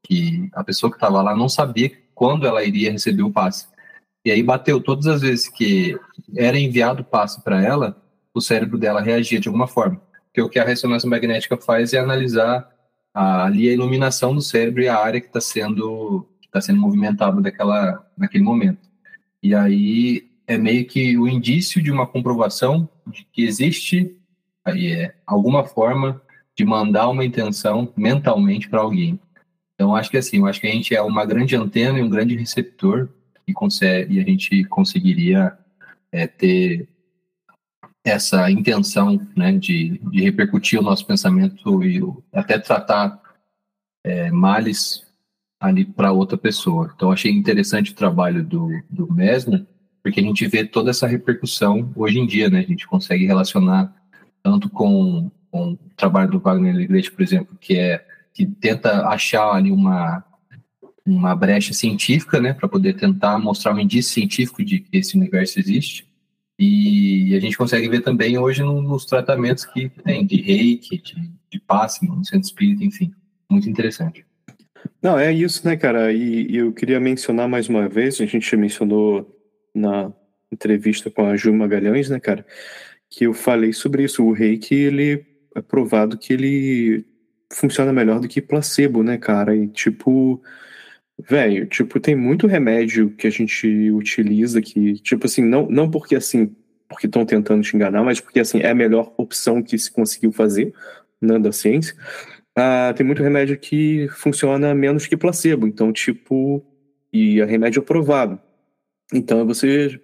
Que 0.03 0.51
a 0.53 0.65
pessoa 0.65 0.91
que 0.91 0.97
estava 0.97 1.23
lá 1.23 1.37
não 1.37 1.49
sabia 1.49 1.93
quando 2.15 2.47
ela 2.47 2.65
iria 2.65 2.91
receber 2.91 3.23
o 3.23 3.31
passe. 3.31 3.67
E 4.25 4.31
aí 4.31 4.43
bateu 4.43 4.81
todas 4.81 5.07
as 5.07 5.21
vezes 5.21 5.49
que 5.49 5.97
era 6.37 6.59
enviado 6.59 7.03
o 7.03 7.05
passe 7.05 7.41
para 7.43 7.63
ela, 7.63 7.97
o 8.35 8.41
cérebro 8.41 8.79
dela 8.79 9.01
reagia 9.01 9.39
de 9.39 9.49
alguma 9.49 9.69
forma. 9.69 10.01
Porque 10.27 10.43
o 10.43 10.49
que 10.49 10.59
a 10.59 10.65
ressonância 10.65 11.09
magnética 11.09 11.57
faz 11.57 11.93
é 11.93 11.99
analisar 11.99 12.69
a, 13.15 13.45
ali 13.45 13.69
a 13.69 13.73
iluminação 13.73 14.35
do 14.35 14.41
cérebro 14.41 14.83
e 14.83 14.89
a 14.89 14.97
área 14.97 15.21
que 15.21 15.27
está 15.29 15.41
sendo 15.41 16.27
está 16.53 16.61
sendo 16.61 16.81
movimentado 16.81 17.41
daquela, 17.41 18.07
naquele 18.17 18.45
momento. 18.45 18.87
E 19.43 19.55
aí 19.55 20.31
é 20.47 20.59
meio 20.59 20.87
que 20.87 21.17
o 21.17 21.27
indício 21.27 21.83
de 21.83 21.91
uma 21.91 22.07
comprovação 22.07 22.87
de 23.07 23.27
que 23.33 23.43
existe 23.43 24.15
aí 24.63 24.93
é, 24.93 25.15
alguma 25.27 25.65
forma 25.65 26.21
de 26.55 26.65
mandar 26.65 27.09
uma 27.09 27.25
intenção 27.25 27.91
mentalmente 27.97 28.69
para 28.69 28.81
alguém. 28.81 29.19
Então, 29.75 29.97
acho 29.97 30.11
que 30.11 30.19
assim, 30.19 30.39
eu 30.39 30.47
acho 30.47 30.61
que 30.61 30.67
a 30.67 30.71
gente 30.71 30.95
é 30.95 31.01
uma 31.01 31.25
grande 31.25 31.57
antena 31.57 31.99
e 31.99 32.03
um 32.03 32.11
grande 32.11 32.37
receptor 32.37 33.09
e, 33.49 33.53
consegue, 33.55 34.15
e 34.15 34.21
a 34.21 34.25
gente 34.25 34.63
conseguiria 34.65 35.57
é, 36.13 36.27
ter 36.27 36.87
essa 38.05 38.51
intenção 38.51 39.27
né, 39.35 39.53
de, 39.53 39.99
de 40.11 40.23
repercutir 40.23 40.79
o 40.79 40.83
nosso 40.83 41.07
pensamento 41.07 41.83
e 41.83 42.01
até 42.33 42.59
tratar 42.59 43.21
é, 44.05 44.31
males 44.31 45.07
ali 45.63 45.85
para 45.85 46.11
outra 46.11 46.37
pessoa. 46.37 46.91
Então, 46.95 47.13
achei 47.13 47.31
interessante 47.31 47.93
o 47.93 47.95
trabalho 47.95 48.45
do, 48.45 48.69
do 48.91 49.11
Mesmer, 49.13 49.65
porque 50.03 50.19
a 50.19 50.23
gente 50.23 50.45
vê 50.49 50.65
toda 50.65 50.91
essa 50.91 51.07
repercussão 51.07 51.93
hoje 51.95 52.19
em 52.19 52.27
dia, 52.27 52.51
né? 52.51 52.59
A 52.59 52.67
gente 52.67 52.85
consegue 52.89 53.25
relacionar 53.25 53.95
tanto 54.43 54.69
com, 54.69 55.31
com 55.53 55.75
o 55.75 55.79
trabalho 55.97 56.33
do 56.33 56.41
Wagner 56.41 56.75
Legrete, 56.75 57.13
por 57.13 57.23
exemplo, 57.23 57.57
que 57.61 57.77
é 57.77 58.05
que 58.35 58.45
tenta 58.45 59.07
achar 59.07 59.53
ali 59.53 59.71
uma 59.71 60.25
uma 61.05 61.35
brecha 61.35 61.75
científica, 61.75 62.41
né, 62.41 62.53
para 62.55 62.69
poder 62.69 62.95
tentar 62.95 63.37
mostrar 63.37 63.75
um 63.75 63.81
indício 63.81 64.13
científico 64.13 64.65
de 64.65 64.79
que 64.79 64.97
esse 64.97 65.17
universo 65.17 65.59
existe. 65.59 66.07
E 66.57 67.35
a 67.35 67.41
gente 67.41 67.59
consegue 67.59 67.89
ver 67.89 68.03
também 68.03 68.39
hoje 68.39 68.63
nos 68.63 69.05
tratamentos 69.05 69.65
que 69.65 69.89
tem 69.89 70.25
de 70.25 70.41
reiki, 70.41 71.03
de, 71.03 71.29
de 71.51 71.59
passe 71.59 72.07
no 72.07 72.25
centro 72.25 72.47
espírita, 72.47 72.85
enfim. 72.85 73.13
Muito 73.51 73.69
interessante. 73.69 74.25
Não, 75.03 75.19
é 75.19 75.33
isso, 75.33 75.67
né, 75.67 75.77
cara? 75.77 76.13
E, 76.13 76.47
e 76.51 76.57
eu 76.57 76.73
queria 76.73 77.01
mencionar 77.01 77.49
mais 77.49 77.69
uma 77.69 77.89
vez, 77.89 78.21
a 78.21 78.27
gente 78.27 78.57
mencionou 78.57 79.39
na 79.75 80.13
entrevista 80.51 81.11
com 81.11 81.27
a 81.27 81.37
Ju 81.37 81.53
Magalhães, 81.53 82.09
né, 82.11 82.21
cara, 82.21 82.47
que 83.09 83.25
eu 83.25 83.35
falei 83.35 83.73
sobre 83.73 84.05
isso. 84.05 84.25
O 84.25 84.33
reiki, 84.33 84.75
ele 84.75 85.25
é 85.55 85.61
provado 85.61 86.19
que 86.19 86.33
ele 86.33 87.05
funciona 87.53 87.93
melhor 87.93 88.21
do 88.21 88.29
que 88.29 88.41
placebo, 88.41 89.03
né, 89.03 89.19
cara? 89.19 89.55
E 89.57 89.69
tipo, 89.69 90.43
velho, 91.19 91.67
tipo, 91.67 92.01
tem 92.01 92.15
muito 92.17 92.47
remédio 92.47 93.11
que 93.11 93.27
a 93.27 93.31
gente 93.31 93.91
utiliza 93.91 94.61
que, 94.61 94.95
tipo 94.95 95.27
assim, 95.27 95.43
não, 95.43 95.69
não 95.69 95.91
porque 95.91 96.17
assim, 96.17 96.55
porque 96.89 97.07
estão 97.07 97.25
tentando 97.25 97.63
te 97.63 97.77
enganar, 97.77 98.03
mas 98.03 98.21
porque 98.21 98.41
assim, 98.41 98.61
é 98.61 98.71
a 98.71 98.75
melhor 98.75 99.13
opção 99.17 99.63
que 99.63 99.79
se 99.79 99.91
conseguiu 99.91 100.33
fazer, 100.33 100.75
né, 101.21 101.39
da 101.39 101.53
ciência. 101.53 101.95
Ah, 102.57 102.93
tem 102.95 103.07
muito 103.07 103.23
remédio 103.23 103.59
que 103.59 104.09
funciona 104.09 104.75
menos 104.75 105.07
que 105.07 105.17
placebo, 105.17 105.67
então, 105.67 105.93
tipo, 105.93 106.63
e 107.13 107.41
é 107.41 107.45
remédio 107.45 107.81
aprovado. 107.81 108.39
Então 109.13 109.47
você 109.47 110.01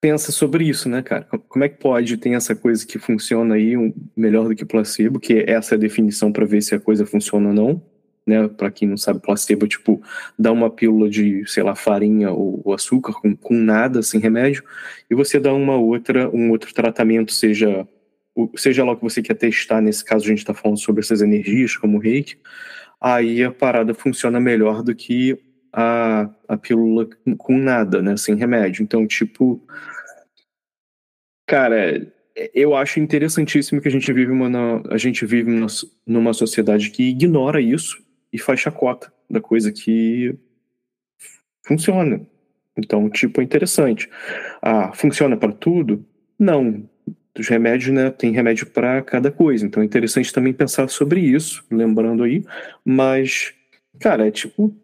pensa 0.00 0.30
sobre 0.32 0.64
isso, 0.64 0.88
né, 0.88 1.02
cara? 1.02 1.24
Como 1.48 1.64
é 1.64 1.68
que 1.68 1.78
pode 1.78 2.16
ter 2.16 2.30
essa 2.30 2.54
coisa 2.54 2.86
que 2.86 2.98
funciona 2.98 3.54
aí 3.54 3.76
um, 3.76 3.92
melhor 4.16 4.48
do 4.48 4.54
que 4.54 4.64
placebo, 4.64 5.18
que 5.18 5.34
é 5.34 5.50
essa 5.50 5.74
a 5.74 5.78
definição 5.78 6.32
para 6.32 6.44
ver 6.44 6.62
se 6.62 6.74
a 6.74 6.80
coisa 6.80 7.06
funciona 7.06 7.48
ou 7.48 7.54
não, 7.54 7.82
né? 8.26 8.48
Para 8.48 8.70
quem 8.70 8.88
não 8.88 8.96
sabe, 8.96 9.20
placebo 9.20 9.66
tipo 9.66 10.02
dá 10.38 10.52
uma 10.52 10.70
pílula 10.70 11.08
de, 11.08 11.44
sei 11.46 11.62
lá, 11.62 11.74
farinha 11.74 12.30
ou, 12.30 12.60
ou 12.64 12.74
açúcar 12.74 13.14
com, 13.14 13.34
com, 13.36 13.54
nada, 13.54 14.02
sem 14.02 14.20
remédio, 14.20 14.62
e 15.10 15.14
você 15.14 15.40
dá 15.40 15.52
uma 15.52 15.76
outra, 15.76 16.28
um 16.30 16.50
outro 16.50 16.72
tratamento, 16.74 17.32
seja 17.32 17.86
seja 18.56 18.84
lá 18.84 18.92
o 18.92 18.96
que 18.96 19.02
você 19.02 19.22
quer 19.22 19.34
testar. 19.34 19.80
Nesse 19.80 20.04
caso, 20.04 20.24
a 20.24 20.28
gente 20.28 20.38
está 20.38 20.54
falando 20.54 20.78
sobre 20.78 21.00
essas 21.00 21.22
energias, 21.22 21.76
como 21.76 21.98
o 21.98 22.00
reiki. 22.00 22.38
Aí 23.00 23.42
a 23.42 23.50
parada 23.50 23.94
funciona 23.94 24.40
melhor 24.40 24.82
do 24.82 24.94
que 24.94 25.38
a, 25.72 26.30
a 26.48 26.56
pílula 26.56 27.08
com 27.38 27.56
nada, 27.58 28.02
né? 28.02 28.16
Sem 28.16 28.34
remédio. 28.34 28.82
Então, 28.82 29.06
tipo. 29.06 29.62
Cara, 31.46 32.12
eu 32.52 32.74
acho 32.74 33.00
interessantíssimo 33.00 33.80
que 33.80 33.88
a 33.88 33.90
gente 33.90 34.12
vive 34.12 34.32
uma, 34.32 34.82
a 34.90 34.98
gente 34.98 35.24
vive 35.24 35.50
numa 36.06 36.32
sociedade 36.32 36.90
que 36.90 37.10
ignora 37.10 37.60
isso 37.60 38.04
e 38.32 38.38
faz 38.38 38.60
chacota 38.60 39.12
da 39.30 39.40
coisa 39.40 39.72
que 39.72 40.36
funciona. 41.64 42.20
Então, 42.76 43.08
tipo, 43.08 43.40
é 43.40 43.44
interessante. 43.44 44.08
Ah, 44.60 44.92
funciona 44.92 45.36
para 45.36 45.52
tudo? 45.52 46.04
Não. 46.38 46.88
Os 47.40 47.48
remédios, 47.48 47.94
né? 47.94 48.10
Tem 48.10 48.32
remédio 48.32 48.66
para 48.66 49.02
cada 49.02 49.30
coisa. 49.30 49.66
Então 49.66 49.82
é 49.82 49.86
interessante 49.86 50.32
também 50.32 50.52
pensar 50.52 50.88
sobre 50.88 51.20
isso, 51.20 51.64
lembrando 51.70 52.22
aí. 52.22 52.44
Mas, 52.84 53.52
cara, 54.00 54.26
é 54.26 54.30
tipo, 54.30 54.74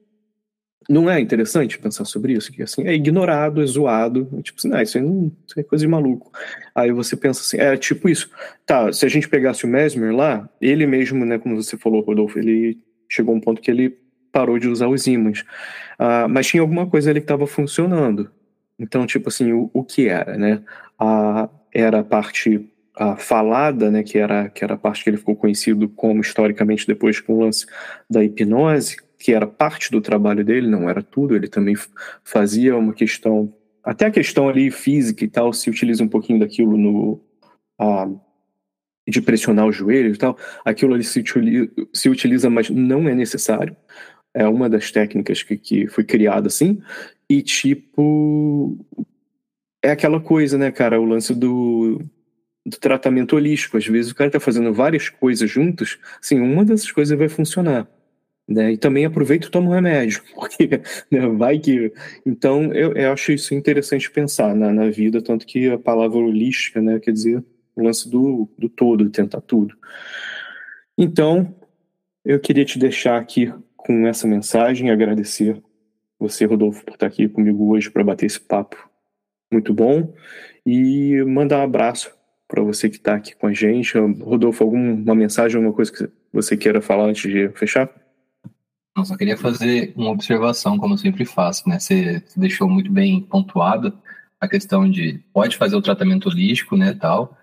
não 0.88 1.10
é 1.10 1.20
interessante 1.20 1.78
pensar 1.78 2.04
sobre 2.04 2.34
isso? 2.34 2.52
Que 2.52 2.62
assim, 2.62 2.86
é 2.86 2.94
ignorado, 2.94 3.62
é 3.62 3.66
zoado, 3.66 4.28
é 4.38 4.42
tipo 4.42 4.58
assim, 4.58 4.74
ah, 4.74 4.82
isso, 4.82 4.98
aí 4.98 5.04
não, 5.04 5.32
isso 5.46 5.58
é 5.58 5.62
coisa 5.62 5.84
de 5.84 5.90
maluco. 5.90 6.30
Aí 6.74 6.92
você 6.92 7.16
pensa 7.16 7.40
assim, 7.40 7.58
é 7.58 7.76
tipo 7.76 8.08
isso. 8.08 8.30
Tá, 8.66 8.92
se 8.92 9.06
a 9.06 9.08
gente 9.08 9.28
pegasse 9.28 9.64
o 9.64 9.68
Mesmer 9.68 10.14
lá, 10.14 10.48
ele 10.60 10.86
mesmo, 10.86 11.24
né, 11.24 11.38
como 11.38 11.56
você 11.56 11.76
falou, 11.76 12.02
Rodolfo, 12.02 12.38
ele 12.38 12.78
chegou 13.08 13.34
a 13.34 13.36
um 13.36 13.40
ponto 13.40 13.60
que 13.60 13.70
ele 13.70 13.96
parou 14.32 14.58
de 14.58 14.68
usar 14.68 14.88
os 14.88 15.06
ímãs. 15.06 15.40
Uh, 16.00 16.28
mas 16.28 16.46
tinha 16.46 16.60
alguma 16.62 16.86
coisa 16.86 17.10
ali 17.10 17.20
que 17.20 17.24
estava 17.24 17.46
funcionando. 17.46 18.30
Então, 18.78 19.06
tipo 19.06 19.28
assim, 19.28 19.52
o, 19.52 19.70
o 19.72 19.84
que 19.84 20.08
era, 20.08 20.36
né? 20.36 20.62
Uh, 21.00 21.48
era 21.72 22.00
a 22.00 22.04
parte 22.04 22.68
a 22.94 23.16
falada, 23.16 23.90
né, 23.90 24.02
que 24.02 24.18
era, 24.18 24.50
que 24.50 24.62
era 24.62 24.74
a 24.74 24.76
parte 24.76 25.02
que 25.02 25.10
ele 25.10 25.16
ficou 25.16 25.34
conhecido 25.34 25.88
como 25.88 26.20
historicamente 26.20 26.86
depois 26.86 27.18
com 27.20 27.34
o 27.34 27.40
lance 27.40 27.66
da 28.08 28.22
hipnose, 28.22 28.96
que 29.18 29.32
era 29.32 29.46
parte 29.46 29.90
do 29.90 30.00
trabalho 30.00 30.44
dele, 30.44 30.68
não 30.68 30.90
era 30.90 31.02
tudo, 31.02 31.34
ele 31.34 31.48
também 31.48 31.74
fazia 32.22 32.76
uma 32.76 32.92
questão, 32.92 33.52
até 33.82 34.06
a 34.06 34.10
questão 34.10 34.48
ali 34.48 34.70
física 34.70 35.24
e 35.24 35.28
tal, 35.28 35.52
se 35.52 35.70
utiliza 35.70 36.04
um 36.04 36.08
pouquinho 36.08 36.40
daquilo 36.40 36.76
no. 36.76 37.20
Uh, 37.80 38.20
de 39.08 39.20
pressionar 39.20 39.66
o 39.66 39.72
joelho 39.72 40.14
e 40.14 40.16
tal, 40.16 40.38
aquilo 40.64 40.94
ali 40.94 41.02
se 41.02 41.18
utiliza, 41.18 41.68
se 41.92 42.08
utiliza, 42.08 42.48
mas 42.48 42.70
não 42.70 43.08
é 43.08 43.14
necessário. 43.14 43.76
É 44.32 44.46
uma 44.46 44.68
das 44.68 44.92
técnicas 44.92 45.42
que, 45.42 45.56
que 45.56 45.86
foi 45.88 46.04
criada 46.04 46.46
assim. 46.46 46.80
E 47.28 47.42
tipo. 47.42 48.78
É 49.82 49.90
aquela 49.90 50.20
coisa, 50.20 50.56
né, 50.56 50.70
cara? 50.70 51.00
O 51.00 51.04
lance 51.04 51.34
do, 51.34 52.00
do 52.64 52.76
tratamento 52.78 53.36
holístico. 53.36 53.76
Às 53.76 53.86
vezes 53.86 54.12
o 54.12 54.14
cara 54.14 54.30
tá 54.30 54.40
fazendo 54.40 54.72
várias 54.72 55.08
coisas 55.08 55.50
juntas, 55.50 55.98
assim, 56.20 56.38
uma 56.40 56.64
dessas 56.64 56.90
coisas 56.90 57.18
vai 57.18 57.28
funcionar. 57.28 57.88
Né? 58.48 58.72
E 58.72 58.76
também 58.76 59.04
aproveita 59.04 59.46
e 59.46 59.50
toma 59.50 59.70
um 59.70 59.74
remédio, 59.74 60.22
porque 60.34 60.68
né, 61.10 61.26
vai 61.28 61.58
que. 61.58 61.92
Então, 62.26 62.72
eu, 62.72 62.92
eu, 62.92 63.12
acho 63.12 63.32
isso 63.32 63.54
interessante 63.54 64.10
pensar 64.10 64.54
na, 64.54 64.72
na 64.72 64.90
vida, 64.90 65.22
tanto 65.22 65.46
que 65.46 65.70
a 65.70 65.78
palavra 65.78 66.18
holística, 66.18 66.80
né, 66.80 66.98
quer 66.98 67.12
dizer 67.12 67.42
o 67.74 67.82
lance 67.82 68.08
do, 68.08 68.48
do 68.58 68.68
todo, 68.68 69.08
tentar 69.10 69.40
tudo. 69.40 69.74
Então, 70.98 71.54
eu 72.24 72.38
queria 72.38 72.64
te 72.64 72.78
deixar 72.78 73.16
aqui 73.16 73.52
com 73.76 74.06
essa 74.06 74.26
mensagem, 74.26 74.90
agradecer 74.90 75.60
você, 76.18 76.44
Rodolfo, 76.44 76.84
por 76.84 76.94
estar 76.94 77.06
aqui 77.06 77.28
comigo 77.28 77.72
hoje 77.72 77.90
para 77.90 78.04
bater 78.04 78.26
esse 78.26 78.40
papo 78.40 78.91
muito 79.52 79.72
bom 79.72 80.12
e 80.64 81.22
mandar 81.24 81.58
um 81.58 81.64
abraço 81.64 82.10
para 82.48 82.62
você 82.62 82.88
que 82.88 82.96
está 82.96 83.14
aqui 83.14 83.34
com 83.34 83.46
a 83.46 83.52
gente. 83.52 83.96
Rodolfo, 83.98 84.64
alguma 84.64 85.14
mensagem, 85.14 85.56
alguma 85.56 85.74
coisa 85.74 85.92
que 85.92 86.08
você 86.32 86.56
queira 86.56 86.80
falar 86.80 87.04
antes 87.04 87.30
de 87.30 87.48
fechar? 87.50 87.90
Eu 88.96 89.04
só 89.04 89.16
queria 89.16 89.38
fazer 89.38 89.92
uma 89.96 90.10
observação, 90.10 90.76
como 90.78 90.94
eu 90.94 90.98
sempre 90.98 91.24
faço, 91.24 91.66
né? 91.68 91.78
Você 91.78 92.22
deixou 92.36 92.68
muito 92.68 92.92
bem 92.92 93.22
pontuado 93.22 93.96
a 94.38 94.48
questão 94.48 94.90
de 94.90 95.20
pode 95.32 95.56
fazer 95.56 95.76
o 95.76 95.82
tratamento 95.82 96.28
holístico, 96.28 96.76
né, 96.76 96.92
tal, 96.92 97.38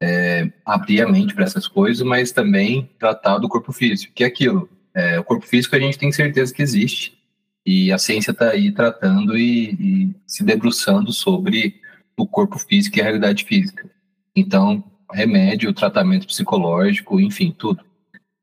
é, 0.00 0.50
abrir 0.64 1.02
a 1.02 1.08
mente 1.08 1.34
para 1.34 1.42
essas 1.42 1.66
coisas, 1.66 2.06
mas 2.06 2.30
também 2.30 2.88
tratar 2.96 3.38
do 3.38 3.48
corpo 3.48 3.72
físico, 3.72 4.12
que 4.14 4.22
é 4.22 4.26
aquilo. 4.28 4.68
É, 4.94 5.18
o 5.18 5.24
corpo 5.24 5.44
físico 5.44 5.74
a 5.74 5.80
gente 5.80 5.98
tem 5.98 6.12
certeza 6.12 6.54
que 6.54 6.62
existe 6.62 7.18
e 7.64 7.90
a 7.90 7.98
ciência 7.98 8.30
está 8.30 8.50
aí 8.50 8.70
tratando 8.72 9.36
e, 9.36 9.70
e, 9.72 10.14
se 10.26 10.44
debruçando 10.44 11.12
sobre 11.12 11.80
o 12.16 12.26
corpo 12.26 12.58
físico 12.58 12.98
e 12.98 13.00
a 13.00 13.04
realidade 13.04 13.44
física. 13.44 13.88
Então, 14.36 14.84
remédio, 15.10 15.72
tratamento 15.72 16.26
psicológico, 16.26 17.20
enfim, 17.20 17.54
tudo. 17.56 17.82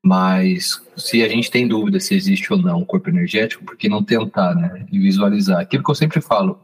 Mas 0.03 0.81
se 0.97 1.23
a 1.23 1.27
gente 1.27 1.51
tem 1.51 1.67
dúvida 1.67 1.99
se 1.99 2.15
existe 2.15 2.51
ou 2.51 2.59
não 2.59 2.79
um 2.79 2.85
corpo 2.85 3.09
energético, 3.09 3.63
por 3.63 3.77
que 3.77 3.87
não 3.87 4.03
tentar, 4.03 4.55
né? 4.55 4.85
E 4.91 4.99
visualizar. 4.99 5.59
Aquilo 5.59 5.83
que 5.83 5.91
eu 5.91 5.95
sempre 5.95 6.19
falo. 6.21 6.59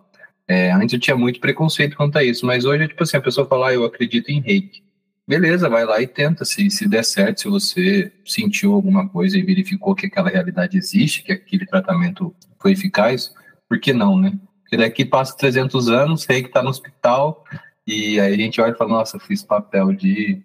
É, 0.47 0.71
antes 0.71 0.93
eu 0.93 0.99
tinha 0.99 1.15
muito 1.15 1.39
preconceito 1.39 1.95
quanto 1.95 2.17
a 2.17 2.23
isso, 2.23 2.45
mas 2.45 2.65
hoje 2.65 2.85
é 2.85 2.87
tipo 2.87 3.03
assim, 3.03 3.17
a 3.17 3.21
pessoa 3.21 3.45
fala, 3.45 3.67
ah, 3.67 3.73
eu 3.73 3.85
acredito 3.85 4.29
em 4.29 4.41
reiki. 4.41 4.81
Beleza, 5.27 5.67
vai 5.67 5.83
lá 5.83 6.01
e 6.01 6.07
tenta. 6.07 6.45
Se, 6.45 6.71
se 6.71 6.87
der 6.87 7.03
certo, 7.03 7.41
se 7.41 7.47
você 7.49 8.13
sentiu 8.25 8.73
alguma 8.73 9.09
coisa 9.09 9.37
e 9.37 9.43
verificou 9.43 9.93
que 9.93 10.05
aquela 10.05 10.29
realidade 10.29 10.77
existe, 10.77 11.21
que 11.21 11.33
aquele 11.33 11.65
tratamento 11.65 12.33
foi 12.61 12.71
eficaz, 12.71 13.33
por 13.67 13.77
que 13.77 13.91
não, 13.91 14.17
né? 14.17 14.39
Porque 14.61 14.77
daqui 14.77 15.03
passa 15.03 15.35
300 15.35 15.89
anos, 15.89 16.25
reiki 16.25 16.47
está 16.47 16.63
no 16.63 16.69
hospital, 16.69 17.43
e 17.85 18.19
aí 18.19 18.33
a 18.33 18.37
gente 18.37 18.61
olha 18.61 18.71
e 18.71 18.77
fala, 18.77 18.91
nossa, 18.91 19.19
fiz 19.19 19.43
papel 19.43 19.93
de, 19.93 20.41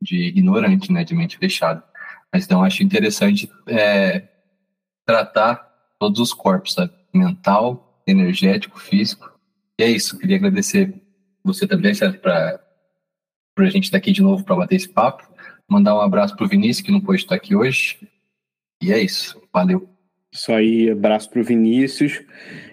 de 0.00 0.28
ignorante, 0.28 0.92
né, 0.92 1.02
de 1.02 1.14
mente 1.14 1.38
fechada. 1.38 1.82
Mas 2.32 2.44
então 2.44 2.62
acho 2.62 2.82
interessante 2.82 3.50
é, 3.66 4.28
tratar 5.06 5.66
todos 5.98 6.20
os 6.20 6.34
corpos, 6.34 6.74
sabe? 6.74 6.92
Mental, 7.12 8.02
energético, 8.06 8.78
físico. 8.78 9.32
E 9.78 9.82
é 9.82 9.90
isso, 9.90 10.18
queria 10.18 10.36
agradecer 10.36 10.94
você 11.42 11.66
também, 11.66 11.94
Sérgio, 11.94 12.20
a 13.64 13.70
gente 13.70 13.84
estar 13.84 13.98
aqui 13.98 14.12
de 14.12 14.22
novo 14.22 14.44
para 14.44 14.56
bater 14.56 14.76
esse 14.76 14.88
papo. 14.88 15.26
Mandar 15.68 15.96
um 15.96 16.00
abraço 16.00 16.36
pro 16.36 16.48
Vinícius, 16.48 16.84
que 16.84 16.92
não 16.92 17.00
pôde 17.00 17.22
estar 17.22 17.34
aqui 17.34 17.54
hoje. 17.54 17.98
E 18.82 18.92
é 18.92 19.00
isso. 19.00 19.40
Valeu. 19.52 19.88
Isso 20.32 20.52
aí, 20.52 20.90
abraço 20.90 21.30
pro 21.30 21.42
Vinícius. 21.42 22.22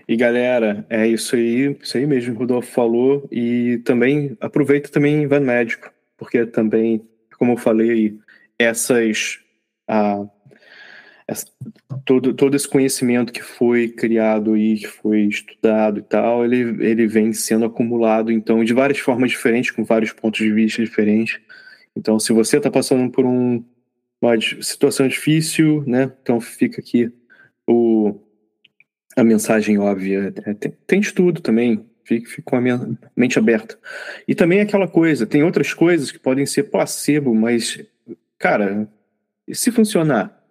E 0.07 0.17
galera, 0.17 0.85
é 0.89 1.07
isso 1.07 1.35
aí, 1.35 1.77
isso 1.81 1.97
aí 1.97 2.05
mesmo, 2.05 2.35
o 2.35 2.37
Rodolfo 2.37 2.71
falou. 2.71 3.27
E 3.31 3.77
também 3.85 4.37
aproveita 4.41 4.89
também 4.89 5.25
vai 5.27 5.39
médico, 5.39 5.89
porque 6.17 6.45
também, 6.45 7.01
como 7.39 7.53
eu 7.53 7.57
falei, 7.57 8.19
essas. 8.59 9.39
Ah, 9.87 10.25
essa, 11.27 11.45
todo, 12.05 12.33
todo 12.33 12.55
esse 12.55 12.67
conhecimento 12.67 13.31
que 13.31 13.41
foi 13.41 13.87
criado 13.87 14.57
e 14.57 14.77
que 14.77 14.87
foi 14.87 15.21
estudado 15.21 15.99
e 15.99 16.03
tal, 16.03 16.43
ele, 16.43 16.85
ele 16.85 17.07
vem 17.07 17.33
sendo 17.33 17.65
acumulado, 17.65 18.31
então, 18.31 18.63
de 18.63 18.73
várias 18.73 18.99
formas 18.99 19.31
diferentes, 19.31 19.71
com 19.71 19.83
vários 19.83 20.11
pontos 20.11 20.39
de 20.39 20.51
vista 20.51 20.83
diferentes. 20.83 21.39
Então, 21.95 22.19
se 22.19 22.33
você 22.33 22.57
está 22.57 22.69
passando 22.69 23.09
por 23.11 23.25
um, 23.25 23.63
uma 24.21 24.33
situação 24.61 25.07
difícil, 25.07 25.83
né, 25.87 26.11
então 26.21 26.41
fica 26.41 26.81
aqui 26.81 27.11
o, 27.67 28.19
a 29.15 29.23
mensagem 29.23 29.77
óbvia. 29.77 30.33
É, 30.45 30.53
tem, 30.53 30.73
tem 30.85 30.99
estudo 30.99 31.41
também, 31.41 31.85
fique, 32.03 32.27
fique 32.27 32.41
com 32.41 32.57
a 32.57 32.61
minha 32.61 32.97
mente 33.15 33.39
aberta. 33.39 33.77
E 34.27 34.35
também 34.35 34.59
aquela 34.59 34.87
coisa, 34.87 35.25
tem 35.25 35.43
outras 35.43 35.73
coisas 35.73 36.11
que 36.11 36.19
podem 36.19 36.45
ser 36.45 36.63
placebo, 36.63 37.33
mas, 37.33 37.81
cara, 38.37 38.89
se 39.51 39.71
funcionar? 39.71 40.42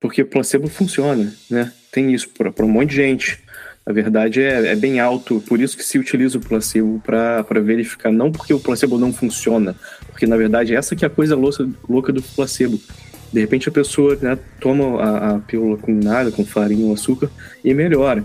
Porque 0.00 0.24
placebo 0.24 0.66
funciona, 0.66 1.32
né? 1.50 1.70
Tem 1.92 2.12
isso 2.14 2.28
para 2.30 2.64
um 2.64 2.68
monte 2.68 2.90
de 2.90 2.96
gente. 2.96 3.38
Na 3.86 3.92
verdade, 3.92 4.42
é, 4.42 4.68
é, 4.68 4.76
bem 4.76 5.00
alto, 5.00 5.42
por 5.46 5.60
isso 5.60 5.76
que 5.76 5.82
se 5.82 5.98
utiliza 5.98 6.38
o 6.38 6.40
placebo 6.40 7.02
para 7.04 7.60
verificar. 7.60 8.10
Não 8.10 8.32
porque 8.32 8.54
o 8.54 8.60
placebo 8.60 8.98
não 8.98 9.12
funciona, 9.12 9.74
porque 10.06 10.26
na 10.26 10.36
verdade 10.36 10.74
essa 10.74 10.94
que 10.94 11.04
é 11.04 11.08
a 11.08 11.10
coisa 11.10 11.34
louca, 11.36 11.68
louca 11.88 12.12
do 12.12 12.22
placebo. 12.22 12.80
De 13.32 13.40
repente 13.40 13.68
a 13.68 13.72
pessoa 13.72 14.16
né, 14.16 14.38
toma 14.60 15.02
a, 15.02 15.36
a 15.36 15.38
pílula 15.40 15.76
com 15.76 15.92
nada, 15.92 16.30
com 16.30 16.44
farinha 16.44 16.86
ou 16.86 16.94
açúcar, 16.94 17.30
e 17.64 17.72
melhora. 17.74 18.24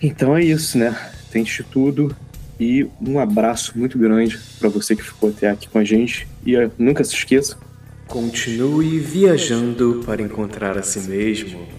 Então 0.00 0.36
é 0.36 0.44
isso, 0.44 0.78
né? 0.78 0.94
Tente 1.30 1.62
tudo 1.64 2.14
e 2.58 2.86
um 3.00 3.18
abraço 3.18 3.72
muito 3.76 3.98
grande 3.98 4.38
para 4.58 4.68
você 4.68 4.96
que 4.96 5.02
ficou 5.02 5.30
até 5.30 5.50
aqui 5.50 5.68
com 5.68 5.78
a 5.78 5.84
gente. 5.84 6.26
E 6.44 6.54
nunca 6.78 7.04
se 7.04 7.14
esqueça, 7.14 7.56
Continue 8.06 9.00
viajando 9.00 10.00
para 10.06 10.22
encontrar 10.22 10.78
a 10.78 10.82
si 10.82 11.00
mesmo. 11.00 11.75